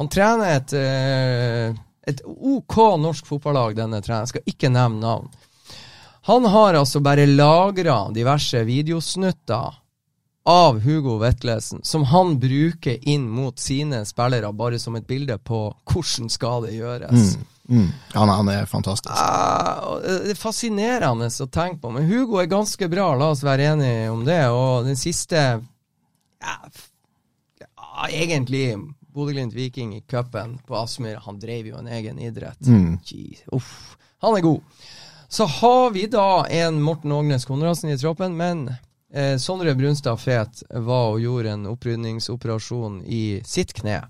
Han 0.00 0.08
trener 0.10 0.56
et, 0.56 0.72
eh, 0.74 1.76
et 2.06 2.22
OK 2.26 2.76
norsk 2.98 3.26
fotballag, 3.28 3.76
denne 3.78 4.02
treneren. 4.02 4.26
Jeg 4.26 4.34
skal 4.34 4.54
ikke 4.54 4.72
nevne 4.72 5.02
navn. 5.02 5.30
Han 6.26 6.46
har 6.46 6.78
altså 6.78 7.02
bare 7.02 7.26
lagra 7.26 8.04
diverse 8.14 8.62
videosnutter 8.66 9.78
av 10.46 10.78
Hugo 10.82 11.16
Vetlesen, 11.18 11.80
som 11.86 12.04
han 12.10 12.38
bruker 12.42 12.98
inn 13.08 13.28
mot 13.30 13.58
sine 13.58 14.04
spillere, 14.06 14.52
bare 14.52 14.78
som 14.78 14.96
et 14.98 15.06
bilde 15.06 15.38
på 15.38 15.64
hvordan 15.90 16.30
skal 16.30 16.66
det 16.66 16.76
gjøres. 16.76 17.36
Mm. 17.70 17.90
Han, 18.14 18.28
han 18.28 18.48
er 18.50 18.66
fantastisk. 18.66 19.14
Ah, 19.14 19.98
det 20.02 20.34
er 20.34 20.38
fascinerende 20.38 21.30
å 21.30 21.50
tenke 21.50 21.82
på, 21.82 21.92
men 21.94 22.08
Hugo 22.10 22.40
er 22.42 22.50
ganske 22.50 22.88
bra, 22.90 23.12
la 23.18 23.30
oss 23.34 23.44
være 23.46 23.70
enige 23.74 24.10
om 24.10 24.24
det. 24.26 24.40
Og 24.50 24.88
den 24.88 24.98
siste 24.98 25.38
ja, 26.42 26.56
ja, 27.62 28.08
egentlig 28.10 28.66
Bodø-Glimt 29.12 29.54
Viking 29.54 29.96
i 29.96 30.00
cupen 30.00 30.58
på 30.66 30.76
Aspmyr, 30.76 31.20
han 31.24 31.40
drev 31.40 31.72
jo 31.72 31.80
en 31.80 31.88
egen 31.88 32.18
idrett. 32.18 32.60
Mm. 32.66 32.98
Jeez, 33.04 33.44
uff. 33.52 33.96
Han 34.22 34.36
er 34.36 34.44
god. 34.44 34.60
Så 35.28 35.44
har 35.44 35.90
vi 35.90 36.06
da 36.06 36.46
en 36.46 36.82
Morten 36.82 37.12
Ågnes 37.12 37.44
Konradsen 37.44 37.90
i 37.90 37.98
troppen, 37.98 38.36
men 38.36 38.66
eh, 39.12 39.36
Sondre 39.36 39.74
Brunstad 39.74 40.20
Fet 40.20 40.62
var 40.68 41.14
og 41.14 41.20
gjorde 41.20 41.54
en 41.54 41.70
opprydningsoperasjon 41.70 43.00
i 43.04 43.40
sitt 43.44 43.72
kne. 43.78 44.02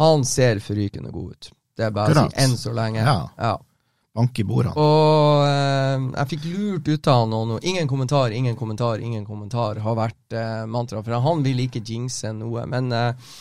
Han 0.00 0.24
ser 0.24 0.62
forrykende 0.64 1.12
god 1.12 1.36
ut. 1.36 1.52
Det 1.76 1.84
er 1.84 1.92
bare 1.92 2.16
å 2.16 2.24
si 2.30 2.40
enn 2.44 2.56
så 2.56 2.72
lenge. 2.76 3.04
Ja. 3.04 3.28
ja. 3.36 3.52
Bank 4.12 4.36
i 4.40 4.44
bordene. 4.44 4.74
Og 4.76 5.44
eh, 5.48 6.08
jeg 6.18 6.30
fikk 6.34 6.48
lurt 6.52 6.88
ut 6.88 7.08
av 7.08 7.22
han 7.22 7.32
noe. 7.32 7.60
Ingen 7.64 7.88
kommentar, 7.88 8.32
ingen 8.32 8.56
kommentar, 8.56 9.00
ingen 9.00 9.24
kommentar 9.24 9.80
har 9.80 9.96
vært 9.96 10.36
eh, 10.36 10.64
mantra. 10.68 11.00
For 11.04 11.24
han 11.28 11.44
vil 11.44 11.64
ikke 11.64 11.80
jinxe 11.80 12.34
noe. 12.36 12.66
Men 12.68 12.92
eh, 12.92 13.32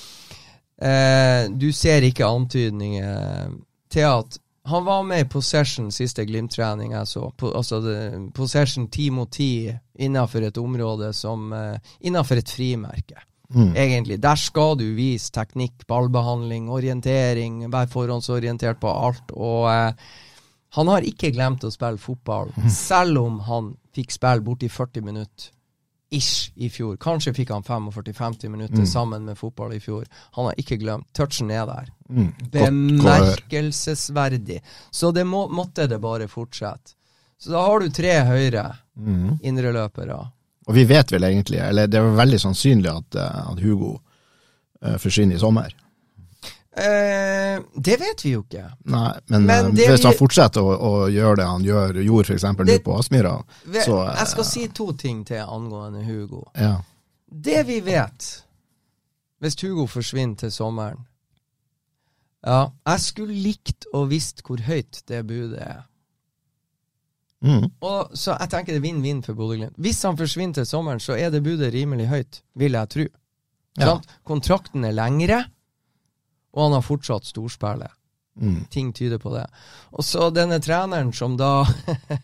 eh, 0.81 1.49
du 1.49 1.69
ser 1.75 2.05
ikke 2.07 2.27
antydninger 2.27 3.51
til 3.91 4.07
at 4.07 4.39
han 4.63 4.85
var 4.85 5.03
med 5.03 5.23
i 5.23 5.29
possession 5.29 5.89
siste 5.93 6.25
Glimt-trening 6.25 6.93
jeg 6.93 7.09
så. 7.09 7.23
Po 7.37 7.49
altså 7.57 7.79
det, 7.81 7.97
possession 8.37 8.87
ti 8.93 9.09
mot 9.09 9.31
ti 9.33 9.71
innenfor 9.97 10.45
et 10.45 10.57
område 10.61 11.11
som 11.17 11.49
eh, 11.53 11.93
Innafor 12.05 12.41
et 12.41 12.49
frimerke. 12.49 13.23
Mm. 13.51 13.73
Egentlig. 13.75 14.19
Der 14.23 14.37
skal 14.39 14.77
du 14.79 14.85
vise 14.95 15.31
teknikk, 15.33 15.87
ballbehandling, 15.87 16.69
orientering, 16.71 17.65
være 17.71 17.89
forhåndsorientert 17.91 18.79
på 18.79 18.91
alt. 18.93 19.33
Og 19.33 19.65
eh, 19.71 20.11
han 20.77 20.93
har 20.93 21.07
ikke 21.09 21.33
glemt 21.35 21.65
å 21.67 21.73
spille 21.73 21.99
fotball, 21.99 22.53
selv 22.71 23.25
om 23.25 23.41
han 23.49 23.73
fikk 23.95 24.13
spille 24.15 24.45
borti 24.45 24.69
40 24.71 25.09
minutter 25.09 25.49
ish 26.12 26.52
i 26.56 26.67
fjor. 26.69 26.97
Kanskje 27.00 27.32
fikk 27.34 27.50
han 27.56 27.63
45-50 27.63 28.50
minutter 28.52 28.86
sammen 28.86 29.24
med 29.26 29.38
fotball 29.39 29.74
i 29.74 29.80
fjor. 29.80 30.06
Han 30.36 30.45
har 30.50 30.54
ikke 30.60 30.78
glemt. 30.82 31.08
Touchen 31.15 31.52
er 31.52 31.65
der. 31.69 31.88
Mm. 32.10 32.34
Bemerkelsesverdig. 32.52 34.60
Så 34.91 35.12
det 35.12 35.24
må, 35.24 35.45
måtte 35.50 35.88
det 35.88 36.00
bare 36.04 36.28
fortsette. 36.28 36.91
Så 37.41 37.52
da 37.56 37.62
har 37.65 37.80
du 37.80 37.89
tre 37.89 38.19
høyre 38.28 38.67
Mm. 39.02 39.38
indreløpere. 39.41 40.17
Og 40.67 40.74
vi 40.76 40.84
vet 40.86 41.12
vel 41.12 41.24
egentlig, 41.24 41.58
eller 41.63 41.88
det 41.88 41.97
er 41.97 42.04
veldig 42.19 42.39
sannsynlig 42.39 42.89
at, 42.91 43.15
eh, 43.15 43.52
at 43.52 43.60
Hugo 43.63 43.95
uh, 44.84 44.97
forsvinner 44.97 45.36
i 45.36 45.39
sommer. 45.39 45.71
Eh, 46.71 47.62
det 47.75 47.97
vet 47.99 48.21
vi 48.23 48.31
jo 48.31 48.45
ikke. 48.45 48.63
Nei, 48.88 49.10
men, 49.27 49.43
Men 49.43 49.65
eh, 49.65 49.73
det 49.75 49.89
hvis 49.91 50.05
han 50.07 50.15
fortsetter 50.15 50.63
å, 50.63 50.71
å 50.71 50.93
gjøre 51.12 51.41
det 51.41 51.47
han 51.49 51.65
gjør, 51.67 51.99
gjorde 52.05 52.31
f.eks. 52.38 52.45
nå 52.47 52.77
på 52.86 52.95
Aspmyra, 52.95 53.34
så 53.75 53.97
eh, 54.05 54.13
Jeg 54.21 54.29
skal 54.31 54.47
si 54.47 54.63
to 54.71 54.88
ting 54.95 55.25
til 55.27 55.43
angående 55.43 56.05
Hugo. 56.07 56.45
ja. 56.55 56.77
Det 57.31 57.62
vi 57.63 57.77
vet, 57.79 58.25
hvis 59.39 59.55
Hugo 59.63 59.86
forsvinner 59.88 60.36
til 60.36 60.51
sommeren 60.51 60.97
Ja, 62.43 62.73
jeg 62.89 62.99
skulle 63.05 63.38
likt 63.39 63.86
å 63.95 64.01
visst 64.10 64.41
hvor 64.43 64.60
høyt 64.65 64.99
det 65.07 65.21
budet 65.29 65.62
er. 65.63 65.86
Mm. 67.41 67.69
Og 67.79 68.12
Så 68.17 68.36
jeg 68.36 68.51
tenker 68.51 68.73
det 68.75 68.81
er 68.81 68.84
vinn-vinn 68.84 69.23
for 69.23 69.38
Bodø-Glimt. 69.39 69.79
Hvis 69.79 70.03
han 70.03 70.19
forsvinner 70.19 70.60
til 70.60 70.67
sommeren, 70.67 70.99
så 70.99 71.15
er 71.15 71.31
det 71.31 71.43
budet 71.45 71.71
rimelig 71.73 72.10
høyt, 72.12 72.41
vil 72.60 72.75
jeg 72.75 72.91
tro. 72.95 73.07
Ja. 73.79 73.95
Kontrakten 74.27 74.84
er 74.86 74.91
lengre, 74.97 75.45
og 76.51 76.63
han 76.65 76.77
har 76.77 76.85
fortsatt 76.85 77.27
storspillet. 77.29 77.91
Mm. 78.41 78.65
Ting 78.71 78.93
tyder 78.95 79.19
på 79.19 79.33
det. 79.33 79.45
Og 79.91 80.05
så 80.07 80.29
denne 80.33 80.61
treneren 80.63 81.11
som 81.13 81.37
da 81.39 81.65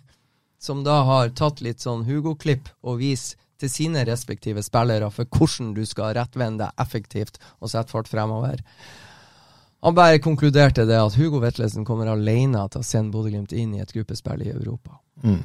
Som 0.59 0.79
da 0.81 1.03
har 1.05 1.27
tatt 1.37 1.59
litt 1.61 1.83
sånn 1.83 2.01
Hugo-klipp 2.07 2.71
og 2.81 2.97
viser 2.97 3.37
til 3.61 3.69
sine 3.69 4.01
respektive 4.09 4.63
spillere 4.65 5.09
for 5.13 5.29
hvordan 5.29 5.75
du 5.75 5.83
skal 5.85 6.15
rettvende 6.17 6.65
deg 6.65 6.81
effektivt 6.81 7.37
og 7.59 7.69
sette 7.69 7.93
fart 7.93 8.09
fremover. 8.09 8.63
Han 9.85 9.95
bare 9.97 10.21
konkluderte 10.21 10.87
det 10.89 10.97
at 10.97 11.17
Hugo 11.17 11.41
Vetlesen 11.43 11.85
kommer 11.85 12.09
alene 12.09 12.63
til 12.73 12.81
å 12.81 12.85
sende 12.85 13.13
Bodø-Glimt 13.13 13.53
inn 13.53 13.75
i 13.77 13.83
et 13.83 13.93
gruppespill 13.93 14.41
i 14.47 14.53
Europa. 14.53 14.97
Mm. 15.21 15.43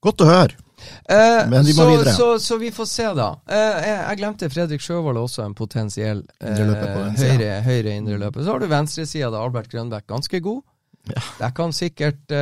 Godt 0.00 0.24
å 0.24 0.30
høre. 0.30 0.65
Eh, 0.76 1.48
Men 1.48 1.64
vi 1.64 1.72
må 1.72 1.82
så, 1.82 1.88
videre. 1.90 2.12
Så, 2.12 2.28
så 2.42 2.58
vi 2.60 2.70
får 2.74 2.88
se, 2.90 3.08
da. 3.16 3.30
Uh, 3.48 3.56
jeg, 3.56 3.96
jeg 3.96 4.20
glemte 4.20 4.50
Fredrik 4.52 4.84
Sjøvold 4.84 5.18
også, 5.22 5.42
en 5.46 5.56
potensiell 5.56 6.22
siden. 6.40 6.72
høyre, 7.16 7.50
høyre 7.66 7.96
indreløper. 7.96 8.44
Så 8.44 8.54
har 8.54 8.62
du 8.62 8.68
venstresida, 8.70 9.30
da. 9.32 9.42
Albert 9.42 9.70
Grønbæk, 9.72 10.06
ganske 10.12 10.40
god. 10.44 10.62
Ja. 11.06 11.22
Der 11.38 11.52
kan 11.56 11.72
sikkert 11.76 12.32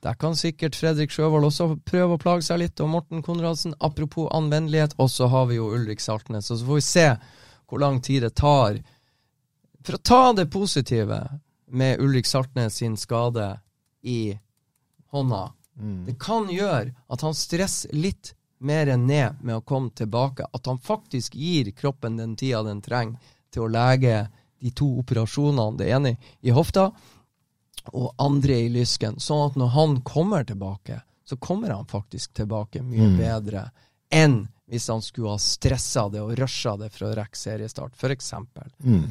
der 0.00 0.14
kan 0.16 0.36
sikkert 0.36 0.76
Fredrik 0.76 1.12
Sjøvold 1.12 1.44
også 1.44 1.74
prøve 1.84 2.16
å 2.16 2.20
plage 2.20 2.46
seg 2.46 2.62
litt, 2.62 2.80
og 2.80 2.88
Morten 2.88 3.20
Konradsen. 3.22 3.74
Apropos 3.84 4.30
anvendelighet, 4.32 4.94
og 4.96 5.10
så 5.12 5.28
har 5.28 5.50
vi 5.50 5.58
jo 5.58 5.68
Ulrik 5.76 6.00
Saltnes. 6.00 6.48
Og 6.50 6.60
så 6.60 6.68
får 6.68 6.78
vi 6.78 6.86
se 6.86 7.06
hvor 7.68 7.82
lang 7.82 8.00
tid 8.02 8.24
det 8.24 8.32
tar. 8.40 8.80
For 9.84 9.98
å 9.98 10.02
ta 10.02 10.22
det 10.36 10.48
positive 10.52 11.20
med 11.70 12.00
Ulrik 12.00 12.26
Saltnes 12.26 12.80
sin 12.80 12.96
skade 12.96 13.52
i 14.02 14.32
hånda 15.12 15.50
Mm. 15.80 16.04
det 16.06 16.18
kan 16.20 16.48
gjøre 16.52 16.92
at 17.08 17.20
han 17.24 17.34
stresser 17.34 17.92
litt 17.96 18.34
mer 18.60 18.90
ned 18.96 19.40
med 19.40 19.56
å 19.56 19.64
komme 19.64 19.90
tilbake. 19.96 20.44
At 20.52 20.66
han 20.66 20.78
faktisk 20.78 21.34
gir 21.34 21.70
kroppen 21.72 22.16
den 22.20 22.36
tida 22.36 22.62
den 22.62 22.82
trenger 22.84 23.16
til 23.50 23.62
å 23.64 23.70
lege 23.72 24.28
de 24.60 24.70
to 24.76 24.86
operasjonene. 25.00 25.78
Det 25.80 25.88
ene 25.88 26.16
i 26.44 26.50
hofta 26.52 26.90
og 27.96 28.10
andre 28.20 28.58
i 28.60 28.68
lysken. 28.68 29.16
Sånn 29.18 29.46
at 29.48 29.56
når 29.56 29.72
han 29.74 29.94
kommer 30.04 30.44
tilbake, 30.44 31.00
så 31.24 31.36
kommer 31.40 31.70
han 31.72 31.86
faktisk 31.88 32.34
tilbake 32.36 32.82
mye 32.82 33.08
Mm. 33.08 33.16
bedre 33.18 33.70
enn 34.12 34.48
hvis 34.68 34.88
han 34.88 35.00
skulle 35.02 35.30
ha 35.30 35.38
stressa 35.38 36.08
det 36.12 36.20
og 36.20 36.36
rusha 36.38 36.76
det 36.78 36.92
for 36.92 37.08
å 37.08 37.14
rekke 37.16 37.36
seriestart, 37.36 37.92
f.eks. 37.96 38.32
Mm. 38.84 39.08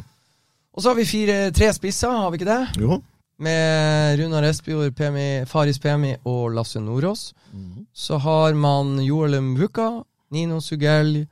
Og 0.74 0.84
så 0.84 0.90
har 0.90 0.96
vi 0.96 1.06
fire, 1.06 1.52
tre 1.52 1.74
spisser, 1.74 2.08
har 2.08 2.32
vi 2.32 2.38
ikke 2.38 2.46
det? 2.54 2.80
Jo. 2.80 3.02
Med 3.39 4.19
Runar 4.19 4.43
Espejord, 4.49 4.95
Pemi, 4.95 5.45
Faris 5.47 5.80
Pemi 5.80 6.15
og 6.28 6.52
Lasse 6.56 6.82
Nordås. 6.84 7.34
Så 7.93 8.17
har 8.17 8.54
man 8.54 8.97
Joel 9.04 9.39
Mvuka, 9.41 10.04
Nino 10.32 10.60
Sugell, 10.62 11.25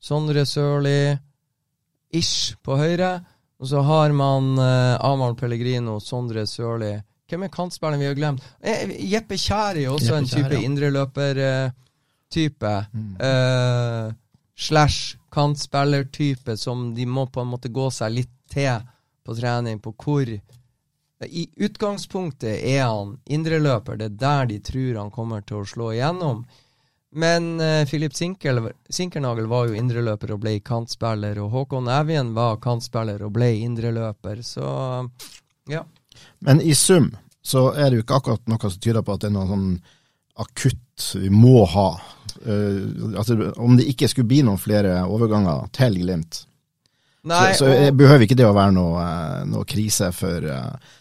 Sondre 0.00 0.46
Sørli, 0.48 1.18
Ish 2.16 2.56
på 2.64 2.76
høyre. 2.80 3.20
Og 3.60 3.68
så 3.68 3.82
har 3.84 4.12
man 4.16 4.54
eh, 4.58 4.96
Amahl 5.04 5.36
Pellegrino, 5.36 5.98
Sondre 6.00 6.46
Sørli. 6.48 6.94
Hvem 7.30 7.44
er 7.46 7.52
kantspilleren 7.52 8.00
vi 8.00 8.08
har 8.08 8.16
glemt? 8.16 8.46
Eh, 8.64 8.96
Jeppe 9.12 9.36
Kjære 9.38 9.84
er 9.84 9.92
også 9.92 10.14
Jeppe 10.14 10.22
en 10.22 10.30
type 10.32 10.56
ja. 10.56 10.62
indreløper. 10.64 11.42
Eh, 11.44 11.76
type. 12.30 12.72
eh, 13.20 14.12
slash 14.60 15.16
kantspillertype 15.32 16.56
som 16.56 16.94
de 16.94 17.06
må 17.06 17.26
på 17.26 17.40
en 17.42 17.52
måte 17.52 17.70
gå 17.72 17.86
seg 17.94 18.12
litt 18.12 18.32
til 18.50 18.80
på 19.24 19.36
trening, 19.36 19.78
på 19.80 19.92
hvor 19.94 20.26
I 21.28 21.48
utgangspunktet 21.60 22.62
er 22.64 22.86
han 22.86 23.18
indreløper, 23.28 23.98
det 24.00 24.06
er 24.08 24.18
der 24.22 24.46
de 24.48 24.58
tror 24.64 24.98
han 25.02 25.10
kommer 25.12 25.42
til 25.44 25.60
å 25.60 25.68
slå 25.68 25.90
igjennom. 25.92 26.44
Men 27.10 27.60
uh, 27.60 27.84
Filip 27.90 28.14
Sinkel, 28.14 28.62
Sinkernagel 28.88 29.48
var 29.50 29.66
jo 29.68 29.76
indreløper 29.76 30.32
og 30.32 30.44
ble 30.44 30.54
kantspiller, 30.64 31.40
og 31.42 31.50
Håkon 31.52 31.90
Evjen 31.90 32.32
var 32.36 32.60
kantspiller 32.62 33.20
og 33.26 33.34
ble 33.34 33.50
indreløper, 33.66 34.40
så 34.46 34.68
ja. 35.68 35.82
Men 36.46 36.62
i 36.62 36.74
sum 36.74 37.10
så 37.42 37.70
er 37.74 37.90
det 37.90 37.98
jo 37.98 38.04
ikke 38.04 38.20
akkurat 38.20 38.48
noe 38.48 38.70
som 38.70 38.80
tyder 38.80 39.04
på 39.04 39.16
at 39.16 39.24
det 39.24 39.30
er 39.30 39.34
noe 39.34 39.48
sånn 39.50 39.68
akutt 40.40 41.10
vi 41.20 41.32
må 41.34 41.64
ha. 41.74 41.88
Uh, 42.46 43.12
altså, 43.18 43.36
om 43.60 43.76
det 43.76 43.90
ikke 43.90 44.08
skulle 44.08 44.30
bli 44.30 44.40
noen 44.46 44.60
flere 44.60 45.02
overganger 45.04 45.66
til 45.76 45.98
Glimt, 46.00 46.44
Nei, 47.28 47.50
så, 47.52 47.66
så 47.66 47.90
og- 47.90 47.98
behøver 48.00 48.24
ikke 48.24 48.38
det 48.38 48.46
å 48.48 48.56
være 48.56 48.72
noe, 48.72 49.02
eh, 49.04 49.40
noe 49.50 49.66
krise 49.68 50.06
for 50.16 50.46
eh, 50.48 50.94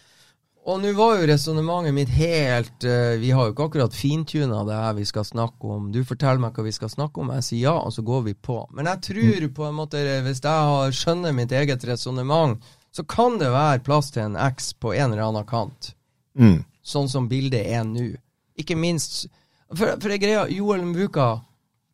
Og 0.69 0.77
nå 0.83 0.91
var 0.93 1.15
jo 1.17 1.27
resonnementet 1.31 1.95
mitt 1.95 2.09
helt 2.13 2.85
uh, 2.85 3.15
Vi 3.17 3.31
har 3.33 3.47
jo 3.47 3.53
ikke 3.55 3.65
akkurat 3.69 3.95
fintuna 3.95 4.59
det 4.67 4.75
her 4.77 4.97
vi 4.99 5.05
skal 5.07 5.25
snakke 5.25 5.71
om. 5.75 5.87
Du 5.93 6.03
forteller 6.05 6.41
meg 6.43 6.53
hva 6.53 6.65
vi 6.67 6.73
skal 6.75 6.91
snakke 6.91 7.23
om, 7.23 7.31
jeg 7.39 7.45
sier 7.47 7.63
ja, 7.63 7.75
og 7.79 7.93
så 7.95 8.03
går 8.05 8.27
vi 8.27 8.35
på. 8.37 8.59
Men 8.77 8.89
jeg 8.91 9.01
tror 9.07 9.47
på 9.55 9.65
en 9.65 9.77
måte, 9.79 10.03
hvis 10.27 10.43
jeg 10.43 10.67
har 10.69 10.93
skjønner 10.93 11.33
mitt 11.33 11.55
eget 11.55 11.85
resonnement, 11.89 12.59
så 12.93 13.05
kan 13.09 13.39
det 13.41 13.49
være 13.53 13.81
plass 13.85 14.11
til 14.13 14.27
en 14.27 14.37
X 14.49 14.73
på 14.77 14.93
en 14.93 15.13
eller 15.13 15.25
annen 15.29 15.47
kant. 15.49 15.93
mm, 16.37 16.59
Sånn 16.85 17.09
som 17.09 17.29
bildet 17.29 17.65
er 17.69 17.85
nå. 17.85 18.11
Ikke 18.59 18.77
minst 18.77 19.27
For, 19.69 19.93
for 20.01 20.09
det 20.09 20.17
greia, 20.21 20.47
Joel 20.49 20.81
Mbuka 20.89 21.27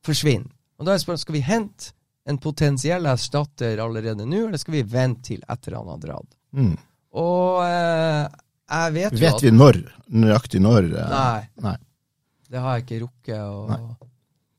forsvinner. 0.05 0.51
Og 0.79 0.87
da 0.87 0.93
er 0.93 0.99
spørsmålet 0.99 1.23
skal 1.25 1.35
vi 1.35 1.45
hente 1.47 1.93
en 2.27 2.39
potensiell 2.41 3.07
erstatter 3.07 3.79
allerede 3.83 4.25
nå, 4.27 4.45
eller 4.47 4.59
skal 4.59 4.77
vi 4.77 4.83
vente 4.95 5.29
til 5.29 5.43
etter 5.47 5.75
han 5.75 5.91
har 5.91 6.03
dratt? 6.03 6.29
mm. 6.55 6.75
Og 7.15 7.61
eh, 7.63 8.25
jeg 8.69 8.93
vet 8.95 9.11
jo 9.13 9.19
Vet 9.21 9.33
at 9.37 9.43
vi 9.45 9.51
når? 9.53 9.77
Nøyaktig 10.15 10.61
når? 10.61 10.87
eh, 10.97 11.09
Nei. 11.11 11.41
nei. 11.65 11.75
Det 12.49 12.61
har 12.61 12.75
jeg 12.77 12.85
ikke 12.85 12.99
rukket 13.05 13.39
å 13.41 13.65
Nei. 13.69 13.79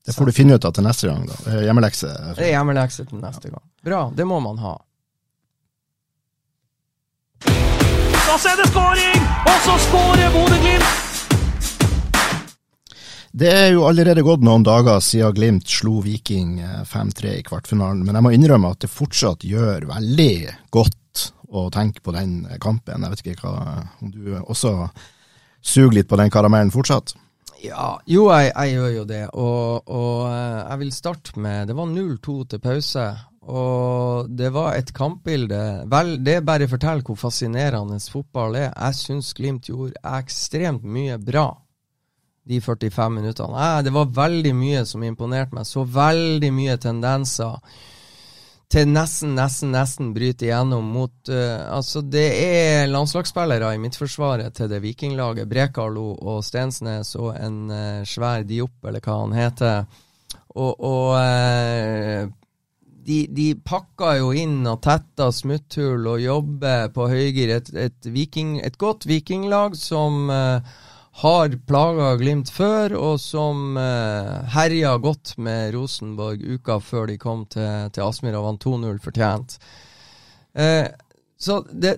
Det 0.07 0.13
får 0.15 0.25
du 0.29 0.31
finne 0.31 0.55
ut 0.55 0.63
av 0.63 0.71
til 0.71 0.85
neste 0.87 1.07
gang, 1.09 1.25
da. 1.27 1.35
Eh, 1.51 1.63
Hjemmelekse. 1.67 2.07
Det 2.37 2.45
er 2.47 2.53
hjemmelekse 2.53 3.03
til 3.09 3.19
neste 3.19 3.49
gang. 3.51 3.63
Bra, 3.83 4.05
det 4.15 4.23
må 4.27 4.37
man 4.39 4.57
ha. 4.63 4.75
Og 8.27 8.39
så 8.43 8.51
er 8.53 8.57
det 8.61 8.67
skåring! 8.71 9.19
Og 9.47 9.59
så 9.65 9.75
skårer 9.87 10.31
Bodø-Glimt! 10.35 10.93
Det 13.37 13.49
er 13.53 13.67
jo 13.75 13.83
allerede 13.85 14.23
gått 14.25 14.41
noen 14.41 14.63
dager 14.65 14.97
siden 15.03 15.35
Glimt 15.35 15.67
slo 15.69 15.99
Viking 16.01 16.55
eh, 16.63 16.79
5-3 16.87 17.35
i 17.37 17.43
kvartfinalen, 17.45 18.01
men 18.07 18.15
jeg 18.17 18.25
må 18.25 18.31
innrømme 18.33 18.71
at 18.73 18.81
det 18.85 18.89
fortsatt 18.89 19.43
gjør 19.45 19.85
veldig 19.91 20.31
godt 20.73 21.27
å 21.47 21.67
tenke 21.73 22.03
på 22.03 22.13
den 22.15 22.41
kampen. 22.63 23.03
Jeg 23.05 23.13
vet 23.13 23.23
ikke 23.23 23.47
hva, 23.47 23.85
om 24.01 24.11
du 24.11 24.35
også 24.39 24.73
suger 25.61 25.99
litt 25.99 26.09
på 26.09 26.19
den 26.19 26.31
karamellen 26.33 26.73
fortsatt? 26.73 27.15
Ja, 27.63 27.95
jo, 28.05 28.27
jeg, 28.29 28.51
jeg 28.53 28.75
gjør 28.75 28.91
jo 28.93 29.05
det. 29.09 29.23
Og, 29.33 29.89
og 29.89 30.27
eh, 30.29 30.59
jeg 30.61 30.81
vil 30.83 30.93
starte 30.93 31.41
med 31.41 31.71
Det 31.71 31.77
var 31.77 31.89
0-2 31.89 32.37
til 32.51 32.61
pause. 32.61 33.07
Og 33.47 34.31
det 34.35 34.49
var 34.51 34.75
et 34.75 34.89
kampbilde 34.91 35.59
Vel, 35.87 36.17
det 36.19 36.41
bare 36.45 36.67
forteller 36.67 37.05
hvor 37.07 37.19
fascinerende 37.19 37.99
fotball 38.11 38.59
er. 38.59 38.69
Jeg 38.73 38.99
syns 38.99 39.33
Glimt 39.37 39.71
gjorde 39.71 39.97
ekstremt 40.17 40.83
mye 40.83 41.17
bra 41.17 41.49
de 42.47 42.61
45 42.63 43.13
minuttene. 43.17 43.57
Eh, 43.57 43.83
det 43.87 43.95
var 43.95 44.15
veldig 44.21 44.55
mye 44.55 44.85
som 44.87 45.03
imponerte 45.03 45.57
meg. 45.57 45.67
Så 45.67 45.83
veldig 45.83 46.51
mye 46.53 46.77
tendenser 46.83 47.57
til 48.71 48.89
nesten, 48.91 49.35
nesten, 49.37 49.71
nesten 49.71 50.09
bryter 50.15 50.49
igjennom 50.49 50.89
mot 50.91 51.31
uh, 51.31 51.67
Altså, 51.71 52.01
det 52.03 52.25
er 52.43 52.89
landslagsspillere 52.91 53.73
i 53.75 53.79
midtforsvaret 53.79 54.55
til 54.57 54.71
det 54.71 54.81
vikinglaget. 54.83 55.47
Brekalo 55.47 56.09
og 56.17 56.43
Stensnes 56.43 57.13
og 57.15 57.31
en 57.39 57.61
uh, 57.71 58.03
svær 58.07 58.43
Diop, 58.47 58.75
eller 58.83 59.03
hva 59.03 59.21
han 59.21 59.37
heter. 59.37 60.03
Og, 60.57 60.73
og 60.83 61.15
uh, 61.15 62.27
de, 63.07 63.21
de 63.31 63.47
pakker 63.63 64.19
jo 64.19 64.33
inn 64.35 64.59
og 64.67 64.81
tetter 64.83 65.31
smutthull 65.31 66.09
og 66.11 66.21
jobber 66.21 66.89
på 66.95 67.07
høygir. 67.11 67.53
Et, 67.57 67.71
et, 67.87 68.09
viking, 68.11 68.57
et 68.65 68.75
godt 68.79 69.07
vikinglag 69.07 69.77
som 69.79 70.27
eh, 70.33 70.73
har 71.17 71.53
plaga 71.65 72.11
Glimt 72.19 72.49
før, 72.53 72.93
og 72.93 73.21
som 73.21 73.77
eh, 73.81 74.33
herja 74.53 74.93
godt 75.01 75.33
med 75.41 75.73
Rosenborg 75.73 76.43
uka 76.45 76.77
før 76.83 77.07
de 77.09 77.17
kom 77.17 77.45
til, 77.49 77.89
til 77.93 78.05
Aspmyr 78.05 78.37
og 78.37 78.51
vant 78.51 78.67
2-0 78.67 78.99
fortjent. 79.01 79.57
Eh, 80.53 80.85
så 81.37 81.63
det 81.71 81.97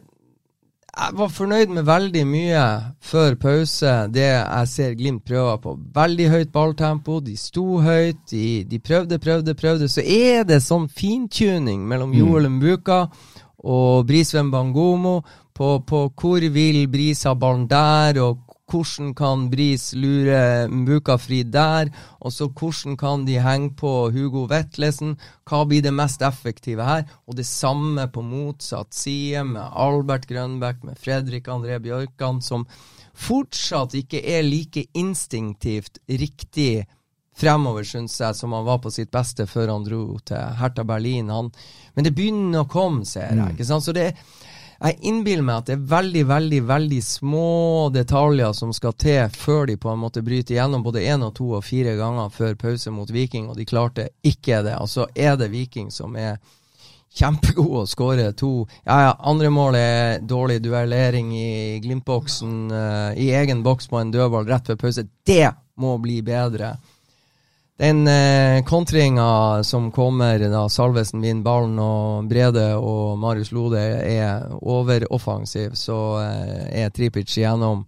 Jeg 0.99 1.15
var 1.15 1.29
fornøyd 1.31 1.69
med 1.71 1.85
veldig 1.85 2.23
mye 2.27 2.63
før 2.99 3.35
pause, 3.39 3.91
det 4.11 4.25
jeg 4.25 4.67
ser 4.67 4.95
Glimt 4.99 5.23
prøver 5.23 5.59
på. 5.63 5.75
Veldig 5.95 6.29
høyt 6.29 6.51
balltempo, 6.51 7.19
de 7.23 7.37
sto 7.37 7.77
høyt, 7.79 8.23
de, 8.31 8.63
de 8.67 8.79
prøvde, 8.79 9.19
prøvde, 9.19 9.55
prøvde. 9.55 9.87
Så 9.87 10.01
er 10.01 10.43
det 10.49 10.63
sånn 10.65 10.89
fintuning 10.89 11.85
mellom 11.87 12.15
Joel 12.17 12.49
Mbuka 12.49 13.05
og 13.63 14.07
Brisveen 14.07 14.51
Bangomo 14.51 15.21
på, 15.53 15.79
på 15.87 16.03
hvor 16.15 16.49
vil 16.51 16.87
Bris 16.91 17.23
ha 17.27 17.35
ballen 17.35 17.67
der, 17.69 18.19
og 18.23 18.48
hvordan 18.69 19.13
kan 19.17 19.47
Bris 19.51 19.89
lure 19.97 20.67
Mbuka 20.69 21.17
fri 21.21 21.41
der? 21.43 21.89
Og 22.21 22.33
så 22.33 22.49
hvordan 22.49 22.97
kan 22.99 23.25
de 23.27 23.39
henge 23.41 23.73
på 23.79 24.11
Hugo 24.13 24.45
Vetlesen? 24.49 25.17
Hva 25.49 25.63
blir 25.67 25.83
det 25.85 25.95
mest 25.95 26.21
effektive 26.25 26.85
her? 26.85 27.07
Og 27.27 27.39
det 27.39 27.47
samme 27.49 28.07
på 28.13 28.23
motsatt 28.25 28.93
side 28.95 29.43
med 29.49 29.73
Albert 29.73 30.29
Grønbæk, 30.29 30.83
med 30.83 31.01
Fredrik 31.01 31.49
André 31.49 31.79
Bjørkan, 31.83 32.41
som 32.41 32.67
fortsatt 33.19 33.97
ikke 33.99 34.21
er 34.23 34.45
like 34.45 34.85
instinktivt 34.97 35.99
riktig 36.07 36.85
fremover, 37.39 37.83
syns 37.87 38.17
jeg, 38.19 38.35
som 38.35 38.53
han 38.55 38.67
var 38.67 38.81
på 38.83 38.91
sitt 38.91 39.11
beste 39.11 39.47
før 39.47 39.73
han 39.73 39.87
dro 39.87 40.03
til 40.27 40.59
Hertha 40.59 40.83
Berlin. 40.87 41.31
Han, 41.31 41.51
men 41.95 42.07
det 42.07 42.15
begynner 42.15 42.63
å 42.63 42.69
komme, 42.69 43.05
ser 43.07 43.31
jeg. 43.31 43.55
ikke 43.55 43.67
sant? 43.67 43.85
Så 43.85 43.95
det 43.95 44.09
er 44.09 44.23
jeg 44.79 44.95
innbiller 45.09 45.43
meg 45.43 45.57
at 45.59 45.69
det 45.69 45.75
er 45.75 45.87
veldig, 45.91 46.21
veldig 46.29 46.59
veldig 46.69 46.99
små 47.03 47.47
detaljer 47.91 48.53
som 48.55 48.71
skal 48.75 48.93
til 48.95 49.33
før 49.35 49.65
de 49.67 49.75
på 49.81 49.91
en 49.91 49.99
måte 49.99 50.23
bryter 50.23 50.55
igjennom 50.55 50.85
både 50.85 51.03
én 51.03 51.25
og 51.25 51.33
to 51.35 51.49
og 51.57 51.65
fire 51.67 51.97
ganger 51.99 52.31
før 52.31 52.55
pause 52.59 52.93
mot 52.95 53.11
Viking, 53.11 53.49
og 53.51 53.59
de 53.59 53.67
klarte 53.67 54.07
ikke 54.23 54.61
det. 54.63 54.77
Og 54.79 54.87
så 54.87 55.09
er 55.15 55.35
det 55.39 55.51
Viking 55.51 55.91
som 55.91 56.15
er 56.15 56.39
kjempegode 57.19 57.83
å 57.83 57.89
skåre 57.89 58.29
to. 58.37 58.53
Ja, 58.85 58.99
ja, 59.07 59.11
andre 59.27 59.49
mål 59.51 59.75
er 59.79 60.21
dårlig 60.23 60.61
duellering 60.63 61.33
i 61.35 61.49
Glimt-boksen, 61.83 62.55
uh, 62.71 63.11
i 63.19 63.31
egen 63.35 63.65
boks 63.65 63.89
på 63.89 63.99
en 63.99 64.13
dødball 64.13 64.47
rett 64.47 64.69
før 64.69 64.79
pause. 64.85 65.07
Det 65.27 65.49
må 65.79 65.97
bli 65.99 66.21
bedre. 66.23 66.77
Den 67.79 68.07
eh, 68.07 68.63
kontringa 68.63 69.63
som 69.63 69.91
kommer 69.91 70.39
da 70.39 70.65
Salvesen 70.69 71.21
vinner 71.23 71.45
ballen 71.45 71.77
og 71.79 72.25
Brede 72.27 72.73
og 72.75 73.13
Marius 73.21 73.53
Lode 73.55 73.79
er 73.79 74.49
overoffensiv, 74.59 75.77
så 75.79 75.99
eh, 76.19 76.81
er 76.83 76.91
Tripic 76.91 77.31
igjennom. 77.37 77.85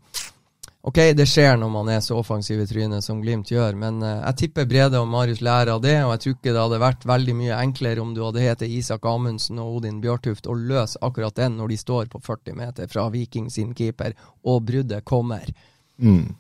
Ok, 0.88 0.96
det 1.12 1.26
skjer 1.28 1.60
når 1.60 1.74
man 1.74 1.92
er 1.92 2.00
så 2.00 2.16
offensiv 2.22 2.62
i 2.64 2.70
trynet 2.70 3.04
som 3.04 3.20
Glimt 3.20 3.52
gjør, 3.52 3.76
men 3.84 4.00
eh, 4.00 4.22
jeg 4.30 4.40
tipper 4.46 4.70
Brede 4.72 5.02
og 5.04 5.12
Marius 5.12 5.44
lærer 5.44 5.74
av 5.76 5.84
det, 5.84 5.98
og 6.06 6.14
jeg 6.16 6.24
tror 6.24 6.38
ikke 6.38 6.54
det 6.54 6.64
hadde 6.64 6.80
vært 6.88 7.08
veldig 7.12 7.36
mye 7.42 7.60
enklere 7.60 8.06
om 8.06 8.14
du 8.16 8.24
hadde 8.24 8.48
hett 8.48 8.64
Isak 8.70 9.04
Amundsen 9.12 9.60
og 9.60 9.82
Odin 9.82 10.00
Bjørtuft 10.00 10.48
og 10.48 10.70
løse 10.72 11.04
akkurat 11.04 11.36
den 11.36 11.60
når 11.60 11.76
de 11.76 11.82
står 11.84 12.08
på 12.16 12.24
40 12.32 12.56
meter 12.64 12.88
fra 12.88 13.10
Viking 13.12 13.52
sin 13.52 13.76
keeper, 13.76 14.16
og 14.48 14.64
bruddet 14.72 15.04
kommer. 15.04 15.52
Mm. 16.00 16.32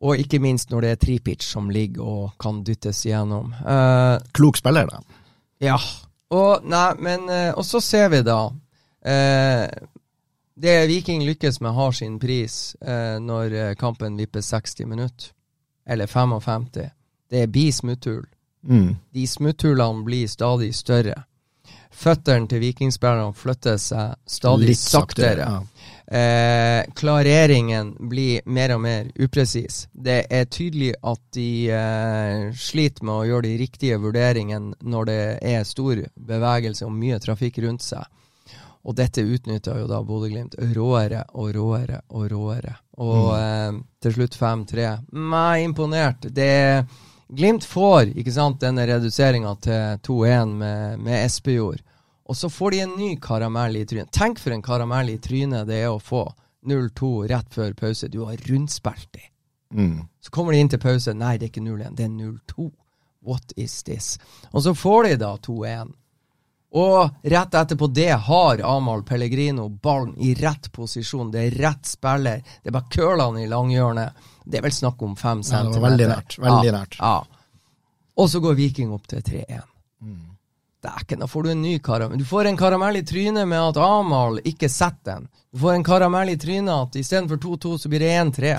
Og 0.00 0.20
ikke 0.22 0.38
minst 0.38 0.70
når 0.70 0.84
det 0.84 0.90
er 0.90 1.00
tripitch 1.02 1.48
som 1.48 1.70
ligger 1.74 2.06
og 2.06 2.34
kan 2.38 2.60
dyttes 2.66 3.00
igjennom. 3.06 3.50
Eh, 3.58 4.18
Klok 4.36 4.60
spiller, 4.60 4.86
da. 4.86 5.00
ja. 5.64 5.78
Og, 6.30 6.64
nei, 6.68 6.92
men, 7.00 7.24
eh, 7.32 7.54
og 7.56 7.64
så 7.64 7.80
ser 7.80 8.10
vi 8.12 8.18
da 8.20 8.50
eh, 9.00 9.64
Det 10.60 10.74
Viking 10.90 11.22
lykkes 11.24 11.56
med, 11.64 11.72
har 11.72 11.94
sin 11.96 12.18
pris 12.20 12.76
eh, 12.84 13.16
når 13.16 13.54
eh, 13.56 13.74
kampen 13.80 14.18
vipper 14.20 14.44
60 14.44 14.86
minutter. 14.86 15.32
Eller 15.88 16.06
55. 16.06 16.68
Det 17.30 17.46
blir 17.48 17.72
smutthull. 17.72 18.26
Mm. 18.62 18.96
De 19.14 19.26
smutthullene 19.26 20.04
blir 20.04 20.28
stadig 20.28 20.74
større. 20.76 21.22
Føttene 21.98 22.46
til 22.46 22.62
vikingspillerne 22.62 23.34
flytter 23.34 23.78
seg 23.82 24.14
stadig 24.30 24.70
Litt 24.70 24.78
saktere, 24.78 25.46
saktere. 25.48 25.88
Eh, 26.08 26.84
klareringen 26.96 27.90
blir 28.08 28.44
mer 28.46 28.76
og 28.76 28.84
mer 28.84 29.08
upresis. 29.18 29.88
Det 29.92 30.20
er 30.30 30.46
tydelig 30.46 30.92
at 31.02 31.20
de 31.34 31.48
eh, 31.74 32.44
sliter 32.54 33.04
med 33.04 33.14
å 33.16 33.26
gjøre 33.28 33.48
de 33.48 33.56
riktige 33.60 33.98
vurderingene 34.00 34.78
når 34.80 35.10
det 35.10 35.18
er 35.50 35.66
stor 35.68 36.04
bevegelse 36.14 36.86
og 36.86 36.94
mye 36.94 37.18
trafikk 37.20 37.58
rundt 37.66 37.84
seg. 37.84 38.06
Og 38.88 38.94
dette 38.96 39.26
utnytter 39.26 39.82
jo 39.82 39.90
da 39.90 39.98
Bodø-Glimt 40.06 40.54
råere 40.72 41.26
og 41.34 41.50
råere 41.56 42.00
og 42.14 42.30
råere. 42.30 42.76
Og 43.04 43.34
eh, 43.36 43.82
til 44.00 44.16
slutt 44.16 44.38
5-3. 44.38 44.88
Meg 45.18 45.66
imponert. 45.66 46.30
Det 46.30 46.54
Glimt 47.28 47.64
får 47.64 48.14
ikke 48.16 48.32
sant, 48.32 48.60
denne 48.62 48.86
reduseringa 48.88 49.54
til 49.60 50.00
2-1 50.06 50.54
med, 50.62 51.00
med 51.04 51.24
Espejord. 51.26 51.82
Og 52.28 52.36
så 52.36 52.48
får 52.52 52.70
de 52.70 52.80
en 52.84 52.96
ny 52.96 53.10
karamell 53.20 53.76
i 53.76 53.86
trynet. 53.88 54.12
Tenk 54.12 54.40
for 54.40 54.52
en 54.52 54.64
karamell 54.64 55.12
i 55.12 55.18
trynet 55.20 55.68
det 55.68 55.82
er 55.82 55.92
å 55.92 56.00
få 56.00 56.26
0-2 56.68 57.28
rett 57.28 57.54
før 57.54 57.72
pause. 57.76 58.08
Du 58.08 58.22
har 58.24 58.36
rundspilt 58.48 59.12
dem. 59.12 59.28
Mm. 59.72 60.08
Så 60.20 60.32
kommer 60.32 60.52
de 60.52 60.60
inn 60.60 60.72
til 60.72 60.80
pause. 60.80 61.14
Nei, 61.16 61.36
det 61.36 61.48
er 61.48 61.52
ikke 61.52 61.64
0-1, 61.64 61.96
det 61.96 62.04
er 62.04 62.12
0-2. 62.12 62.68
What 63.28 63.52
is 63.56 63.82
this? 63.84 64.16
Og 64.50 64.62
så 64.64 64.74
får 64.74 65.08
de 65.08 65.16
da 65.24 65.34
2-1. 65.44 65.92
Og 66.76 67.24
rett 67.32 67.54
etterpå 67.56 67.88
det 67.96 68.12
har 68.28 68.60
Amahl 68.64 69.02
Pellegrino 69.08 69.68
ballen 69.68 70.12
i 70.20 70.34
rett 70.36 70.68
posisjon. 70.72 71.30
Det 71.32 71.46
er 71.46 71.56
rett 71.64 71.88
spiller. 71.88 72.42
Det 72.62 72.68
er 72.68 72.76
bare 72.76 72.92
curlene 72.92 73.44
i 73.44 73.48
langhjørnet. 73.48 74.26
Det 74.48 74.58
er 74.58 74.64
vel 74.64 74.72
snakk 74.72 75.02
om 75.04 75.14
fem 75.16 75.42
Ja, 75.44 75.48
centimeter. 75.50 75.84
veldig 75.84 76.08
nært. 76.08 76.38
Veldig 76.40 76.72
nært. 76.72 76.96
Ja. 77.00 77.18
Og 78.18 78.28
så 78.32 78.40
går 78.40 78.56
Viking 78.58 78.92
opp 78.96 79.06
til 79.06 79.20
3-1. 79.22 79.62
Mm. 80.02 80.24
Dæken, 80.82 81.20
da 81.20 81.26
får 81.26 81.42
du 81.42 81.50
en 81.50 81.62
ny 81.62 81.78
karamell. 81.82 82.18
Du 82.18 82.24
får 82.24 82.46
en 82.46 82.56
karamell 82.56 82.96
i 82.96 83.02
trynet 83.02 83.46
med 83.50 83.58
at 83.58 83.76
Amahl 83.82 84.38
ikke 84.46 84.68
setter 84.70 85.18
den. 85.18 85.28
Du 85.52 85.58
får 85.58 85.74
en 85.74 85.84
karamell 85.84 86.30
i 86.32 86.36
trynet 86.40 86.70
at 86.88 86.96
istedenfor 87.00 87.36
2-2 87.42 87.78
så 87.82 87.88
blir 87.92 88.00
det 88.04 88.12
1-3. 88.14 88.52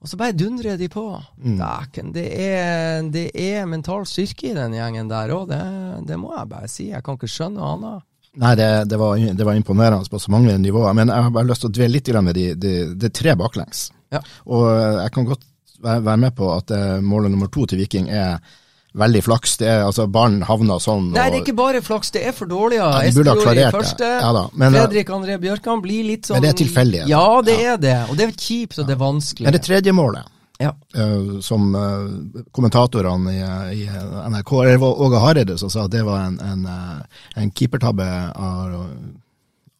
Og 0.00 0.08
så 0.08 0.16
bare 0.16 0.32
dundrer 0.32 0.76
de 0.80 0.88
på. 0.88 1.04
Mm. 1.38 1.58
Dæken, 1.60 2.12
det 2.14 2.26
er, 2.40 3.02
det 3.12 3.26
er 3.36 3.66
mental 3.68 4.06
styrke 4.08 4.50
i 4.50 4.54
den 4.56 4.72
gjengen 4.78 5.08
der 5.10 5.32
òg. 5.34 5.48
Det, 5.50 6.06
det 6.08 6.16
må 6.18 6.32
jeg 6.36 6.48
bare 6.48 6.68
si. 6.72 6.88
Jeg 6.90 7.04
kan 7.04 7.18
ikke 7.18 7.28
skjønne 7.28 7.60
noe 7.60 7.74
annet. 7.76 8.06
Nei, 8.38 8.54
det, 8.54 8.84
det, 8.86 8.96
var, 8.96 9.18
det 9.18 9.44
var 9.46 9.54
imponerende 9.58 10.06
på 10.10 10.18
så 10.22 10.30
mange 10.30 10.54
nivåer. 10.58 10.94
Men 10.94 11.10
jeg 11.10 11.26
har 11.26 11.32
bare 11.34 11.48
lyst 11.48 11.64
til 11.64 11.70
å 11.72 11.74
dvele 11.74 11.96
litt 11.98 12.10
med 12.22 12.34
de, 12.38 12.46
de, 12.54 12.74
de 12.94 13.10
tre 13.10 13.34
baklengs. 13.38 13.88
Ja. 14.14 14.20
Og 14.46 14.66
jeg 14.70 15.12
kan 15.14 15.26
godt 15.26 15.46
være 15.82 16.16
med 16.20 16.34
på 16.36 16.50
at 16.54 16.70
eh, 16.74 16.98
målet 17.02 17.32
nummer 17.32 17.50
to 17.50 17.66
til 17.66 17.80
Viking 17.80 18.10
er 18.12 18.38
veldig 18.98 19.22
flaks. 19.22 19.56
Det 19.60 19.68
er, 19.70 19.84
altså, 19.86 20.06
Ballen 20.10 20.42
havna 20.46 20.78
sånn. 20.82 21.10
Nei, 21.14 21.28
det 21.30 21.40
er 21.40 21.44
ikke 21.44 21.56
bare 21.58 21.82
flaks, 21.84 22.10
det 22.14 22.24
er 22.26 22.34
for 22.36 22.50
dårlig. 22.50 22.80
Ja, 22.80 22.90
de 23.06 23.12
burde 23.16 23.34
ha 23.34 23.44
klarert 23.44 23.94
det. 24.00 24.10
Ja 24.10 24.32
da, 24.36 24.44
men, 24.54 24.74
eh, 24.74 24.80
Fredrik 24.84 25.12
André 25.14 25.38
Bjørkan 25.42 25.82
blir 25.84 26.06
litt 26.10 26.26
sånn 26.30 26.38
Men 26.38 26.46
det 26.46 26.52
er 26.54 26.60
tilfeldig. 26.64 27.06
Ja, 27.10 27.24
det 27.46 27.56
Ja. 27.60 27.72
er 27.74 27.78
det. 27.78 27.96
Og 28.10 28.18
det 28.18 28.28
er 28.28 28.32
kjipt, 28.36 28.78
og 28.78 28.86
det 28.86 28.96
er 28.96 29.02
vanskelig. 29.02 29.46
Men 29.46 29.58
det 29.58 29.62
tredje 29.66 29.92
målet, 29.94 30.26
Ja. 30.60 30.74
eh, 30.94 31.38
som 31.40 31.70
eh, 31.74 32.42
kommentatorene 32.52 33.32
i, 33.32 33.40
i 33.80 33.86
NRK, 33.88 34.52
Åge 35.06 35.22
Hareide 35.22 35.56
som 35.58 35.70
sa 35.72 35.86
at 35.86 35.94
det 35.94 36.02
var 36.04 36.26
en, 36.26 36.36
en, 36.44 36.66
eh, 36.68 37.20
en 37.42 37.50
keepertabbe 37.56 38.06
av- 38.36 38.76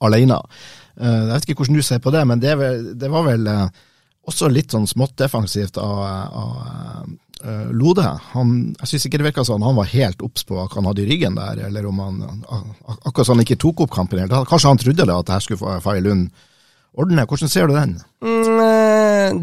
alene. 0.00 0.38
Jeg 1.00 1.26
vet 1.28 1.44
ikke 1.48 1.58
hvordan 1.60 1.76
du 1.76 1.84
ser 1.84 1.98
på 2.00 2.10
det, 2.12 2.22
men 2.28 2.40
det, 2.40 2.54
det 3.00 3.08
var 3.12 3.26
vel 3.28 3.44
også 4.28 4.48
litt 4.52 4.72
sånn 4.72 4.88
smått 4.88 5.12
defensivt 5.20 5.76
av, 5.80 6.00
av 6.40 7.72
Lode. 7.72 8.04
Han, 8.34 8.50
jeg 8.82 8.88
syns 8.90 9.06
ikke 9.08 9.20
det 9.20 9.26
virka 9.30 9.44
sånn 9.48 9.62
han 9.64 9.76
var 9.78 9.88
helt 9.92 10.20
obs 10.24 10.44
på 10.48 10.56
hva 10.58 10.66
han 10.74 10.88
hadde 10.88 11.04
i 11.04 11.08
ryggen 11.08 11.36
der, 11.38 11.62
eller 11.68 11.86
om 11.88 12.00
han 12.04 12.18
akkurat 13.04 13.30
han 13.32 13.40
ikke 13.44 13.56
tok 13.60 13.80
opp 13.86 13.92
kampen 13.94 14.20
helt. 14.20 14.32
Kanskje 14.48 14.72
han 14.72 14.80
trodde 14.82 15.06
det 15.08 15.14
at 15.16 15.28
det 15.30 15.36
her 15.36 15.44
skulle 15.46 15.80
Faye 15.84 16.04
Lund 16.04 16.28
ordne. 17.00 17.24
Hvordan 17.28 17.48
ser 17.52 17.68
du 17.70 17.76
den? 17.76 17.96
Mm, 18.24 18.44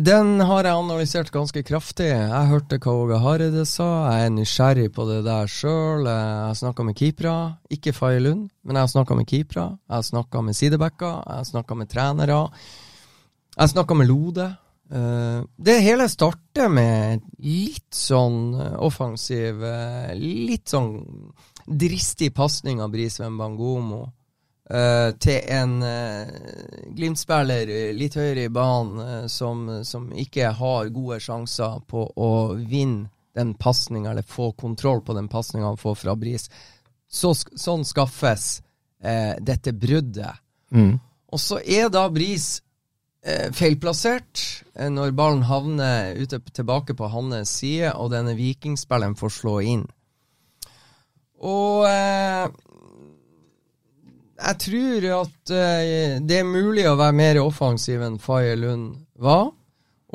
den 0.04 0.42
har 0.44 0.68
jeg 0.68 0.78
analysert 0.78 1.32
ganske 1.34 1.62
kraftig. 1.66 2.10
Jeg 2.10 2.50
hørte 2.52 2.80
hva 2.84 2.94
Åge 2.94 3.20
Hareide 3.24 3.64
sa. 3.70 3.88
Jeg 4.12 4.28
er 4.28 4.36
nysgjerrig 4.36 4.92
på 4.96 5.06
det 5.10 5.22
der 5.26 5.50
sjøl. 5.52 6.06
Jeg 6.10 6.36
har 6.44 6.58
snakka 6.60 6.86
med 6.88 6.98
keepere. 7.00 7.34
Ikke 7.74 7.94
Faye 7.96 8.22
Lund, 8.24 8.48
men 8.64 8.80
jeg 8.80 8.88
har 8.88 8.94
snakka 8.94 9.18
med 9.18 9.30
keepere. 9.30 9.66
Jeg 9.88 9.96
har 9.96 10.06
snakka 10.10 10.44
med 10.44 10.58
sidebacker. 10.60 11.16
Jeg 11.24 11.42
har 11.42 11.50
snakka 11.52 11.80
med 11.80 11.92
trenere. 11.92 12.40
Jeg 13.56 13.64
har 13.64 13.74
snakka 13.74 13.98
med 13.98 14.10
Lode. 14.12 14.48
Eh, 14.92 15.40
det 15.58 15.80
hele 15.84 16.08
starter 16.08 16.70
med 16.72 17.26
litt 17.44 17.92
sånn 17.92 18.54
eh, 18.56 18.76
offensiv 18.80 19.60
eh, 19.68 20.14
Litt 20.16 20.72
sånn 20.72 20.94
dristig 21.68 22.30
pasning 22.36 22.80
av 22.80 22.94
Brisveen 22.94 23.36
Bangomo. 23.40 24.06
Eh, 24.70 25.10
til 25.20 25.40
en 25.54 25.78
uh, 25.84 26.28
Glimt-spiller 26.96 27.70
eh, 27.72 27.94
litt 27.96 28.18
høyere 28.18 28.48
i 28.48 28.54
banen 28.54 29.00
uh, 29.00 29.28
som, 29.32 29.68
som 29.88 30.10
ikke 30.12 30.52
har 30.60 30.92
gode 30.96 31.20
sjanser 31.24 31.80
på 31.88 32.06
å 32.16 32.32
vinne 32.58 33.10
den 33.38 33.54
pasninga, 33.54 34.12
eller 34.12 34.26
få 34.26 34.52
kontroll 34.58 35.04
på 35.06 35.14
den 35.14 35.28
pasninga 35.30 35.68
han 35.70 35.78
får 35.78 35.98
fra 36.00 36.16
Bris. 36.18 36.48
Så, 37.08 37.36
sånn 37.38 37.86
skaffes 37.86 38.48
uh, 39.06 39.36
dette 39.40 39.76
bruddet. 39.78 40.42
Mm. 40.74 40.96
Og 41.32 41.42
så 41.44 41.62
er 41.62 41.92
da 41.94 42.08
Bris 42.12 42.58
feilplassert 43.28 44.40
når 44.94 45.12
ballen 45.18 45.42
havner 45.50 46.16
ute 46.16 46.38
tilbake 46.56 46.94
på 46.96 47.10
hans 47.12 47.50
side, 47.58 47.90
og 48.00 48.14
denne 48.14 48.38
vikingspilleren 48.38 49.18
får 49.20 49.34
slå 49.36 49.56
inn. 49.68 49.82
Og 51.44 51.84
jeg 54.38 54.60
tror 54.64 55.08
at 55.18 55.54
uh, 55.54 56.18
det 56.24 56.40
er 56.42 56.48
mulig 56.48 56.86
å 56.90 56.98
være 57.00 57.18
mer 57.18 57.40
offensiv 57.42 58.04
enn 58.06 58.20
Faye 58.22 58.56
Lund 58.60 58.96
var. 59.18 59.50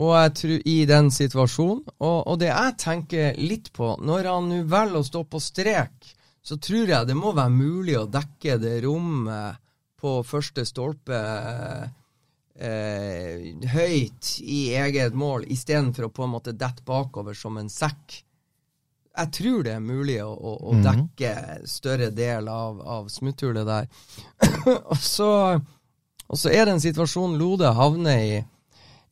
Og 0.01 0.13
jeg 0.17 0.35
tror 0.41 0.69
i 0.73 0.77
den 0.89 1.11
situasjonen. 1.13 1.83
Og, 2.01 2.19
og 2.33 2.39
det 2.41 2.49
jeg 2.49 2.77
tenker 2.81 3.41
litt 3.41 3.73
på, 3.77 3.95
når 4.01 4.31
han 4.31 4.49
nå 4.49 4.63
velger 4.71 5.03
å 5.03 5.07
stå 5.07 5.25
på 5.29 5.41
strek, 5.43 6.13
så 6.43 6.57
tror 6.59 6.91
jeg 6.91 7.09
det 7.09 7.17
må 7.19 7.35
være 7.37 7.55
mulig 7.55 7.99
å 8.01 8.09
dekke 8.11 8.57
det 8.63 8.79
rommet 8.87 9.61
på 10.03 10.17
første 10.27 10.65
stolpe 10.67 11.19
eh, 12.59 13.53
høyt 13.71 14.33
i 14.43 14.73
eget 14.75 15.15
mål, 15.15 15.47
istedenfor 15.55 16.09
å 16.09 16.13
på 16.17 16.27
en 16.27 16.35
måte 16.35 16.57
dette 16.57 16.83
bakover 16.87 17.37
som 17.39 17.61
en 17.61 17.71
sekk. 17.71 18.23
Jeg 19.13 19.33
tror 19.37 19.65
det 19.67 19.75
er 19.77 19.85
mulig 19.85 20.17
å, 20.25 20.31
å, 20.33 20.55
å 20.73 20.79
dekke 20.81 21.33
større 21.69 22.09
del 22.17 22.49
av, 22.49 22.81
av 22.81 23.11
smutthullet 23.13 23.69
der. 23.69 23.91
og, 24.73 24.97
så, 25.01 25.29
og 26.29 26.41
så 26.41 26.53
er 26.53 26.65
det 26.65 26.79
en 26.79 26.85
situasjon 26.87 27.37
Lode 27.41 27.75
havner 27.77 28.25
i. 28.25 28.41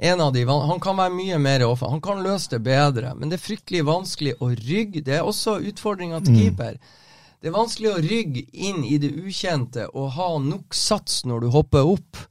En 0.00 0.22
av 0.24 0.32
de, 0.32 0.46
Han 0.48 0.80
kan 0.80 0.96
være 0.96 1.12
mye 1.12 1.38
mer 1.38 1.66
offer. 1.66 1.92
Han 1.92 2.00
kan 2.00 2.22
løse 2.24 2.54
det 2.54 2.62
bedre, 2.64 3.12
men 3.14 3.28
det 3.28 3.36
er 3.36 3.44
fryktelig 3.44 3.84
vanskelig 3.84 4.38
å 4.40 4.48
rygge. 4.48 5.04
Det 5.04 5.18
er 5.18 5.28
også 5.28 5.58
utfordringa 5.68 6.22
til 6.24 6.38
keeper. 6.38 6.80
Det 7.40 7.50
er 7.50 7.56
vanskelig 7.56 7.90
å 7.92 8.00
rygge 8.04 8.46
inn 8.52 8.80
i 8.84 8.96
det 9.00 9.12
ukjente 9.16 9.86
og 9.92 10.14
ha 10.16 10.30
nok 10.40 10.76
sats 10.76 11.22
når 11.28 11.44
du 11.44 11.52
hopper 11.52 11.92
opp, 11.92 12.24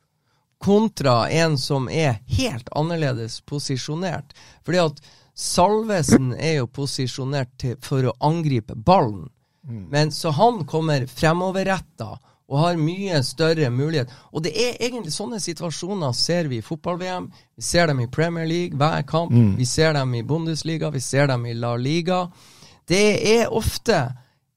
kontra 0.60 1.30
en 1.30 1.58
som 1.58 1.90
er 1.90 2.20
helt 2.28 2.70
annerledes 2.76 3.42
posisjonert. 3.42 4.36
Fordi 4.66 4.82
at 4.84 5.02
Salvesen 5.40 6.34
er 6.36 6.60
jo 6.60 6.68
posisjonert 6.68 7.52
til, 7.62 7.78
for 7.82 8.10
å 8.10 8.16
angripe 8.20 8.76
ballen. 8.76 9.30
Men 9.92 10.12
Så 10.12 10.30
han 10.36 10.66
kommer 10.66 11.06
fremoverretta 11.08 12.18
og 12.50 12.60
har 12.60 12.80
mye 12.82 13.22
større 13.24 13.70
mulighet. 13.70 14.10
Og 14.34 14.44
det 14.44 14.52
er 14.58 14.80
egentlig 14.82 15.14
sånne 15.14 15.40
situasjoner 15.40 16.12
ser 16.18 16.50
vi 16.50 16.58
i 16.58 16.66
fotball-VM. 16.66 17.30
Vi 17.56 17.62
ser 17.62 17.88
dem 17.88 18.00
i 18.02 18.08
Premier 18.10 18.48
League 18.50 18.78
hver 18.78 19.04
kamp. 19.08 19.32
Vi 19.58 19.66
ser 19.66 19.94
dem 19.94 20.16
i 20.16 20.24
Bundesliga, 20.24 20.90
vi 20.90 21.00
ser 21.00 21.28
dem 21.28 21.46
i 21.46 21.54
La 21.54 21.76
Liga. 21.78 22.24
Det 22.90 23.38
er 23.38 23.54
ofte 23.54 24.02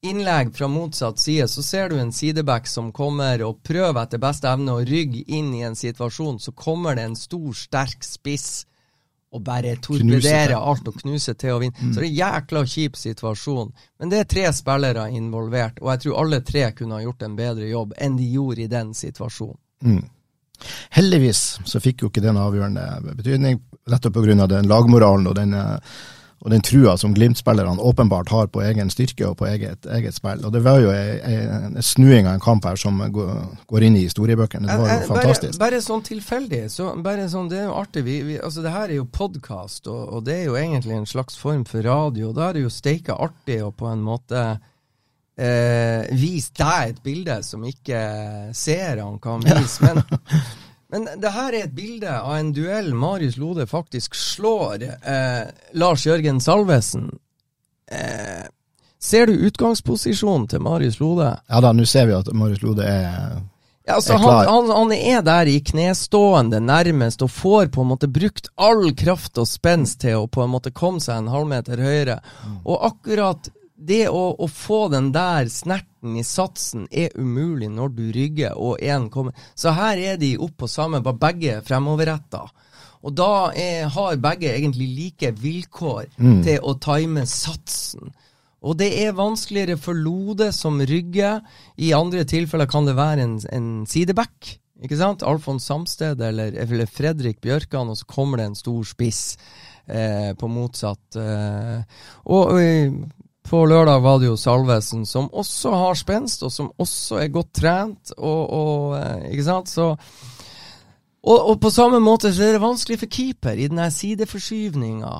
innlegg 0.02 0.50
fra 0.56 0.68
motsatt 0.68 1.18
side, 1.18 1.48
så 1.48 1.62
ser 1.62 1.88
du 1.88 1.98
en 2.00 2.12
sideback 2.12 2.66
som 2.66 2.90
kommer 2.92 3.42
og 3.46 3.62
prøver 3.62 4.02
etter 4.02 4.20
beste 4.22 4.50
evne 4.50 4.74
å 4.74 4.84
rygge 4.86 5.22
inn 5.30 5.52
i 5.54 5.62
en 5.66 5.78
situasjon, 5.78 6.40
så 6.42 6.52
kommer 6.52 6.98
det 6.98 7.06
en 7.06 7.18
stor, 7.18 7.52
sterk 7.54 8.02
spiss 8.06 8.64
og 9.32 9.44
bare 9.46 9.76
torpederer 9.80 10.58
alt 10.58 10.88
og 10.90 10.98
knuser 11.00 11.36
til 11.40 11.54
å 11.54 11.60
vinne. 11.62 11.92
Så 11.94 12.02
det 12.02 12.08
er 12.08 12.10
en 12.10 12.18
jækla 12.18 12.64
kjip 12.68 12.98
situasjon. 13.00 13.70
Men 13.98 14.10
det 14.12 14.18
er 14.20 14.26
tre 14.28 14.48
spillere 14.52 15.06
involvert, 15.16 15.80
og 15.80 15.92
jeg 15.94 16.02
tror 16.04 16.18
alle 16.24 16.40
tre 16.44 16.66
kunne 16.76 16.98
ha 16.98 17.04
gjort 17.04 17.22
en 17.24 17.38
bedre 17.38 17.70
jobb 17.70 17.94
enn 17.96 18.18
de 18.18 18.26
gjorde 18.34 18.66
i 18.66 18.72
den 18.72 18.92
situasjonen. 18.98 20.02
Heldigvis 20.94 21.40
så 21.66 21.80
fikk 21.82 22.04
jo 22.04 22.10
ikke 22.10 22.22
den 22.22 22.38
avgjørende 22.38 23.14
betydning, 23.16 23.62
nettopp 23.90 24.18
pga. 24.18 24.46
den 24.46 24.68
lagmoralen 24.70 25.26
og 25.26 25.34
den, 25.34 25.54
eh, 25.54 25.78
og 26.42 26.50
den 26.50 26.62
trua 26.66 26.96
som 26.98 27.12
Glimt-spillerne 27.14 27.78
åpenbart 27.78 28.30
har 28.34 28.48
på 28.50 28.64
egen 28.66 28.88
styrke 28.90 29.28
og 29.28 29.36
på 29.38 29.46
eget, 29.46 29.86
eget 29.86 30.16
spill. 30.16 30.40
Og 30.42 30.50
Det 30.52 30.62
var 30.64 30.80
jo 30.82 30.90
en 30.90 31.78
snuing 31.78 32.26
av 32.26 32.34
en 32.34 32.42
kamp 32.42 32.66
her 32.66 32.78
som 32.80 32.98
går, 33.14 33.84
inn 33.86 33.96
i 33.96 34.02
historiebøkene. 34.08 34.66
Det 34.66 34.78
var 34.80 34.90
jo 34.90 35.06
fantastisk. 35.12 35.58
bare, 35.60 35.70
bare 35.70 35.84
sånn 35.84 36.02
tilfeldig. 36.08 36.64
Så 36.72 36.88
bare 37.04 37.28
sånn, 37.30 37.46
det 37.52 37.60
er 37.60 37.68
jo 37.68 37.76
artig. 37.78 38.02
Vi, 38.08 38.18
vi, 38.26 38.40
altså, 38.42 38.64
det 38.66 38.74
her 38.74 38.90
er 38.90 38.98
jo 38.98 39.06
podkast, 39.06 39.86
og, 39.86 40.02
og 40.16 40.26
det 40.26 40.40
er 40.40 40.50
jo 40.50 40.58
egentlig 40.58 40.98
en 40.98 41.06
slags 41.06 41.38
form 41.38 41.62
for 41.68 41.86
radio. 41.86 42.34
Da 42.34 42.48
er 42.48 42.58
det 42.58 42.66
jo 42.66 42.74
steika 42.74 43.20
artig 43.22 43.60
å 43.62 43.70
på 43.70 43.86
en 43.92 44.02
måte 44.02 44.42
eh, 45.38 46.10
vise 46.10 46.50
deg 46.58 46.96
et 46.96 47.00
bilde 47.06 47.38
som 47.46 47.62
ikke 47.70 48.02
seerne 48.50 49.14
kan 49.22 49.46
vise. 49.46 49.78
Men, 49.86 50.02
men 50.92 51.08
det 51.22 51.30
her 51.32 51.54
er 51.54 51.66
et 51.66 51.76
bilde 51.76 52.12
av 52.12 52.34
en 52.36 52.50
duell 52.52 52.90
Marius 52.94 53.38
Lode 53.40 53.64
faktisk 53.66 54.14
slår 54.18 54.82
eh, 54.84 55.46
Lars 55.80 56.04
Jørgen 56.06 56.40
Salvesen. 56.44 57.06
Eh, 57.88 58.44
ser 59.00 59.26
du 59.26 59.46
utgangsposisjonen 59.48 60.44
til 60.52 60.60
Marius 60.60 61.00
Lode? 61.00 61.30
Ja 61.48 61.62
da, 61.64 61.72
nå 61.72 61.86
ser 61.88 62.10
vi 62.10 62.18
at 62.18 62.28
Marius 62.36 62.60
Lode 62.62 62.84
er 62.84 63.40
Ja, 63.86 63.96
altså, 63.96 64.18
han, 64.20 64.44
han, 64.46 64.68
han 64.70 64.92
er 64.92 65.24
der 65.26 65.48
i 65.50 65.56
knestående 65.64 66.60
nærmest 66.60 67.24
og 67.24 67.32
får 67.34 67.72
på 67.72 67.82
en 67.82 67.90
måte 67.94 68.12
brukt 68.12 68.52
all 68.60 68.92
kraft 68.94 69.40
og 69.40 69.48
spenst 69.48 70.04
til 70.04 70.20
å 70.20 70.28
på 70.28 70.44
en 70.44 70.52
måte 70.52 70.70
komme 70.76 71.00
seg 71.02 71.18
en 71.18 71.32
halvmeter 71.32 71.80
høyere. 71.82 72.20
Og 72.62 72.84
akkurat 72.92 73.48
det 73.86 74.06
å, 74.10 74.22
å 74.38 74.46
få 74.48 74.86
den 74.92 75.10
der 75.14 75.48
snerten 75.52 76.16
i 76.18 76.24
satsen 76.26 76.86
er 76.90 77.14
umulig 77.18 77.70
når 77.72 77.94
du 77.96 78.04
rygger 78.14 78.58
og 78.58 78.82
én 78.82 79.08
kommer 79.12 79.36
Så 79.54 79.74
her 79.76 80.00
er 80.00 80.20
de 80.20 80.34
opp 80.38 80.56
på 80.62 80.70
samme, 80.70 81.02
bare 81.04 81.20
begge 81.20 81.60
fremoverretta. 81.66 82.46
Og 83.02 83.14
da 83.18 83.50
er, 83.58 83.88
har 83.90 84.18
begge 84.22 84.52
egentlig 84.54 84.88
like 84.94 85.32
vilkår 85.42 86.12
til 86.46 86.60
å 86.62 86.76
time 86.78 87.24
satsen. 87.26 88.12
Og 88.62 88.78
det 88.78 88.92
er 89.02 89.16
vanskeligere 89.18 89.78
for 89.80 89.98
Lode 89.98 90.52
som 90.54 90.78
rygger. 90.78 91.40
I 91.82 91.90
andre 91.98 92.22
tilfeller 92.28 92.70
kan 92.70 92.86
det 92.86 92.94
være 92.98 93.26
en, 93.26 93.40
en 93.50 93.70
sideback. 93.90 94.54
Ikke 94.82 94.98
sant? 94.98 95.22
Alfons 95.26 95.66
Samsted 95.66 96.22
eller, 96.22 96.54
eller 96.58 96.90
Fredrik 96.90 97.40
Bjørkan, 97.42 97.90
og 97.90 97.98
så 97.98 98.06
kommer 98.10 98.38
det 98.38 98.48
en 98.50 98.58
stor 98.58 98.86
spiss 98.86 99.22
eh, 99.86 100.30
på 100.38 100.50
motsatt. 100.50 101.18
Eh, 101.18 101.98
og 102.34 102.54
eh, 102.58 102.94
på 103.48 103.64
lørdag 103.66 104.02
var 104.04 104.20
det 104.22 104.28
jo 104.30 104.36
Salvesen, 104.38 105.06
som 105.08 105.26
også 105.32 105.72
har 105.74 105.98
spenst, 105.98 106.44
og 106.46 106.52
som 106.54 106.70
også 106.78 107.18
er 107.22 107.32
godt 107.34 107.52
trent. 107.58 108.14
Og, 108.18 108.42
og 108.58 108.94
eh, 109.00 109.32
Ikke 109.32 109.48
sant? 109.48 109.72
Så 109.72 109.96
og, 111.22 111.38
og 111.52 111.58
på 111.62 111.70
samme 111.70 112.00
måte 112.02 112.32
så 112.34 112.48
er 112.48 112.56
det 112.56 112.60
vanskelig 112.64 112.96
for 112.98 113.10
keeper 113.14 113.54
i 113.54 113.68
den 113.70 113.78
her 113.78 113.92
sideforskyvninga. 113.94 115.10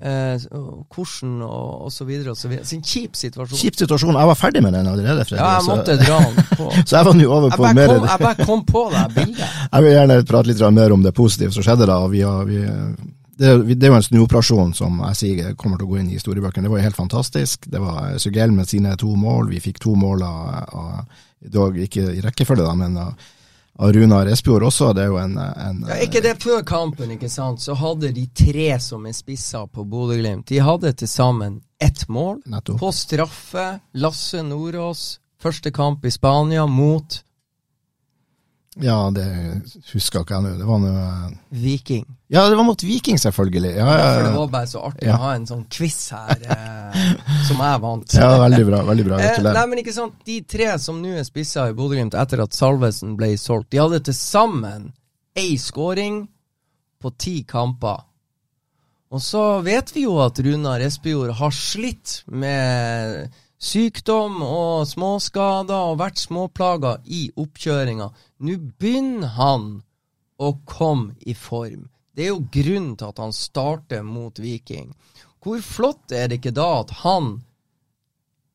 Eh, 0.00 0.44
og 0.56 0.86
hvordan 0.94 1.42
og, 1.44 1.82
og 1.84 1.92
så 1.92 2.06
videre 2.08 2.32
og 2.32 2.38
så 2.40 2.48
videre. 2.48 2.64
Så 2.64 2.78
en 2.78 2.84
kjip 2.88 3.18
situasjon. 3.20 3.60
Kjip 3.60 3.76
situasjon. 3.76 4.16
Jeg 4.16 4.30
var 4.30 4.38
ferdig 4.40 4.62
med 4.64 4.72
den 4.72 4.88
allerede, 4.88 5.26
Fredrik. 5.28 5.42
Ja, 5.44 5.50
jeg 5.58 5.66
så- 5.66 5.76
måtte 5.76 5.98
dra 6.00 6.20
den 6.24 6.48
på. 6.56 6.70
Så 6.88 6.96
jeg 6.96 7.04
var 7.10 7.18
nå 7.18 7.26
over 7.28 7.50
på 7.52 7.66
jeg 7.66 7.76
mer 7.76 7.92
kom, 7.92 8.08
jeg 8.08 8.24
bare 8.24 8.46
kom 8.48 8.64
på 8.64 8.86
det 8.94 9.04
bildet. 9.14 9.44
Jeg 9.72 9.82
vil 9.84 9.92
gjerne 9.92 10.16
prate 10.32 10.48
litt 10.48 10.64
mer 10.72 10.92
om 10.92 11.02
det 11.04 11.12
positive 11.14 11.52
som 11.52 11.62
skjedde 11.68 11.86
da. 11.86 11.98
Vi 12.08 12.20
har, 12.24 12.48
vi, 12.48 12.62
det, 13.38 13.74
det 13.74 13.86
er 13.86 13.92
jo 13.92 13.96
en 13.96 14.04
snuoperasjon 14.04 14.74
som 14.76 14.98
jeg 15.08 15.18
sier 15.18 15.54
kommer 15.58 15.80
til 15.80 15.88
å 15.88 15.92
gå 15.92 16.00
inn 16.00 16.10
i 16.10 16.18
historiebøkene. 16.18 16.66
Det 16.66 16.72
var 16.72 16.82
jo 16.82 16.88
helt 16.88 16.98
fantastisk. 16.98 17.68
Det 17.72 17.80
var 17.80 18.18
Sugell 18.20 18.52
med 18.52 18.68
sine 18.68 18.92
to 19.00 19.14
mål. 19.16 19.48
Vi 19.52 19.62
fikk 19.64 19.80
to 19.82 19.94
mål 19.98 20.24
av, 20.26 20.50
av 20.76 21.22
dog 21.52 21.78
ikke 21.80 22.10
i 22.12 22.20
rekkefølge, 22.24 22.66
da, 22.66 22.74
men 22.76 22.98
av, 23.00 23.14
av 23.82 23.94
Runar 23.96 24.28
Espejord 24.30 24.68
også. 24.68 24.92
Det 24.96 25.06
er 25.06 25.10
jo 25.10 25.18
en, 25.22 25.38
en 25.40 25.80
Ja, 25.88 25.98
ikke 26.04 26.22
det 26.24 26.36
før 26.44 26.60
kampen, 26.66 27.16
ikke 27.16 27.32
sant, 27.32 27.64
så 27.64 27.76
hadde 27.78 28.12
de 28.14 28.28
tre 28.36 28.68
som 28.82 29.08
er 29.08 29.16
spisser 29.16 29.66
på 29.72 29.86
Bodø-Glimt, 29.88 30.46
de 30.52 30.60
hadde 30.62 30.92
til 31.00 31.10
sammen 31.10 31.60
ett 31.82 32.04
mål. 32.12 32.42
Nettopp. 32.52 32.78
På 32.84 32.92
straffe, 32.94 33.66
Lasse 33.98 34.44
Nordås, 34.46 35.06
første 35.42 35.72
kamp 35.74 36.04
i 36.06 36.12
Spania 36.14 36.68
mot 36.68 37.22
Ja, 38.80 39.10
det 39.12 39.24
husker 39.92 40.22
ikke 40.22 40.38
jeg 40.38 40.44
nå. 40.46 40.50
Det 40.56 40.64
var 40.64 40.78
noe 40.80 41.00
Viking. 41.60 42.06
Ja, 42.32 42.46
det 42.48 42.56
var 42.56 42.64
mot 42.64 42.80
Viking, 42.82 43.18
selvfølgelig. 43.20 43.74
Ja, 43.76 43.84
Ja, 43.84 44.06
for 44.14 44.24
det 44.24 44.36
var 44.38 44.46
bare 44.54 44.70
så 44.70 44.84
artig 44.88 45.10
å 45.12 45.18
ha 45.20 45.34
en 45.36 45.44
sånn 45.46 45.66
quiz 45.68 45.98
her, 46.14 46.30
eh, 46.40 47.02
som 47.48 47.60
jeg 47.60 47.82
vant. 47.82 48.14
ja 48.16 48.30
veldig 48.40 48.64
bra. 48.70 48.80
Veldig 48.88 49.04
bra. 49.10 49.18
Eh, 49.20 49.42
nei, 49.44 49.66
men 49.68 49.82
ikke 49.82 49.92
sant, 49.92 50.14
De 50.24 50.40
tre 50.48 50.70
som 50.80 51.02
nå 51.02 51.12
er 51.20 51.28
spissa 51.28 51.68
i 51.68 51.76
Bodø-Glimt 51.76 52.16
etter 52.16 52.40
at 52.46 52.56
Salvesen 52.56 53.12
ble 53.20 53.34
solgt, 53.36 53.68
de 53.70 53.82
hadde 53.82 54.00
til 54.08 54.16
sammen 54.16 54.88
én 55.36 55.60
scoring 55.60 56.22
på 57.02 57.12
ti 57.18 57.42
kamper. 57.44 58.06
Og 59.12 59.20
så 59.20 59.60
vet 59.60 59.92
vi 59.92 60.06
jo 60.06 60.16
at 60.24 60.38
Runar 60.40 60.80
Espejord 60.80 61.34
har 61.36 61.52
slitt 61.52 62.22
med 62.32 63.28
sykdom 63.62 64.40
og 64.42 64.86
småskader 64.88 65.92
og 65.92 65.98
vært 66.00 66.18
småplaga 66.18 66.96
i 67.04 67.26
oppkjøringa. 67.36 68.08
Nå 68.42 68.58
begynner 68.78 69.34
han 69.36 69.66
å 70.42 70.52
komme 70.66 71.14
i 71.20 71.34
form. 71.38 71.86
Det 72.12 72.26
er 72.26 72.32
jo 72.32 72.42
grunnen 72.52 72.96
til 72.98 73.12
at 73.12 73.20
han 73.22 73.34
starter 73.36 74.02
mot 74.02 74.38
Viking. 74.42 74.90
Hvor 75.42 75.62
flott 75.62 76.12
er 76.14 76.28
det 76.28 76.40
ikke 76.40 76.54
da 76.54 76.68
at 76.80 76.90
han 77.02 77.36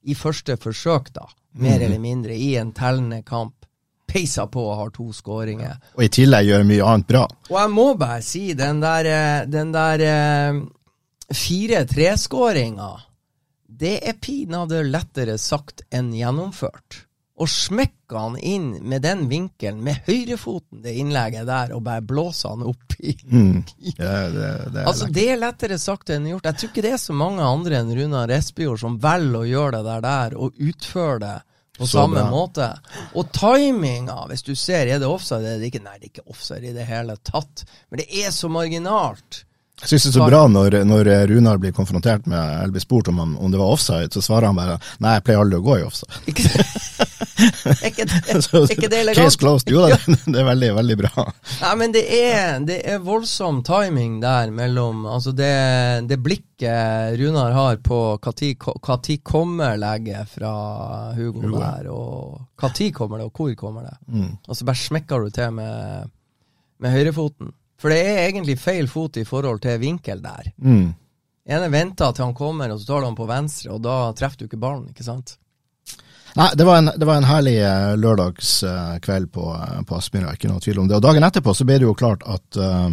i 0.07 0.15
første 0.15 0.57
forsøk, 0.59 1.13
da, 1.15 1.25
mer 1.63 1.81
eller 1.83 1.99
mindre, 2.03 2.35
i 2.35 2.53
en 2.59 2.73
tellende 2.75 3.21
kamp, 3.27 3.65
peiser 4.07 4.47
på 4.51 4.61
og 4.63 4.77
har 4.81 4.93
to 4.95 5.09
skåringer. 5.15 5.79
Og 5.97 6.05
i 6.05 6.11
tillegg 6.19 6.47
gjør 6.47 6.67
mye 6.67 6.91
annet 6.91 7.09
bra. 7.09 7.25
Og 7.49 7.57
jeg 7.59 7.73
må 7.73 7.88
bare 7.99 8.21
si, 8.23 8.45
den 8.55 8.79
der, 8.83 9.09
eh, 9.11 9.47
den 9.51 9.73
der 9.75 10.05
fire-tre-skåringa, 11.33 12.93
det 13.67 13.97
er 14.07 14.19
pinadø 14.19 14.79
lettere 14.83 15.35
sagt 15.38 15.83
enn 15.91 16.13
gjennomført. 16.15 17.07
Og 17.38 17.49
smekka 17.49 18.17
han 18.17 18.38
inn 18.41 18.69
med 18.89 19.03
den 19.05 19.27
vinkelen, 19.29 19.83
med 19.85 19.99
høyrefoten, 20.07 20.81
det 20.81 20.95
innlegget 20.97 21.45
der, 21.45 21.73
og 21.75 21.83
bare 21.85 22.01
blåsa 22.01 22.55
han 22.55 22.63
opp 22.65 22.95
i 22.99 23.13
Mm. 23.27 23.59
Ja, 23.97 24.13
det, 24.33 24.47
det 24.73 24.85
Altså, 24.88 25.05
det 25.13 25.27
er 25.29 25.38
lettere 25.38 25.77
sagt 25.77 26.09
enn 26.09 26.25
gjort. 26.31 26.47
Jeg 26.49 26.57
tror 26.57 26.71
ikke 26.71 26.85
det 26.88 26.93
er 26.95 27.01
så 27.01 27.13
mange 27.13 27.43
andre 27.45 27.77
enn 27.81 27.91
Runar 27.93 28.31
Espejord 28.33 28.81
som 28.81 28.97
velger 29.03 29.41
å 29.43 29.45
gjøre 29.51 29.77
det 29.77 29.83
der, 29.91 30.01
der 30.07 30.38
og 30.39 30.57
utføre 30.57 31.19
det 31.21 31.35
på 31.77 31.85
Så 31.85 31.99
samme 31.99 32.23
bra. 32.23 32.29
måte. 32.33 32.67
Og 33.13 33.29
timinga, 33.38 34.23
hvis 34.31 34.41
du 34.47 34.55
ser, 34.57 34.88
er 34.89 34.97
det 34.97 35.05
offside? 35.07 35.45
Er 35.45 35.59
det 35.61 35.69
ikke? 35.69 35.83
Nei, 35.85 35.97
det 36.01 36.07
er 36.09 36.13
ikke 36.15 36.31
offside 36.33 36.71
i 36.71 36.73
det 36.73 36.88
hele 36.89 37.19
tatt. 37.21 37.67
Men 37.91 38.01
det 38.01 38.07
er 38.23 38.31
så 38.33 38.49
marginalt. 38.49 39.43
Jeg 39.78 39.91
syns 39.91 40.07
det 40.07 40.09
er 40.09 40.15
så 40.15 40.25
bra 40.25 40.39
når, 40.49 40.80
når 40.89 41.07
Runar 41.30 41.59
blir 41.61 41.73
konfrontert 41.75 42.25
med 42.25 42.39
eller 42.41 42.73
blir 42.73 42.82
spurt 42.82 43.11
om, 43.11 43.19
han, 43.21 43.36
om 43.38 43.51
det 43.53 43.59
var 43.61 43.75
offside, 43.75 44.09
så 44.09 44.23
svarer 44.25 44.49
han 44.49 44.57
bare 44.57 44.80
nei, 45.03 45.11
jeg 45.17 45.25
pleier 45.28 45.43
aldri 45.43 45.59
å 45.59 45.65
gå 45.67 45.75
i 45.78 45.84
offside. 45.86 46.17
Er 46.17 46.32
ikke 47.91 48.07
det, 48.09 48.21
er 48.34 48.71
ikke 48.73 48.89
det 48.89 49.01
elegant? 49.03 49.21
Case 49.21 49.38
closed. 49.38 49.69
Jo 49.69 49.84
da, 49.86 49.99
det, 50.07 50.17
det 50.25 50.41
er 50.41 50.47
veldig, 50.47 50.71
veldig 50.80 50.97
bra. 51.03 51.28
Nei, 51.61 51.75
men 51.84 51.93
det 51.93 52.03
er, 52.17 52.57
det 52.65 52.80
er 52.89 53.03
voldsom 53.05 53.61
timing 53.67 54.17
der 54.23 54.53
mellom 54.55 55.05
Altså, 55.07 55.32
det, 55.36 55.53
det 56.09 56.17
blikket 56.25 57.13
Runar 57.21 57.53
har 57.53 57.78
på 57.86 57.99
når 58.23 59.19
kommer 59.25 59.78
legget 59.78 60.34
fra 60.34 60.51
Hugo, 61.13 61.43
Hugo. 61.45 61.61
der, 61.61 61.91
og 61.93 62.41
når 62.57 62.89
kommer 62.97 63.21
det, 63.21 63.30
og 63.30 63.38
hvor 63.38 63.53
kommer 63.59 63.86
det? 63.91 63.95
Mm. 64.09 64.34
Og 64.41 64.57
så 64.57 64.65
bare 64.65 64.82
smekker 64.82 65.21
du 65.21 65.38
til 65.38 65.53
med, 65.61 66.09
med 66.82 66.97
høyrefoten. 66.97 67.53
For 67.78 67.93
det 67.93 67.99
er 68.01 68.23
egentlig 68.28 68.57
feil 68.59 68.88
fot 68.89 69.19
i 69.21 69.25
forhold 69.28 69.61
til 69.61 69.80
vinkel 69.82 70.23
der. 70.23 70.51
Mm. 70.57 70.93
ene 71.47 71.67
venter 71.71 72.11
til 72.11 72.25
han 72.25 72.34
kommer, 72.36 72.71
og 72.73 72.80
så 72.82 72.89
tar 72.89 73.05
han 73.05 73.15
på 73.15 73.28
venstre, 73.30 73.71
og 73.75 73.84
da 73.86 73.97
treffer 74.17 74.41
du 74.41 74.47
ikke 74.49 74.59
ballen, 74.59 74.89
ikke 74.89 75.05
sant? 75.05 75.38
Nei, 76.38 76.51
det 76.57 76.65
var 76.67 76.82
en, 76.82 76.91
det 76.93 77.05
var 77.07 77.17
en 77.17 77.25
herlig 77.30 77.55
uh, 77.63 77.93
lørdagskveld 77.97 79.30
på, 79.34 79.45
uh, 79.53 79.78
på 79.88 79.97
Aspmyra, 79.97 80.34
ikke 80.36 80.51
noe 80.51 80.61
tvil 80.61 80.82
om 80.84 80.89
det. 80.89 80.97
Og 80.97 81.05
dagen 81.05 81.25
etterpå 81.25 81.53
så 81.55 81.65
ble 81.65 81.80
det 81.80 81.88
jo 81.88 81.95
klart 81.97 82.25
at 82.30 82.59
eh, 82.61 82.91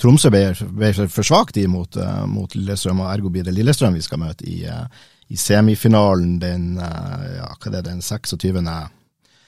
Tromsø 0.00 0.30
ble, 0.32 0.42
ble 0.74 0.92
for 1.10 1.26
svakt 1.26 1.58
mot, 1.70 1.96
eh, 1.96 2.24
mot 2.30 2.54
Lillestrøm, 2.54 3.02
og 3.04 3.12
ergo 3.12 3.32
blir 3.32 3.46
det 3.46 3.54
Lillestrøm 3.56 3.96
vi 3.96 4.04
skal 4.04 4.22
møte 4.22 4.46
i, 4.48 4.62
eh, 4.64 4.86
i 5.32 5.38
semifinalen 5.38 6.38
den, 6.42 6.78
eh, 6.78 7.28
ja, 7.38 7.50
hva 7.54 7.76
er 7.78 7.86
den 7.86 8.02
26. 8.02 8.90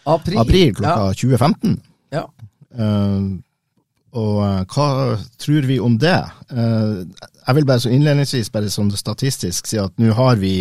April. 0.06 0.38
april 0.38 0.74
klokka 0.74 1.12
20.15. 1.16 1.78
Ja. 2.12 2.26
ja. 2.76 2.92
Og 4.14 4.40
eh, 4.46 4.62
hva 4.70 5.18
tror 5.42 5.68
vi 5.68 5.80
om 5.82 5.98
det? 5.98 6.16
Eh, 6.54 7.28
jeg 7.44 7.58
vil 7.58 7.68
bare 7.68 7.82
så 7.82 7.92
innledningsvis 7.92 8.52
bare 8.54 8.72
sånn 8.72 8.92
statistisk 8.94 9.68
si 9.68 9.80
at 9.82 9.94
nå 10.00 10.14
har 10.16 10.40
vi 10.42 10.56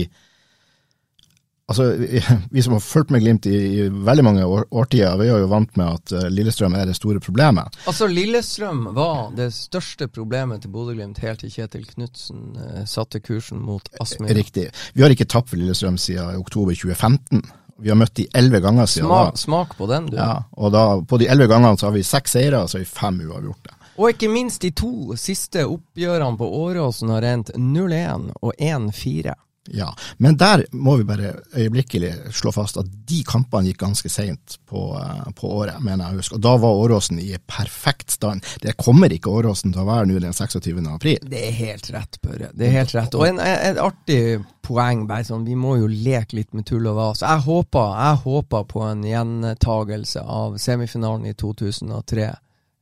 Altså, 1.71 1.85
vi, 2.51 2.61
som 2.61 2.73
har 2.75 2.81
fulgt 2.83 3.13
med 3.15 3.21
Glimt 3.23 3.45
i, 3.47 3.53
i 3.55 3.83
veldig 3.87 4.23
mange 4.27 4.43
år, 4.43 4.65
årtier, 4.75 5.13
vi 5.17 5.29
er 5.31 5.39
jo 5.45 5.47
vant 5.47 5.77
med 5.79 5.93
at 5.95 6.11
eh, 6.11 6.25
Lillestrøm 6.29 6.75
er 6.75 6.89
det 6.89 6.97
store 6.97 7.21
problemet. 7.23 7.77
Altså, 7.87 8.09
Lillestrøm 8.11 8.89
var 8.97 9.31
det 9.37 9.47
største 9.55 10.09
problemet 10.11 10.65
til 10.65 10.73
Bodø-Glimt 10.75 11.23
helt 11.23 11.39
til 11.39 11.53
Kjetil 11.55 11.87
Knutsen 11.87 12.59
satte 12.83 13.23
kursen 13.23 13.63
mot 13.63 13.87
Aspmyra. 14.03 14.35
Riktig. 14.35 14.67
Vi 14.93 15.07
har 15.07 15.15
ikke 15.15 15.29
tapt 15.31 15.53
for 15.53 15.61
Lillestrøm 15.61 15.95
siden 15.97 16.35
oktober 16.43 16.75
2015. 16.75 17.45
Vi 17.81 17.89
har 17.89 17.97
møtt 17.97 18.15
de 18.15 18.27
elleve 18.37 18.59
ganger 18.63 18.85
siden 18.89 19.07
Smak, 19.07 19.33
da. 19.33 19.41
smak 19.41 19.77
på 19.77 19.87
den, 19.89 20.09
du. 20.11 20.17
Ja, 20.17 20.43
og 20.51 20.73
da, 20.75 20.83
på 21.01 21.17
de 21.17 21.27
elleve 21.31 21.49
gangene 21.51 21.77
så 21.77 21.89
har 21.89 21.95
vi 21.95 22.03
seks 22.05 22.35
seire, 22.37 22.63
og 22.63 22.69
så 22.69 22.77
har 22.77 22.85
vi 22.85 22.91
fem 22.91 23.21
uavgjorte. 23.25 23.77
Og 23.97 24.09
ikke 24.09 24.29
minst 24.29 24.61
de 24.65 24.71
to 24.73 25.15
siste 25.19 25.65
oppgjørene 25.69 26.37
på 26.37 26.47
Åråsen 26.63 27.11
har 27.13 27.25
endt 27.29 27.51
0-1 27.57 28.31
og 28.41 28.53
1-4. 28.57 29.35
Ja, 29.71 29.95
men 30.17 30.35
der 30.37 30.65
må 30.71 30.97
vi 30.99 31.05
bare 31.07 31.29
øyeblikkelig 31.55 32.11
slå 32.35 32.51
fast 32.51 32.75
at 32.81 32.87
de 33.07 33.21
kampene 33.23 33.69
gikk 33.69 33.79
ganske 33.85 34.09
seint 34.11 34.57
på, 34.67 34.81
eh, 34.99 35.29
på 35.37 35.51
året, 35.55 35.79
mener 35.79 36.09
jeg 36.09 36.17
å 36.17 36.19
huske. 36.19 36.35
Og 36.35 36.43
da 36.43 36.55
var 36.59 36.81
Åråsen 36.83 37.21
i 37.23 37.29
perfekt 37.47 38.11
stand. 38.11 38.43
Det 38.59 38.75
kommer 38.77 39.13
ikke 39.15 39.31
Åråsen 39.31 39.71
til 39.71 39.85
å 39.85 39.87
være 39.87 40.09
nå 40.09 40.19
den 40.19 40.35
26. 40.35 40.83
april. 40.91 41.23
Det 41.23 41.47
er 41.47 41.55
helt 41.61 41.89
rett, 41.95 42.19
Børre. 42.21 42.51
Det 42.51 42.67
er 42.67 42.75
helt 42.81 42.95
rett. 42.97 43.15
Og 43.15 43.27
en, 43.29 43.39
et 43.39 43.79
artig 43.79 44.21
poeng, 44.63 45.07
bare 45.07 45.23
sånn, 45.27 45.47
vi 45.47 45.55
må 45.55 45.77
jo 45.79 45.87
leke 45.87 46.35
litt 46.41 46.51
med 46.53 46.67
tull 46.67 46.91
og 46.91 46.99
vas. 46.99 47.23
Jeg 47.23 47.47
håper, 47.47 47.97
jeg 48.03 48.23
håper 48.27 48.67
på 48.67 48.83
en 48.89 49.07
gjentagelse 49.07 50.27
av 50.27 50.59
semifinalen 50.59 51.31
i 51.31 51.37
2003. 51.39 52.31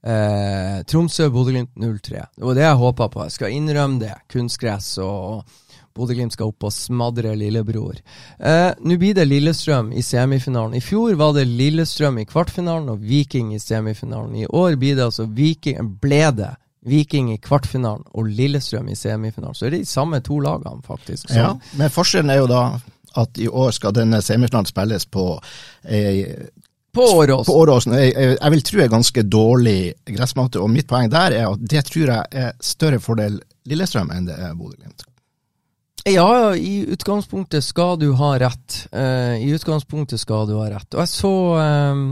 Eh, 0.01 0.77
Tromsø-Bodø-Glimt 0.89 1.75
0-3. 1.77 2.25
Det 2.36 2.47
var 2.47 2.57
det 2.57 2.65
jeg 2.65 2.86
håpa 2.86 3.09
på. 3.13 3.27
Jeg 3.27 3.38
skal 3.38 3.53
innrømme 3.53 4.01
det. 4.01 4.15
Kunstgress 4.34 4.95
og 5.05 5.43
Bodø-Glimt 5.97 6.33
skal 6.35 6.51
opp 6.51 6.63
og 6.69 6.71
smadre 6.73 7.33
lillebror. 7.35 7.97
Eh, 8.39 8.71
Nå 8.83 8.97
blir 9.01 9.13
det 9.17 9.25
Lillestrøm 9.27 9.91
i 9.93 10.01
semifinalen. 10.05 10.75
I 10.77 10.83
fjor 10.83 11.15
var 11.19 11.33
det 11.35 11.47
Lillestrøm 11.49 12.17
i 12.21 12.25
kvartfinalen 12.29 12.89
og 12.93 13.01
Viking 13.03 13.53
i 13.55 13.59
semifinalen. 13.59 14.35
I 14.43 14.47
år 14.47 14.77
blir 14.79 14.95
det 14.95 15.05
altså 15.09 15.25
Viking, 15.27 15.97
ble 16.01 16.23
det 16.37 16.53
Viking 16.87 17.33
i 17.33 17.37
kvartfinalen 17.37 18.07
og 18.17 18.31
Lillestrøm 18.31 18.87
i 18.89 18.95
semifinalen. 18.97 19.53
Så 19.55 19.67
er 19.67 19.75
det 19.75 19.83
de 19.83 19.91
samme 19.91 20.21
to 20.25 20.39
lagene, 20.41 20.81
faktisk. 20.87 21.27
Så, 21.29 21.35
Ja, 21.37 21.51
men 21.77 21.89
forskjellen 21.93 22.31
er 22.33 22.41
jo 22.41 22.47
da 22.49 22.63
at 23.21 23.37
i 23.43 23.47
år 23.51 23.71
skal 23.75 23.91
denne 23.93 24.21
semifinalen 24.23 24.65
spilles 24.71 25.05
på 25.11 25.25
ei 25.85 26.23
På 26.93 27.01
Åråsen. 27.19 27.45
på 27.47 27.59
Åråsen. 27.61 27.93
Jeg, 27.99 28.13
jeg, 28.15 28.37
jeg 28.41 28.51
vil 28.51 28.61
tro 28.67 28.79
er 28.83 28.87
ganske 28.91 29.23
dårlig 29.23 29.93
gressmatte, 30.11 30.59
og 30.59 30.69
mitt 30.73 30.87
poeng 30.87 31.11
der 31.11 31.31
er 31.37 31.45
at 31.53 31.59
det 31.71 31.85
tror 31.87 32.09
jeg 32.15 32.25
er 32.31 32.51
større 32.59 32.99
fordel 32.99 33.37
Lillestrøm 33.69 34.09
enn 34.11 34.25
det 34.27 34.35
er 34.39 34.55
Bodø-Glimt. 34.57 35.05
Ja, 36.09 36.55
i 36.55 36.85
utgangspunktet 36.89 37.63
skal 37.63 37.99
du 37.99 38.11
ha 38.17 38.31
rett. 38.39 38.87
Uh, 38.95 39.37
I 39.37 39.51
utgangspunktet 39.53 40.19
skal 40.19 40.47
du 40.49 40.55
ha 40.57 40.69
rett. 40.71 40.89
Og 40.95 41.03
jeg 41.03 41.11
så 41.13 41.33
um, 41.93 42.07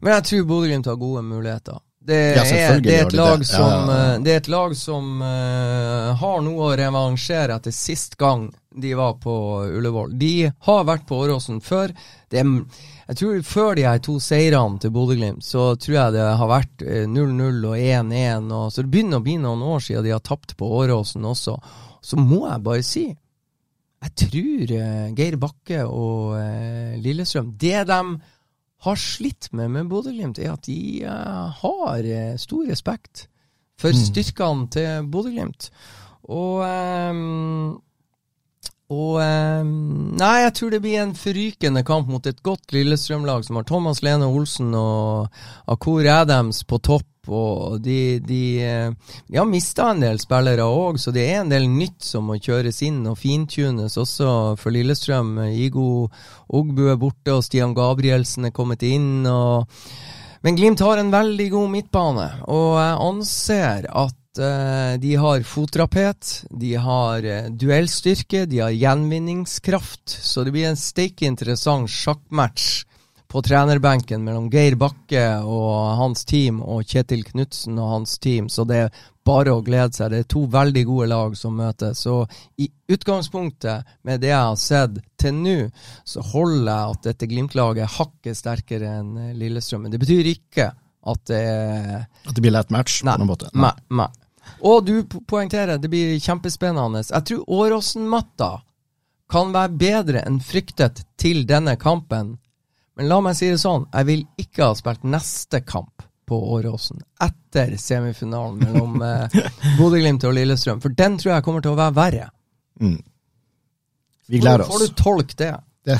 Men 0.00 0.12
jeg 0.18 0.24
tror 0.30 0.46
Bodø-Glimt 0.52 0.86
har 0.86 1.00
gode 1.00 1.22
muligheter. 1.26 1.80
Det 2.04 2.18
Ja, 2.36 2.42
er, 2.44 2.80
det 2.84 2.94
er 2.98 3.06
et 3.06 3.14
lag 3.16 3.38
det. 3.40 3.46
Som, 3.48 3.64
ja, 3.64 3.76
ja. 3.96 4.08
eh, 4.12 4.18
det 4.20 4.32
er 4.34 4.40
et 4.42 4.48
lag 4.52 4.74
som 4.76 5.22
uh, 5.24 6.10
har 6.20 6.42
noe 6.44 6.66
å 6.66 6.74
revansjere 6.76 7.56
etter 7.56 7.72
sist 7.72 8.18
gang 8.20 8.50
de 8.76 8.90
var 8.98 9.14
på 9.22 9.32
Ullevål. 9.70 10.12
De 10.20 10.50
har 10.66 10.84
vært 10.84 11.06
på 11.08 11.22
Åråsen 11.24 11.62
før. 11.64 11.94
Det 12.28 12.42
er, 12.42 12.50
jeg 13.08 13.16
tror 13.20 13.40
Før 13.48 13.74
de 13.78 13.86
her 13.88 14.02
to 14.04 14.18
seirene 14.20 14.82
til 14.82 14.92
Bodø-Glimt, 14.92 15.46
så 15.46 15.70
tror 15.80 15.96
jeg 15.96 16.16
det 16.18 16.28
har 16.42 16.52
vært 16.52 16.84
eh, 16.84 17.08
0-0 17.08 17.64
og 17.70 17.76
1-1. 17.80 18.52
Så 18.68 18.84
det 18.84 18.92
begynner 18.92 19.22
å 19.22 19.24
bli 19.24 19.38
noen 19.40 19.64
år 19.72 19.80
siden 19.88 20.04
de 20.04 20.12
har 20.12 20.22
tapt 20.28 20.56
på 20.60 20.68
Åråsen 20.82 21.24
også. 21.24 21.56
Så 22.04 22.20
må 22.20 22.44
jeg 22.50 22.64
bare 22.68 22.84
si 22.84 23.06
jeg 24.04 24.12
tror 24.20 24.72
eh, 24.76 25.12
Geir 25.16 25.36
Bakke 25.40 25.84
og 25.88 26.36
eh, 26.36 26.96
Lillestrøm 27.00 27.54
Det 27.60 27.86
de 27.88 28.00
har 28.84 29.00
slitt 29.00 29.48
med 29.56 29.70
med 29.72 29.88
Bodø-Glimt, 29.88 30.38
er 30.38 30.52
at 30.52 30.66
de 30.66 31.04
eh, 31.08 31.60
har 31.62 32.08
stor 32.40 32.66
respekt 32.68 33.28
for 33.80 33.96
styrkene 33.96 34.68
til 34.70 35.08
Bodø-Glimt. 35.10 35.70
Og 36.30 36.60
og 38.92 39.16
eh, 39.22 39.64
Nei, 39.64 40.34
jeg 40.44 40.54
tror 40.58 40.74
det 40.74 40.82
blir 40.84 41.00
en 41.00 41.14
forrykende 41.16 41.82
kamp 41.86 42.10
mot 42.12 42.26
et 42.28 42.42
godt 42.44 42.74
Lillestrøm-lag 42.74 43.46
som 43.46 43.58
har 43.58 43.66
Thomas 43.68 44.02
Lene 44.04 44.28
Olsen 44.28 44.74
og 44.76 45.32
Akur 45.70 46.04
Adams 46.04 46.62
på 46.68 46.78
topp. 46.84 47.08
Og 47.24 47.78
de, 47.80 48.20
de, 48.20 48.42
eh, 48.60 49.14
de 49.30 49.38
har 49.40 49.48
mista 49.48 49.88
en 49.90 50.02
del 50.04 50.20
spillere 50.20 50.66
òg, 50.68 50.98
så 51.00 51.14
det 51.14 51.24
er 51.30 51.40
en 51.40 51.52
del 51.52 51.64
nytt 51.72 52.04
som 52.04 52.28
må 52.28 52.36
kjøres 52.36 52.82
inn 52.84 53.00
og 53.08 53.16
fintunes 53.16 53.96
også 53.96 54.28
for 54.60 54.74
Lillestrøm. 54.74 55.38
Igo 55.48 56.10
Ogbu 56.52 56.90
er 56.92 57.00
borte, 57.00 57.32
og 57.32 57.46
Stian 57.46 57.72
Gabrielsen 57.76 58.50
er 58.50 58.54
kommet 58.56 58.84
inn. 58.84 59.24
og 59.24 59.64
men 60.44 60.58
Glimt 60.58 60.82
har 60.84 61.00
en 61.00 61.08
veldig 61.08 61.46
god 61.54 61.70
midtbane, 61.72 62.26
og 62.52 62.74
jeg 62.76 62.96
anser 63.00 63.86
at 63.88 64.18
eh, 64.38 64.94
de 65.00 65.14
har 65.20 65.44
fotrapet, 65.48 66.44
de 66.50 66.74
har 66.80 67.24
eh, 67.24 67.50
duellstyrke, 67.50 68.44
de 68.50 68.62
har 68.64 68.74
gjenvinningskraft. 68.74 70.08
Så 70.10 70.44
det 70.44 70.54
blir 70.54 70.70
en 70.70 70.80
steike 70.80 71.26
interessant 71.28 71.90
sjakkmatch 71.90 72.84
på 73.34 73.42
trenerbenken 73.42 74.22
mellom 74.22 74.46
Geir 74.52 74.76
Bakke 74.78 75.24
og 75.42 75.96
hans 75.98 76.22
team 76.28 76.60
og 76.62 76.84
Kjetil 76.86 77.24
Knutsen 77.26 77.80
og 77.82 77.90
hans 77.90 78.18
team. 78.22 78.46
Så 78.52 78.62
det 78.68 78.76
er 78.84 79.00
bare 79.26 79.56
å 79.56 79.62
glede 79.64 79.96
seg. 79.96 80.12
Det 80.12 80.20
er 80.22 80.28
to 80.30 80.44
veldig 80.52 80.84
gode 80.86 81.08
lag 81.10 81.34
som 81.38 81.56
møtes. 81.58 82.04
Så 82.04 82.20
i 82.60 82.68
utgangspunktet, 82.94 83.90
med 84.06 84.22
det 84.22 84.30
jeg 84.30 84.38
har 84.38 84.60
sett 84.60 85.00
til 85.18 85.34
nå, 85.40 85.56
så 86.06 86.22
holder 86.34 86.70
jeg 86.70 86.94
at 86.94 87.08
dette 87.08 87.28
Glimt-laget 87.30 87.96
hakket 87.96 88.38
sterkere 88.38 88.98
enn 89.00 89.14
eh, 89.18 89.36
Lillestrøm. 89.40 89.86
Men 89.86 89.94
det 89.94 90.02
betyr 90.04 90.30
ikke 90.34 90.70
at 91.04 91.26
det 91.28 91.44
At 92.24 92.36
det 92.36 92.40
blir 92.40 92.54
lett 92.54 92.70
match 92.72 93.02
Nei. 93.04 93.16
på 93.16 93.24
noen 93.24 93.32
måte. 93.34 93.50
Nei, 93.52 93.74
nei. 93.92 94.08
Og 94.60 94.84
du 94.86 95.04
poengterer, 95.26 95.78
det 95.78 95.88
blir 95.90 96.14
kjempespennende. 96.20 97.02
Jeg 97.10 97.24
tror 97.28 97.50
Åråsen-matta 97.50 98.50
kan 99.30 99.52
være 99.54 99.72
bedre 99.80 100.22
enn 100.28 100.40
fryktet 100.44 101.02
til 101.20 101.46
denne 101.48 101.76
kampen. 101.80 102.36
Men 102.94 103.08
la 103.10 103.20
meg 103.24 103.34
si 103.38 103.48
det 103.50 103.58
sånn, 103.62 103.88
jeg 103.90 104.06
vil 104.06 104.26
ikke 104.38 104.68
ha 104.68 104.74
spilt 104.78 105.02
neste 105.08 105.64
kamp 105.66 106.04
på 106.28 106.36
Åråsen 106.56 107.02
etter 107.20 107.74
semifinalen 107.80 108.60
mellom 108.62 109.02
eh, 109.08 109.34
Bodø-Glimt 109.78 110.24
og 110.24 110.36
Lillestrøm, 110.36 110.80
for 110.80 110.94
den 110.96 111.18
tror 111.20 111.34
jeg 111.34 111.44
kommer 111.46 111.64
til 111.64 111.74
å 111.74 111.80
være 111.80 111.96
verre. 111.98 112.28
Mm. 112.80 113.00
Vi 114.28 114.40
gleder 114.40 114.64
oss 114.64 114.70
Får 114.72 114.84
oss. 114.86 114.90
du 114.94 115.02
tolke 115.02 115.36
det? 115.36 115.50
Det, 115.84 115.98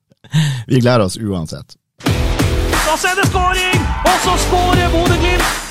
vi 0.70 0.80
gleder 0.80 1.04
oss 1.04 1.18
uansett. 1.20 1.76
Da 2.06 2.96
ser 2.98 3.18
det 3.20 3.26
skåring! 3.28 3.82
Og 4.06 4.16
så 4.24 4.38
skårer 4.46 4.94
Bodø-Glimt! 4.94 5.69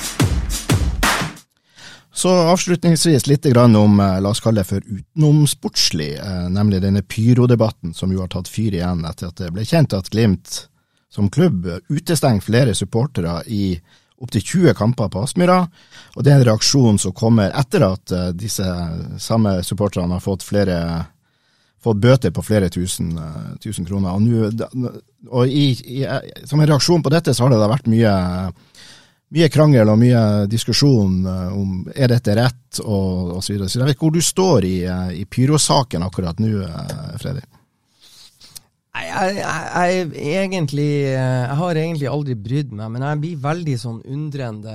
Så 2.12 2.28
avslutningsvis 2.28 3.26
litt 3.26 3.46
om, 3.46 4.00
eh, 4.00 4.20
la 4.20 4.28
oss 4.28 4.40
kalle 4.40 4.60
det 4.60 4.66
for 4.66 4.80
utenomsportslig, 4.80 6.18
eh, 6.18 6.48
nemlig 6.48 6.80
denne 6.82 7.02
pyrodebatten 7.02 7.94
som 7.94 8.12
jo 8.12 8.20
har 8.20 8.28
tatt 8.28 8.48
fyr 8.48 8.74
igjen 8.74 9.04
etter 9.04 9.28
at 9.28 9.36
det 9.36 9.52
ble 9.52 9.62
kjent 9.62 9.94
at 9.94 10.10
Glimt 10.10 10.66
som 11.08 11.30
klubb 11.30 11.66
utestenger 11.88 12.40
flere 12.42 12.74
supportere 12.74 13.42
i 13.46 13.80
opptil 14.20 14.42
20 14.42 14.74
kamper 14.74 15.08
på 15.08 15.22
Aspmyra. 15.22 15.68
Og 16.16 16.24
det 16.24 16.32
er 16.32 16.40
en 16.40 16.44
reaksjon 16.44 16.98
som 16.98 17.12
kommer 17.12 17.50
etter 17.54 17.82
at 17.86 18.12
eh, 18.12 18.32
disse 18.32 18.66
samme 19.18 19.62
supporterne 19.62 20.12
har 20.12 20.20
fått 20.20 20.42
flere 20.42 21.06
fått 21.80 21.96
bøter 21.96 22.30
på 22.30 22.42
flere 22.44 22.68
tusen, 22.68 23.18
tusen 23.56 23.86
kroner. 23.86 24.12
Og, 24.12 24.20
nu, 24.20 24.90
og 25.30 25.48
i, 25.48 25.70
i, 25.80 26.04
som 26.44 26.60
en 26.60 26.68
reaksjon 26.68 27.00
på 27.00 27.08
dette 27.08 27.32
så 27.32 27.46
har 27.46 27.54
det 27.54 27.60
da 27.62 27.70
vært 27.70 27.88
mye 27.88 28.12
mye 29.30 29.48
krangel 29.52 29.92
og 29.92 29.98
mye 30.00 30.24
diskusjon 30.50 31.22
eh, 31.30 31.54
om 31.54 31.86
er 31.94 32.10
dette 32.10 32.34
rett, 32.38 32.82
og, 32.82 33.36
osv. 33.38 33.46
så 33.46 33.54
videre. 33.54 33.70
Så 33.70 33.78
jeg 33.78 33.86
vet 33.86 33.96
ikke 33.96 34.08
hvor 34.08 34.18
du 34.18 34.24
står 34.24 34.66
i, 34.66 34.76
eh, 34.90 35.16
i 35.22 35.24
pyrosaken 35.30 36.06
akkurat 36.06 36.42
nå, 36.42 36.52
Fredrik. 36.60 37.22
Freddy. 37.22 37.48
Nei, 38.90 39.04
jeg, 39.06 39.36
jeg, 39.38 40.06
jeg, 40.18 40.46
egentlig, 40.48 40.88
eh, 41.12 41.42
jeg 41.46 41.58
har 41.60 41.78
egentlig 41.78 42.08
aldri 42.10 42.34
brydd 42.34 42.72
meg, 42.74 42.90
men 42.90 43.06
jeg 43.06 43.20
blir 43.22 43.44
veldig 43.44 43.76
sånn 43.78 44.00
undrende. 44.02 44.74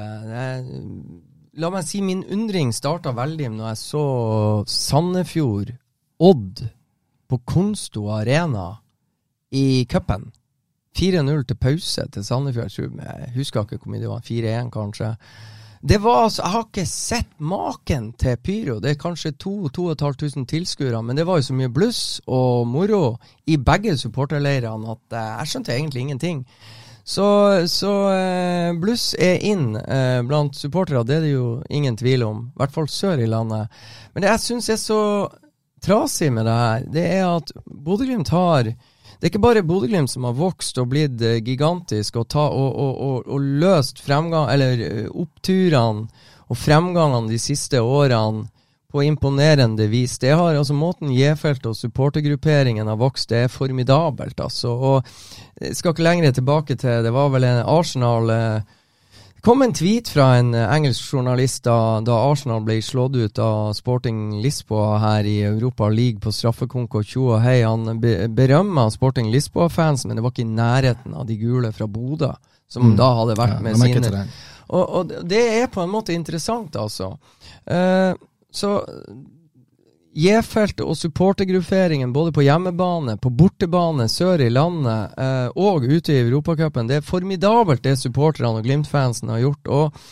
La 1.59 1.71
meg 1.71 1.87
si 1.87 2.01
min 2.03 2.23
undring 2.31 2.71
starta 2.75 3.11
veldig 3.15 3.51
når 3.57 3.69
jeg 3.73 3.81
så 3.81 4.05
Sandefjord, 4.71 5.75
Odd, 6.23 6.63
på 7.27 7.39
Konsto 7.43 8.07
Arena 8.15 8.69
i 9.51 9.83
cupen. 9.91 10.29
4-0 10.95 11.43
til 11.43 11.59
pause 11.59 12.07
til 12.13 12.25
Sandefjord. 12.25 12.71
Jeg, 12.77 12.91
jeg 13.03 13.35
husker 13.35 13.65
ikke 13.65 13.83
hvor 13.83 13.93
mye 13.93 14.01
det 14.01 14.09
var, 14.09 14.23
4-1 14.25 14.71
kanskje. 14.73 15.15
Det 15.85 15.99
var 16.01 16.23
altså, 16.23 16.41
Jeg 16.41 16.51
har 16.51 16.63
ikke 16.65 16.85
sett 16.85 17.33
maken 17.39 18.13
til 18.17 18.37
pyro. 18.41 18.79
Det 18.79 18.89
er 18.89 19.01
kanskje 19.01 19.31
2500 19.31 20.45
tilskuere, 20.49 21.03
men 21.03 21.17
det 21.17 21.27
var 21.27 21.37
jo 21.37 21.45
så 21.45 21.53
mye 21.53 21.69
bluss 21.69 22.21
og 22.25 22.65
moro 22.67 23.17
i 23.45 23.57
begge 23.57 23.97
supporterleirene 23.97 24.95
at 24.95 25.13
eh, 25.13 25.29
jeg 25.39 25.51
skjønte 25.51 25.75
egentlig 25.75 26.01
ingenting. 26.01 26.41
Så, 27.05 27.27
så 27.69 27.93
eh, 28.15 28.71
bluss 28.81 29.13
er 29.21 29.43
inn 29.45 29.75
eh, 29.77 30.23
blant 30.25 30.57
supportere, 30.57 31.03
det 31.05 31.19
er 31.19 31.27
det 31.27 31.35
jo 31.35 31.49
ingen 31.69 31.97
tvil 31.97 32.25
om. 32.25 32.41
I 32.49 32.63
hvert 32.63 32.73
fall 32.73 32.89
sør 32.89 33.21
i 33.21 33.29
landet. 33.29 33.69
Men 34.13 34.25
det 34.25 34.31
jeg 34.31 34.45
syns 34.47 34.71
er 34.73 34.81
så 34.81 35.01
trasig 35.85 36.31
med 36.33 36.49
det 36.49 36.57
her, 36.63 36.89
det 36.97 37.05
er 37.19 37.27
at 37.29 37.53
Bodø-Glimt 37.69 38.33
har 38.33 38.73
det 39.19 39.27
er 39.27 39.31
ikke 39.31 39.43
bare 39.43 39.65
Bodø-Glimt 39.65 40.11
som 40.11 40.27
har 40.27 40.35
vokst 40.37 40.77
og 40.81 40.89
blitt 40.91 41.21
eh, 41.23 41.41
gigantisk 41.43 42.19
og, 42.19 42.27
ta, 42.31 42.47
og, 42.49 42.75
og, 42.75 43.27
og, 43.27 43.47
løst 43.63 44.01
fremgang, 44.03 44.49
eller 44.53 44.81
eh, 44.85 45.07
oppturene 45.09 46.07
og 46.45 46.59
fremgangene 46.61 47.31
de 47.31 47.39
siste 47.41 47.81
årene 47.81 48.45
på 48.95 49.03
imponerende 49.03 49.89
vis. 49.91 50.17
Det 50.21 50.31
har 50.31 50.55
altså 50.55 50.75
Måten 50.77 51.09
J-feltet 51.11 51.67
og 51.67 51.75
supportergrupperingen 51.75 52.87
har 52.87 52.99
vokst, 52.99 53.27
det 53.31 53.41
er 53.43 53.51
formidabelt. 53.51 54.39
altså. 54.39 54.71
Og 54.71 55.09
jeg 55.59 55.75
skal 55.75 55.91
ikke 55.91 56.05
lenger 56.05 56.31
tilbake 56.31 56.75
til 56.79 57.03
Det 57.03 57.11
var 57.11 57.29
vel 57.33 57.43
en 57.43 57.63
Arsenal 57.65 58.29
eh, 58.29 58.74
kom 59.45 59.61
en 59.61 59.73
tweet 59.73 60.09
fra 60.09 60.31
en 60.39 60.53
eh, 60.57 60.65
engelsk 60.73 61.13
journalist 61.13 61.63
da, 61.67 62.01
da 62.05 62.17
Arsenal 62.31 62.63
ble 62.65 62.79
slått 62.83 63.15
ut 63.15 63.39
av 63.41 63.73
Sporting 63.77 64.39
Lisboa 64.41 64.97
her 65.03 65.27
i 65.29 65.35
Europa 65.45 65.89
League 65.93 66.23
på 66.23 66.33
straffekonk 66.33 66.97
og 66.97 67.05
tjo 67.05 67.27
og 67.35 67.43
hei. 67.45 67.59
Han 67.61 67.99
be 68.01 68.15
Sporting 68.95 69.29
Lisboa-fans, 69.31 70.05
men 70.05 70.17
det 70.17 70.25
var 70.25 70.33
ikke 70.33 70.47
i 70.47 70.55
nærheten 70.57 71.13
av 71.13 71.27
de 71.29 71.37
gule 71.37 71.71
fra 71.71 71.87
Bodø, 71.87 72.33
som 72.67 72.91
Mm. 72.91 72.97
da 72.97 73.13
hadde 73.19 73.37
vært 73.37 73.55
Ja, 73.55 73.61
med 73.61 73.77
sine 73.77 74.27
og, 74.67 74.89
og 74.89 75.11
det 75.29 75.61
er 75.61 75.67
på 75.67 75.83
en 75.83 75.91
måte 75.93 76.13
interessant, 76.13 76.75
altså. 76.75 77.17
Uh, 77.69 78.13
så 78.51 78.81
J-felt 80.15 80.79
og 80.79 80.95
supportergrupperingen 80.95 82.13
både 82.15 82.31
på 82.31 82.45
hjemmebane, 82.45 83.17
på 83.19 83.29
bortebane, 83.35 84.07
sør 84.07 84.45
i 84.45 84.47
landet 84.53 85.17
eh, 85.19 85.49
og 85.59 85.83
ute 85.83 86.13
i 86.13 86.21
Europacupen, 86.21 86.87
det 86.87 87.01
er 87.01 87.05
formidabelt 87.05 87.83
det 87.83 87.97
supporterne 87.99 88.53
og 88.55 88.63
Glimt-fansen 88.63 89.33
har 89.33 89.43
gjort. 89.43 89.67
og 89.67 90.05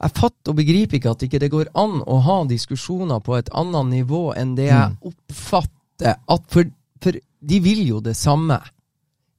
jeg 0.00 0.16
fatter 0.16 0.52
og 0.52 0.56
begriper 0.56 0.96
ikke 0.96 1.10
at 1.12 1.22
ikke 1.26 1.40
det 1.42 1.50
går 1.52 1.72
an 1.76 1.98
å 2.08 2.20
ha 2.24 2.38
diskusjoner 2.48 3.20
på 3.20 3.34
et 3.36 3.50
annet 3.52 3.90
nivå 3.90 4.30
enn 4.38 4.54
det 4.56 4.70
jeg 4.70 4.94
oppfatter 5.10 6.14
at 6.16 6.46
for, 6.48 6.70
for 7.04 7.18
de 7.20 7.58
vil 7.60 7.82
jo 7.84 8.00
det 8.04 8.14
samme. 8.16 8.56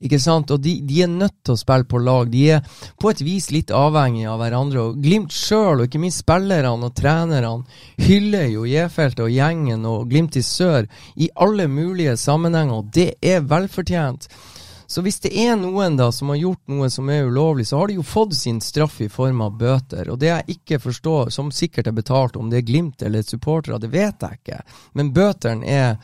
Ikke 0.01 0.19
sant? 0.21 0.51
Og 0.53 0.61
de, 0.61 0.77
de, 0.87 1.01
er 1.05 1.11
nødt 1.11 1.37
til 1.45 1.55
å 1.55 1.59
spille 1.59 1.87
på 1.89 2.01
lag. 2.01 2.29
De 2.31 2.45
er 2.55 2.63
på 3.01 3.11
et 3.11 3.21
vis 3.25 3.51
litt 3.53 3.73
avhengig 3.75 4.25
av 4.29 4.39
hverandre. 4.41 4.87
Og 4.89 5.01
Glimt 5.03 5.33
sjøl, 5.35 5.81
og 5.81 5.87
ikke 5.87 6.01
minst 6.01 6.23
spillerne 6.23 6.89
og 6.89 6.95
trenerne, 6.97 7.53
hyller 8.01 8.47
jo 8.51 8.65
J-feltet 8.69 9.25
og 9.27 9.35
gjengen 9.35 9.85
og 9.89 10.09
Glimt 10.11 10.39
i 10.39 10.45
sør 10.45 10.89
i 11.15 11.29
alle 11.35 11.67
mulige 11.71 12.17
sammenhenger, 12.17 12.81
og 12.81 12.89
det 12.95 13.13
er 13.21 13.45
velfortjent. 13.45 14.27
Så 14.91 14.99
hvis 15.05 15.21
det 15.23 15.29
er 15.39 15.53
noen 15.55 15.93
da 15.95 16.09
som 16.11 16.33
har 16.33 16.41
gjort 16.41 16.67
noe 16.67 16.89
som 16.91 17.07
er 17.13 17.29
ulovlig, 17.29 17.63
så 17.69 17.77
har 17.79 17.87
de 17.87 17.95
jo 17.95 18.03
fått 18.03 18.33
sin 18.35 18.57
straff 18.59 18.97
i 18.99 19.07
form 19.07 19.39
av 19.45 19.53
bøter. 19.55 20.09
Og 20.11 20.17
det 20.19 20.27
jeg 20.27 20.57
ikke 20.57 20.81
forstår, 20.83 21.31
som 21.31 21.53
sikkert 21.55 21.87
er 21.87 21.95
betalt, 21.95 22.35
om 22.35 22.49
det 22.51 22.59
er 22.59 22.67
Glimt 22.67 23.05
eller 23.07 23.23
supportere, 23.23 23.79
det 23.79 23.93
vet 23.93 24.25
jeg 24.25 24.41
ikke. 24.41 24.59
Men 24.99 25.13
bøtene 25.15 25.77
er 25.77 25.95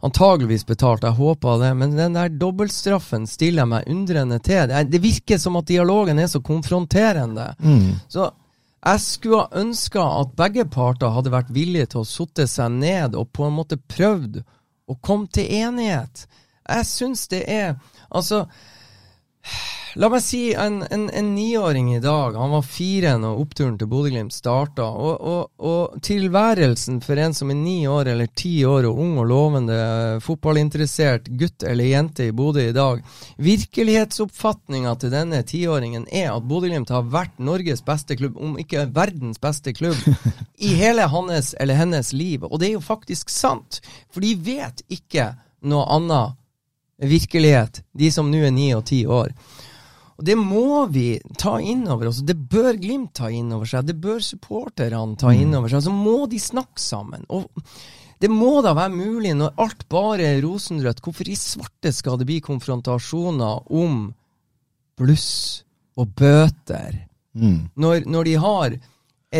antageligvis 0.00 0.66
betalt, 0.66 1.04
jeg 1.04 1.18
håper 1.18 1.58
det. 1.62 1.70
Men 1.76 1.96
den 1.96 2.16
der 2.16 2.32
dobbeltstraffen 2.32 3.26
stiller 3.28 3.64
jeg 3.64 3.72
meg 3.72 3.90
undrende 3.92 4.38
til. 4.44 4.68
Det, 4.70 4.84
det, 4.92 5.02
virker 5.04 5.40
som 5.40 5.58
at 5.60 5.68
dialogen 5.68 6.18
er 6.18 6.30
så 6.30 6.40
konfronterende. 6.44 7.50
Mm. 7.58 8.00
Så 8.08 8.30
jeg 8.80 9.02
skulle 9.04 9.42
ha 9.42 9.60
ønska 9.60 10.06
at 10.22 10.36
begge 10.38 10.64
parter 10.72 11.12
hadde 11.12 11.34
vært 11.34 11.52
villige 11.52 11.92
til 11.92 12.02
å 12.02 12.08
sitte 12.08 12.48
seg 12.48 12.72
ned 12.80 13.18
og 13.18 13.28
på 13.36 13.44
en 13.46 13.58
måte 13.58 13.76
prøvd 13.76 14.40
å 14.90 14.96
komme 15.04 15.28
til 15.32 15.50
enighet. 15.60 16.24
Jeg 16.70 16.86
syns 16.88 17.28
det 17.32 17.44
er 17.50 17.74
Altså 18.10 18.48
La 19.98 20.06
meg 20.06 20.20
si 20.22 20.52
en, 20.54 20.82
en, 20.86 21.08
en 21.10 21.30
niåring 21.34 21.88
i 21.96 22.00
dag, 22.00 22.36
han 22.38 22.52
var 22.54 22.62
fire 22.62 23.16
når 23.18 23.40
oppturen 23.42 23.78
til 23.78 23.88
Bodø-Glimt 23.90 24.34
starta. 24.34 24.84
Og, 24.86 25.16
og, 25.18 25.48
og, 25.58 25.96
tilværelsen 26.06 27.00
for 27.02 27.18
en 27.18 27.34
som 27.34 27.50
er 27.50 27.58
ni 27.58 27.88
år 27.90 28.12
eller 28.12 28.30
ti 28.38 28.52
år 28.66 28.86
og 28.86 29.00
ung 29.02 29.16
og 29.18 29.26
lovende 29.32 29.78
fotballinteressert 30.22 31.26
gutt 31.40 31.66
eller 31.66 31.90
jente 31.90 32.28
i 32.28 32.34
Bodø 32.36 32.68
i 32.68 32.76
dag 32.76 33.02
Virkelighetsoppfatninga 33.42 34.94
til 35.00 35.14
denne 35.14 35.42
tiåringen 35.48 36.06
er 36.06 36.30
at 36.36 36.46
Bodø-Glimt 36.46 36.92
har 36.94 37.08
vært 37.10 37.42
Norges 37.42 37.82
beste 37.82 38.14
klubb, 38.20 38.38
om 38.38 38.58
ikke 38.62 38.86
verdens 38.94 39.42
beste 39.42 39.74
klubb, 39.74 39.98
i 40.68 40.74
hele 40.78 41.08
hans 41.10 41.54
eller 41.58 41.80
hennes 41.80 42.12
liv. 42.14 42.46
Og 42.46 42.60
det 42.60 42.70
er 42.70 42.76
jo 42.78 42.84
faktisk 42.84 43.32
sant, 43.32 43.80
for 44.12 44.22
de 44.22 44.36
vet 44.38 44.84
ikke 44.86 45.32
noe 45.66 45.82
annet 45.90 46.38
virkelighet, 47.00 47.82
de 47.92 48.10
som 48.12 48.30
nå 48.30 48.44
er 48.44 48.54
ni 48.54 48.70
og 48.76 48.84
ti 48.86 49.02
år. 49.08 49.32
Og 50.20 50.26
Det 50.28 50.36
må 50.36 50.84
vi 50.92 51.14
ta 51.40 51.56
inn 51.64 51.86
over 51.88 52.10
oss. 52.10 52.20
Det 52.20 52.36
bør 52.36 52.76
Glimt 52.76 53.14
ta 53.16 53.30
inn 53.32 53.48
over 53.56 53.68
seg. 53.68 53.88
Det 53.88 53.96
bør 53.96 54.20
supporterne 54.20 55.16
ta 55.16 55.32
inn 55.32 55.56
over 55.56 55.72
seg. 55.72 55.86
Så 55.86 55.94
må 55.94 56.26
de 56.28 56.36
snakke 56.40 56.82
sammen. 56.82 57.24
Og 57.32 57.48
det 58.20 58.28
må 58.28 58.58
da 58.60 58.74
være 58.76 58.92
mulig, 58.92 59.32
når 59.32 59.56
alt 59.64 59.86
bare 59.88 60.26
er 60.28 60.42
rosenrødt, 60.44 61.00
hvorfor 61.00 61.30
i 61.32 61.38
svarte 61.40 61.92
skal 61.96 62.20
det 62.20 62.28
bli 62.28 62.36
konfrontasjoner 62.44 63.72
om 63.72 64.10
bluss 65.00 65.30
og 65.96 66.12
bøter? 66.20 67.06
Mm. 67.32 67.70
Når, 67.80 68.04
når 68.04 68.28
de 68.28 68.36
har 68.44 68.76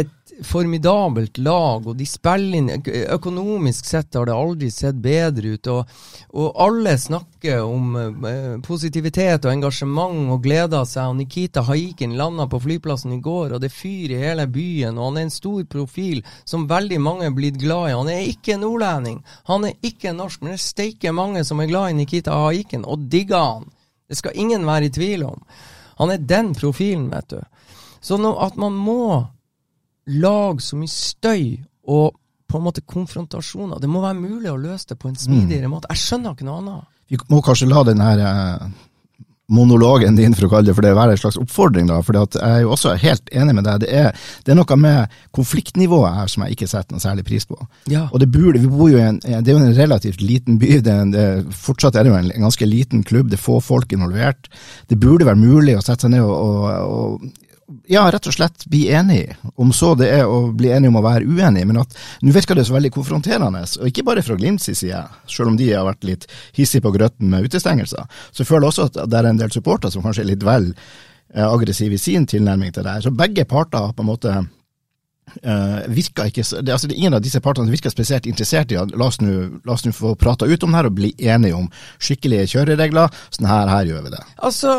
et 0.00 0.16
formidabelt 0.46 1.38
lag, 1.38 1.86
og 1.86 1.96
de 1.98 2.06
spiller 2.08 2.58
inn 2.58 2.70
Økonomisk 3.14 3.86
sett 3.88 4.14
har 4.16 4.28
det 4.28 4.34
aldri 4.34 4.70
sett 4.72 4.98
bedre 5.02 5.54
ut. 5.56 5.70
Og, 5.72 5.94
og 6.36 6.60
alle 6.64 6.94
snakker 6.98 7.62
om 7.64 7.96
eh, 7.98 8.54
positivitet 8.64 9.46
og 9.46 9.52
engasjement 9.52 10.32
og 10.34 10.44
gleder 10.44 10.86
seg. 10.88 11.10
og 11.10 11.18
Nikita 11.20 11.64
Haikin 11.68 12.16
landa 12.18 12.46
på 12.50 12.62
flyplassen 12.64 13.16
i 13.16 13.20
går, 13.24 13.54
og 13.54 13.62
det 13.62 13.70
er 13.70 13.76
fyr 13.76 14.14
i 14.14 14.20
hele 14.22 14.46
byen. 14.50 14.98
og 14.98 15.10
Han 15.10 15.18
er 15.20 15.28
en 15.28 15.34
stor 15.34 15.64
profil 15.70 16.22
som 16.44 16.68
veldig 16.70 17.00
mange 17.00 17.28
er 17.28 17.36
blitt 17.36 17.60
glad 17.60 17.90
i. 17.90 17.98
Han 17.98 18.12
er 18.12 18.30
ikke 18.30 18.60
nordlending, 18.60 19.20
han 19.50 19.66
er 19.68 19.76
ikke 19.86 20.14
norsk, 20.16 20.42
men 20.42 20.54
det 20.54 20.60
er 20.60 20.68
steike 20.68 21.12
mange 21.16 21.44
som 21.48 21.60
er 21.60 21.70
glad 21.70 21.90
i 21.90 22.00
Nikita 22.00 22.38
Haikin, 22.46 22.86
og 22.86 23.10
digger 23.10 23.44
han. 23.44 23.68
Det 24.10 24.18
skal 24.18 24.34
ingen 24.34 24.66
være 24.66 24.88
i 24.88 24.94
tvil 24.94 25.28
om. 25.28 25.42
Han 26.00 26.10
er 26.10 26.22
den 26.24 26.54
profilen, 26.56 27.10
vet 27.12 27.30
du. 27.30 27.40
Så 28.00 28.16
nå, 28.16 28.32
at 28.40 28.56
man 28.56 28.72
må 28.72 29.26
lage 30.06 30.60
så 30.64 30.76
mye 30.76 30.88
støy 30.88 31.58
og 31.88 32.14
på 32.50 32.58
en 32.58 32.64
måte 32.64 32.80
konfrontasjoner. 32.82 33.78
Det 33.80 33.88
må 33.88 34.00
være 34.02 34.18
mulig 34.18 34.50
å 34.50 34.58
løse 34.58 34.88
det 34.88 34.98
på 34.98 35.08
en 35.08 35.14
smidigere 35.16 35.68
Mm. 35.68 35.70
måte. 35.76 35.86
Jeg 35.90 35.98
skjønner 36.02 36.32
ikke 36.34 36.44
noe 36.48 36.58
annet. 36.58 36.84
Vi 37.10 37.16
må 37.30 37.42
kanskje 37.42 37.68
la 37.68 37.82
den 37.84 38.00
her 38.00 38.18
eh, 38.18 38.68
monologen 39.50 40.14
din, 40.14 40.34
for 40.34 40.46
å 40.46 40.50
kalle 40.52 40.66
det 40.68 40.74
for 40.76 40.82
det, 40.86 40.92
være 40.94 41.16
en 41.16 41.18
slags 41.18 41.36
oppfordring. 41.40 41.86
da, 41.88 42.00
for 42.06 42.12
Jeg 42.14 42.28
er 42.42 42.60
jo 42.62 42.70
også 42.70 42.92
helt 43.02 43.30
enig 43.34 43.54
med 43.54 43.64
deg. 43.64 43.80
Det 43.80 43.88
er, 43.92 44.12
det 44.46 44.52
er 44.52 44.54
noe 44.54 44.76
med 44.76 45.08
konfliktnivået 45.34 46.14
her 46.14 46.26
som 46.30 46.44
jeg 46.44 46.54
ikke 46.56 46.68
setter 46.70 46.94
noe 46.94 47.00
særlig 47.02 47.24
pris 47.26 47.46
på. 47.46 47.58
Ja. 47.90 48.08
Og 48.12 48.20
det 48.20 48.30
burde, 48.30 48.60
vi 48.62 48.68
bor 48.70 48.88
jo 48.90 48.98
i 48.98 49.02
en, 49.08 49.18
det 49.20 49.48
er 49.48 49.58
jo 49.58 49.64
en 49.64 49.74
relativt 49.76 50.20
liten 50.22 50.58
by. 50.58 50.80
Det 50.86 50.96
det, 51.12 51.26
fortsatt 51.54 51.96
er 51.96 52.04
det 52.06 52.12
jo 52.12 52.18
en, 52.18 52.30
en 52.30 52.46
ganske 52.46 52.66
liten 52.66 53.02
klubb. 53.02 53.30
Det 53.30 53.38
er 53.40 53.42
få 53.42 53.60
folk 53.60 53.92
involvert. 53.92 54.48
Det 54.88 54.98
burde 55.00 55.26
være 55.26 55.36
mulig 55.42 55.76
å 55.78 55.82
sette 55.82 56.06
seg 56.06 56.10
ned 56.14 56.22
og, 56.22 56.30
og, 56.30 57.20
og 57.20 57.30
ja, 57.90 58.04
rett 58.10 58.26
og 58.26 58.34
slett 58.34 58.64
bli 58.70 58.84
enig. 58.94 59.24
Om 59.60 59.72
så 59.76 59.92
det 59.98 60.08
er 60.14 60.28
å 60.28 60.50
bli 60.56 60.70
enig 60.74 60.90
om 60.90 60.98
å 61.00 61.04
være 61.04 61.26
uenig, 61.28 61.64
men 61.68 61.80
at 61.82 61.96
nå 62.24 62.34
virker 62.34 62.58
det 62.58 62.66
så 62.68 62.76
veldig 62.76 62.92
konfronterende. 62.94 63.62
Og 63.80 63.90
ikke 63.90 64.06
bare 64.06 64.24
fra 64.26 64.36
Glimts 64.38 64.70
side, 64.70 65.02
selv 65.30 65.52
om 65.52 65.58
de 65.60 65.70
har 65.72 65.86
vært 65.88 66.06
litt 66.08 66.26
hissige 66.56 66.84
på 66.86 66.94
grøtten 66.96 67.30
med 67.32 67.46
utestengelser. 67.48 68.06
Så 68.32 68.46
føler 68.48 68.66
jeg 68.66 68.74
også 68.74 68.88
at 68.90 69.02
det 69.10 69.20
er 69.20 69.30
en 69.30 69.42
del 69.42 69.52
supportere 69.54 69.94
som 69.94 70.04
kanskje 70.06 70.26
er 70.26 70.32
litt 70.32 70.46
vel 70.46 70.72
eh, 70.72 71.46
aggressive 71.46 71.96
i 71.96 72.02
sin 72.02 72.26
tilnærming 72.30 72.74
til 72.74 72.86
det 72.86 72.96
her. 72.96 73.06
Så 73.06 73.14
begge 73.14 73.46
parter 73.48 73.86
har 73.86 73.94
på 73.96 74.06
en 74.06 74.12
måte 74.12 74.40
Uh, 75.30 75.86
ikke, 75.94 76.42
det, 76.42 76.72
altså 76.72 76.88
Ingen 76.90 77.14
av 77.14 77.20
disse 77.22 77.38
partene 77.38 77.68
som 77.68 77.74
virker 77.76 77.92
spesielt 77.92 78.24
interessert 78.26 78.72
i 78.74 78.78
at 78.80 78.90
la 78.98 79.06
oss 79.06 79.20
nå 79.22 79.92
få 79.94 80.16
prata 80.18 80.48
ut 80.48 80.64
om 80.66 80.72
det 80.72 80.80
her 80.80 80.88
og 80.88 80.96
bli 80.96 81.12
enige 81.22 81.54
om 81.54 81.68
skikkelige 82.02 82.48
kjøreregler. 82.56 83.14
Sånn 83.30 83.46
her, 83.46 83.70
her 83.70 83.86
gjør 83.92 84.08
vi 84.08 84.14
det. 84.16 84.24
Altså, 84.42 84.74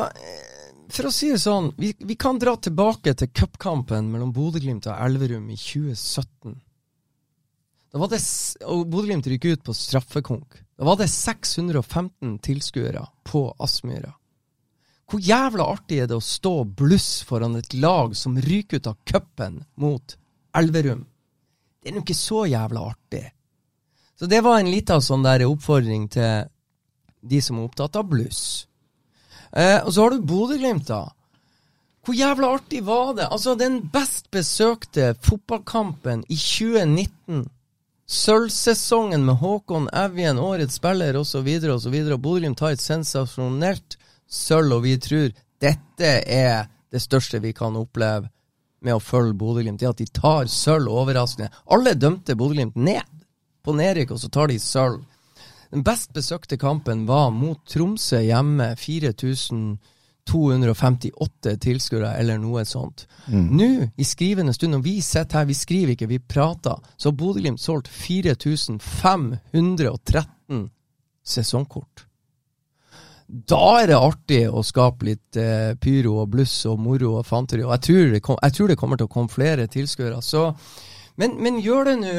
for 0.95 1.07
å 1.07 1.13
si 1.13 1.29
det 1.31 1.39
sånn, 1.43 1.71
vi, 1.79 1.91
vi 1.99 2.15
kan 2.19 2.39
dra 2.41 2.55
tilbake 2.57 3.13
til 3.17 3.29
cupkampen 3.35 4.09
mellom 4.11 4.33
Bodø-Glimt 4.35 4.87
og 4.89 4.97
Elverum 4.97 5.49
i 5.53 5.57
2017. 5.59 6.55
Da 7.91 7.99
var 7.99 8.11
det, 8.11 8.21
og 8.65 8.87
Bodø-Glimt 8.87 9.27
rykker 9.27 9.57
ut 9.57 9.63
på 9.67 9.75
straffekonk. 9.75 10.61
Da 10.79 10.87
var 10.87 10.97
det 10.99 11.09
615 11.11 12.37
tilskuere 12.45 13.03
på 13.27 13.43
Aspmyra. 13.59 14.13
Hvor 15.11 15.19
jævla 15.19 15.65
artig 15.73 15.99
er 15.99 16.07
det 16.07 16.15
å 16.15 16.23
stå 16.23 16.53
bluss 16.63 17.19
foran 17.27 17.57
et 17.59 17.73
lag 17.75 18.15
som 18.15 18.39
ryker 18.39 18.79
ut 18.79 18.87
av 18.87 18.97
cupen 19.03 19.59
mot 19.75 20.15
Elverum? 20.55 21.03
Det 21.83 21.91
er 21.91 21.97
nå 21.97 22.03
ikke 22.05 22.15
så 22.15 22.45
jævla 22.47 22.85
artig. 22.93 23.25
Så 24.15 24.29
det 24.31 24.39
var 24.45 24.61
en 24.61 24.71
lita 24.71 25.01
sånn 25.03 25.25
oppfordring 25.25 26.07
til 26.13 26.47
de 27.21 27.41
som 27.43 27.59
er 27.59 27.67
opptatt 27.67 27.99
av 27.99 28.07
bluss. 28.07 28.67
Eh, 29.51 29.79
og 29.85 29.93
så 29.93 30.05
har 30.05 30.13
du 30.15 30.27
Bodø-Glimt, 30.27 30.87
da. 30.87 31.05
Hvor 32.05 32.17
jævla 32.17 32.53
artig 32.55 32.81
var 32.85 33.13
det? 33.13 33.27
Altså, 33.29 33.55
den 33.55 33.81
best 33.93 34.31
besøkte 34.31 35.13
fotballkampen 35.21 36.23
i 36.29 36.37
2019. 36.37 37.45
Sølvsesongen 38.11 39.23
med 39.25 39.37
Håkon 39.39 39.87
Evjen, 39.93 40.39
årets 40.39 40.79
spiller 40.81 41.19
osv. 41.19 41.47
osv. 41.75 41.97
Bodø-Glimt 42.17 42.57
tar 42.59 42.75
et 42.75 42.83
sensasjonelt 42.83 43.97
sølv, 44.27 44.79
og 44.79 44.83
vi 44.87 44.97
tror 44.99 45.29
dette 45.61 46.13
er 46.25 46.65
det 46.91 47.01
største 47.03 47.39
vi 47.39 47.53
kan 47.55 47.77
oppleve 47.77 48.31
med 48.81 48.97
å 48.97 49.03
følge 49.03 49.37
Bodø-Glimt. 49.37 49.79
Det 49.79 49.91
at 49.91 50.01
de 50.01 50.09
tar 50.09 50.49
sølv 50.51 50.89
overraskende. 50.89 51.51
Alle 51.71 51.93
dømte 51.95 52.35
Bodø-Glimt 52.35 52.75
ned 52.75 53.05
på 53.61 53.75
nedrykk, 53.77 54.15
og 54.15 54.23
så 54.23 54.31
tar 54.33 54.49
de 54.49 54.57
sølv. 54.59 55.03
Den 55.71 55.83
best 55.87 56.11
besøkte 56.13 56.57
kampen 56.59 57.07
var 57.07 57.29
mot 57.31 57.59
Tromsø 57.69 58.19
hjemme. 58.25 58.75
4258 58.75 61.57
tilskuere, 61.63 62.17
eller 62.19 62.37
noe 62.39 62.65
sånt. 62.67 63.07
Nå, 63.31 63.87
i 63.97 64.03
skrivende 64.05 64.53
stund, 64.53 64.75
og 64.77 64.83
vi 64.85 65.01
sitter 65.01 65.37
her, 65.39 65.45
vi 65.49 65.53
skriver 65.57 65.91
ikke, 65.95 66.07
vi 66.11 66.19
prater, 66.19 66.75
så 66.97 67.09
har 67.09 67.17
Bodø-Glimt 67.17 67.61
solgt 67.63 67.87
4513 67.89 70.69
sesongkort. 71.23 72.05
Da 73.31 73.79
er 73.79 73.87
det 73.87 73.95
artig 73.95 74.49
å 74.51 74.59
skape 74.67 75.05
litt 75.07 75.37
eh, 75.39 75.71
pyro 75.79 76.19
og 76.25 76.29
bluss 76.33 76.65
og 76.67 76.79
moro 76.83 77.15
og 77.21 77.25
fanteri, 77.25 77.63
og 77.63 77.71
jeg 77.77 77.83
tror 77.87 78.11
det, 78.11 78.21
kom, 78.25 78.35
jeg 78.43 78.53
tror 78.57 78.67
det 78.67 78.79
kommer 78.81 78.97
til 78.99 79.07
å 79.07 79.13
komme 79.13 79.31
flere 79.31 79.67
tilskuere. 79.71 80.19
Men, 81.21 81.31
men 81.39 81.63
gjør 81.63 81.83
det 81.87 81.95
nå 82.01 82.11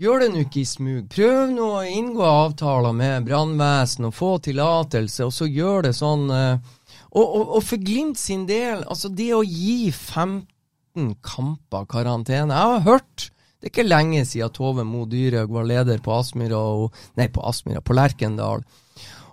Gjør 0.00 0.22
det 0.22 0.28
nå 0.32 0.42
ikke 0.46 0.62
i 0.62 0.68
smug. 0.68 1.08
Prøv 1.12 1.50
nå 1.52 1.64
å 1.76 1.80
inngå 1.84 2.24
avtaler 2.24 2.94
med 2.96 3.26
brannvesen 3.26 4.06
og 4.08 4.14
få 4.16 4.30
tillatelse, 4.46 5.26
og 5.26 5.34
så 5.36 5.44
gjør 5.44 5.90
det 5.90 5.92
sånn 5.98 6.24
eh, 6.32 6.70
og, 7.10 7.26
og, 7.26 7.42
og 7.58 7.66
for 7.66 7.82
Glimt 7.84 8.16
sin 8.16 8.46
del, 8.48 8.80
altså 8.88 9.10
det 9.12 9.28
å 9.36 9.42
gi 9.44 9.90
15 9.90 11.12
kamper 11.26 11.84
karantene 11.90 12.54
Jeg 12.54 12.72
har 12.72 12.86
hørt 12.86 13.26
Det 13.58 13.68
er 13.68 13.72
ikke 13.74 13.86
lenge 13.86 14.24
siden 14.24 14.54
Tove 14.56 14.86
Mo 14.88 15.04
Dyrhaug 15.10 15.52
var 15.52 15.68
leder 15.68 16.00
på 16.00 16.16
Aspmyra 16.16 16.62
Nei, 17.20 17.28
på 17.28 17.44
Aspmyra, 17.44 17.84
på 17.84 17.98
Lerkendal. 17.98 18.64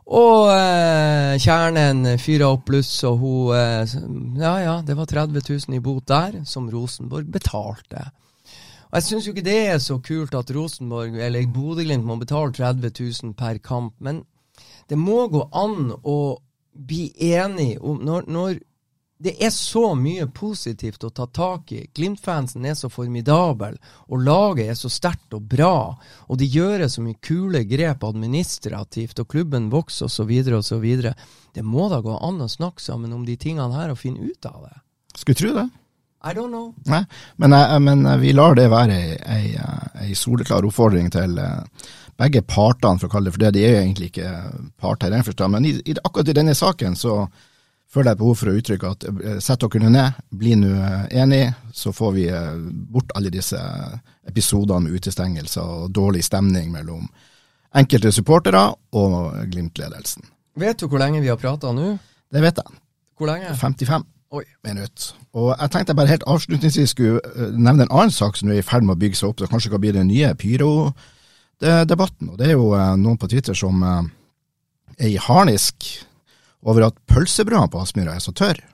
Og 0.07 0.51
eh, 0.51 1.39
kjernen 1.43 2.17
fyra 2.19 2.51
opp 2.57 2.67
bluss, 2.67 2.91
og 3.07 3.23
hun 3.23 3.55
eh, 3.55 3.97
Ja 4.43 4.55
ja, 4.65 4.77
det 4.83 4.99
var 4.99 5.07
30 5.07 5.47
000 5.47 5.79
i 5.79 5.83
bot 5.83 6.11
der, 6.11 6.41
som 6.43 6.67
Rosenborg 6.71 7.31
betalte. 7.31 8.09
Og 8.87 8.97
Jeg 8.99 9.03
syns 9.03 9.27
jo 9.27 9.33
ikke 9.35 9.47
det 9.47 9.59
er 9.73 9.79
så 9.83 9.99
kult 9.99 10.35
at 10.37 10.51
Rosenborg 10.55 11.17
eller 11.19 11.47
Bodø-Glimt 11.51 12.07
må 12.07 12.15
betale 12.21 12.53
30 12.55 12.91
000 13.23 13.35
per 13.37 13.59
kamp, 13.59 13.95
men 13.99 14.23
det 14.87 14.97
må 14.97 15.27
gå 15.27 15.43
an 15.51 15.91
å 16.03 16.17
bli 16.77 17.09
enig 17.33 17.75
om 17.81 17.99
når, 18.05 18.27
når 18.31 18.59
det 19.17 19.33
er 19.41 19.49
så 19.49 19.95
mye 19.97 20.27
positivt 20.29 21.03
å 21.03 21.09
ta 21.09 21.25
tak 21.33 21.71
i. 21.73 21.79
Glimt-fansen 21.93 22.65
er 22.69 22.75
så 22.77 22.89
formidabel, 22.93 23.79
og 24.07 24.21
laget 24.21 24.69
er 24.69 24.77
så 24.77 24.91
sterkt 24.93 25.33
og 25.33 25.47
bra. 25.49 25.97
Og 26.29 26.37
de 26.37 26.45
gjør 26.45 26.85
så 26.87 27.01
mye 27.01 27.17
kule 27.25 27.63
grep 27.65 28.05
administrativt, 28.05 29.17
og 29.19 29.29
klubben 29.33 29.71
vokser 29.73 30.05
osv. 30.05 30.31
osv. 30.59 30.85
Det 31.53 31.65
må 31.65 31.89
da 31.89 32.03
gå 32.05 32.13
an 32.13 32.45
å 32.45 32.51
snakke 32.51 32.83
sammen 32.83 33.15
om 33.17 33.25
de 33.25 33.39
tingene 33.41 33.73
her 33.73 33.91
og 33.91 33.99
finne 34.03 34.21
ut 34.21 34.49
av 34.49 34.69
det. 34.69 34.77
Skulle 35.17 35.41
tro 35.41 35.53
det. 35.57 35.67
I 36.27 36.35
don't 36.35 36.51
know. 36.51 36.73
Nei, 36.91 37.03
men, 37.37 37.53
eh, 37.53 37.79
men 37.79 38.05
eh, 38.05 38.17
vi 38.21 38.33
lar 38.35 38.57
det 38.59 38.69
være 38.71 38.95
ei, 38.97 39.17
ei, 39.37 40.07
eh, 40.07 40.13
soleklar 40.17 40.65
oppfordring 40.67 41.11
til 41.13 41.37
begge 42.17 42.41
partene, 42.41 42.99
for 42.99 43.07
å 43.07 43.13
kalle 43.13 43.29
det 43.29 43.35
for 43.35 43.45
det. 43.45 43.53
De 43.55 43.65
er 43.65 43.75
jo 43.75 43.83
egentlig 43.83 44.09
ikke 44.11 44.31
parter 44.81 45.11
i 45.11 45.15
den 45.15 45.27
forstand, 45.27 45.53
men 45.53 45.69
i, 45.69 45.75
i, 45.85 45.95
akkurat 46.03 46.33
i 46.33 46.39
denne 46.39 46.57
saken 46.57 46.97
så 46.97 47.21
føler 47.91 48.11
jeg 48.11 48.19
behov 48.19 48.35
for 48.39 48.51
å 48.51 48.57
uttrykke 48.59 48.91
at 48.91 49.05
eh, 49.07 49.37
sett 49.43 49.63
dere 49.63 49.91
ned, 49.91 50.19
bli 50.29 50.55
nå 50.59 50.71
eh, 50.75 51.05
enige, 51.23 51.53
så 51.73 51.93
får 51.95 52.11
vi 52.17 52.27
eh, 52.33 52.51
bort 52.91 53.13
alle 53.17 53.31
disse 53.33 53.59
episodene 54.27 54.87
med 54.87 54.97
utestengelser 54.97 55.63
og 55.63 55.93
dårlig 55.95 56.25
stemning 56.27 56.69
mellom 56.73 57.07
enkelte 57.77 58.11
supportere 58.15 58.65
og 58.97 59.37
Glimt-ledelsen. 59.51 60.27
Vet 60.57 60.81
du 60.81 60.87
hvor 60.89 61.01
lenge 61.01 61.21
vi 61.23 61.31
har 61.31 61.39
prata 61.39 61.71
nå? 61.75 61.95
Det 62.33 62.43
vet 62.43 62.59
jeg. 62.59 62.79
Hvor 63.17 63.29
lenge? 63.29 63.53
55 63.57 64.05
minutter. 64.65 65.13
Og 65.33 65.53
jeg 65.53 65.71
tenkte 65.71 65.91
jeg 65.93 65.99
bare 65.99 66.11
helt 66.11 66.27
avslutningsvis 66.27 66.93
skulle 66.95 67.51
nevne 67.55 67.87
en 67.87 67.93
annen 67.93 68.11
sak 68.11 68.37
som 68.37 68.49
er 68.51 68.59
i 68.59 68.65
ferd 68.65 68.83
med 68.83 68.97
å 68.97 69.01
bygge 69.01 69.19
seg 69.19 69.29
opp, 69.29 69.39
som 69.39 69.51
kanskje 69.51 69.71
kan 69.73 69.83
bli 69.83 69.93
den 69.95 70.09
nye 70.11 70.33
pyro-debatten. 70.35 72.31
Og 72.31 72.37
Det 72.37 72.47
er 72.47 72.55
jo 72.57 72.71
noen 72.99 73.17
på 73.17 73.29
Twitter 73.31 73.55
som 73.57 73.83
er 73.85 75.07
i 75.07 75.17
harnisk 75.21 75.87
over 76.67 76.89
at 76.89 76.97
pølsebrødene 77.07 77.71
på 77.71 77.81
Aspmyra 77.81 78.15
er 78.17 78.23
så 78.23 78.33
tørre. 78.35 78.65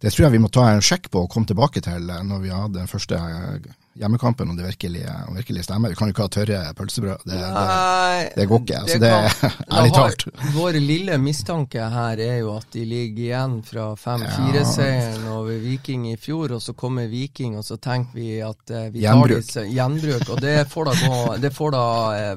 Det 0.00 0.12
tror 0.12 0.26
jeg 0.26 0.34
vi 0.34 0.42
må 0.42 0.50
ta 0.52 0.66
en 0.68 0.84
sjekk 0.84 1.08
på 1.12 1.24
og 1.24 1.30
komme 1.32 1.48
tilbake 1.48 1.80
til 1.84 2.10
eh, 2.12 2.24
når 2.26 2.42
vi 2.42 2.52
hadde 2.52 2.76
den 2.82 2.90
første 2.90 3.16
eh, 3.16 3.70
hjemmekampen 3.94 4.50
om 4.50 4.56
det 4.56 4.64
virkelig, 4.66 5.04
om 5.28 5.36
virkelig 5.36 5.64
stemmer. 5.64 5.88
Vi 5.88 5.98
kan 5.98 6.08
jo 6.08 6.14
ikke 6.14 6.26
ha 6.26 6.32
tørre 6.32 6.60
pølsebrød. 6.74 7.24
Det, 7.24 7.38
det, 7.38 8.32
det, 8.36 8.46
går 8.50 8.62
ikke. 8.62 8.78
Altså, 8.80 8.98
det, 8.98 9.10
ærlig 9.78 9.94
talt. 9.94 10.24
Vår 10.54 10.78
lille 10.82 11.18
mistanke 11.22 11.88
her 11.94 12.22
er 12.22 12.38
jo 12.40 12.54
at 12.56 12.66
de 12.74 12.84
ligger 12.88 13.24
igjen 13.24 13.56
fra 13.66 13.86
5-4-seieren 13.98 15.26
ja. 15.26 15.34
over 15.36 15.58
Viking 15.62 16.08
i 16.12 16.16
fjor, 16.20 16.56
og 16.56 16.62
så 16.62 16.74
kommer 16.78 17.06
Viking, 17.10 17.58
og 17.58 17.66
så 17.66 17.78
tenker 17.78 18.18
vi 18.18 18.30
at 18.44 18.74
vi 18.92 19.04
vi 19.04 19.06
tar 19.06 19.34
disse 19.34 19.66
gjenbruk. 19.68 20.28
Og 20.28 20.40
det 20.42 20.56
får 20.70 20.90
da, 20.90 20.96
gå, 21.04 21.20
det 21.44 21.52
får 21.54 21.76
da 21.76 21.84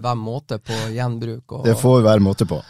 hver 0.04 0.20
måte 0.20 0.60
på 0.60 0.82
gjenbruk. 0.94 1.58
Og, 1.60 1.64
det 1.66 1.78
får 1.80 2.04
hver 2.06 2.22
måte 2.24 2.50
på. 2.50 2.62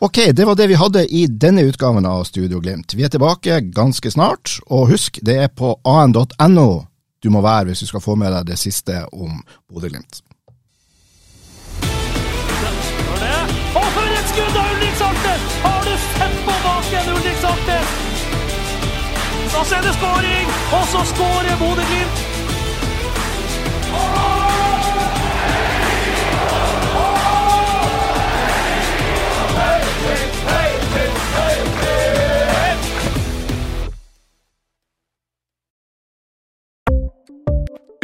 Ok, 0.00 0.24
det 0.32 0.46
var 0.48 0.56
det 0.58 0.70
vi 0.72 0.78
hadde 0.80 1.04
i 1.08 1.26
denne 1.26 1.66
utgaven 1.68 2.06
av 2.08 2.24
Studio 2.28 2.62
Glimt. 2.62 2.94
Vi 2.96 3.04
er 3.04 3.12
tilbake 3.12 3.60
ganske 3.72 4.12
snart, 4.14 4.56
og 4.68 4.88
husk, 4.94 5.20
det 5.22 5.38
er 5.44 5.52
på 5.52 5.76
an.no 5.88 6.91
du 7.22 7.30
må 7.30 7.40
være 7.40 7.64
hvis 7.70 7.82
du 7.84 7.86
skal 7.86 8.02
få 8.02 8.14
med 8.18 8.32
deg 8.34 8.46
det 8.50 8.58
siste 8.58 9.04
om 9.12 9.42
Bodø-Glimt. 9.70 10.22
Og 13.72 13.86
for 13.94 14.16
et 14.18 14.26
skudd 14.32 14.58
av 14.58 14.74
Ulrik 14.74 14.98
Saltnes! 15.00 15.54
Har 15.62 15.80
du 15.86 15.94
sett 16.08 16.36
baken, 16.48 17.14
Ulrik 17.14 17.38
Saltnes? 17.44 17.96
Så 19.52 19.62
er 19.76 19.82
det 19.86 19.94
skåring, 20.00 20.52
og 20.76 20.84
så 20.92 21.06
skårer 21.14 21.58
Bodø-Glimt! 21.62 22.31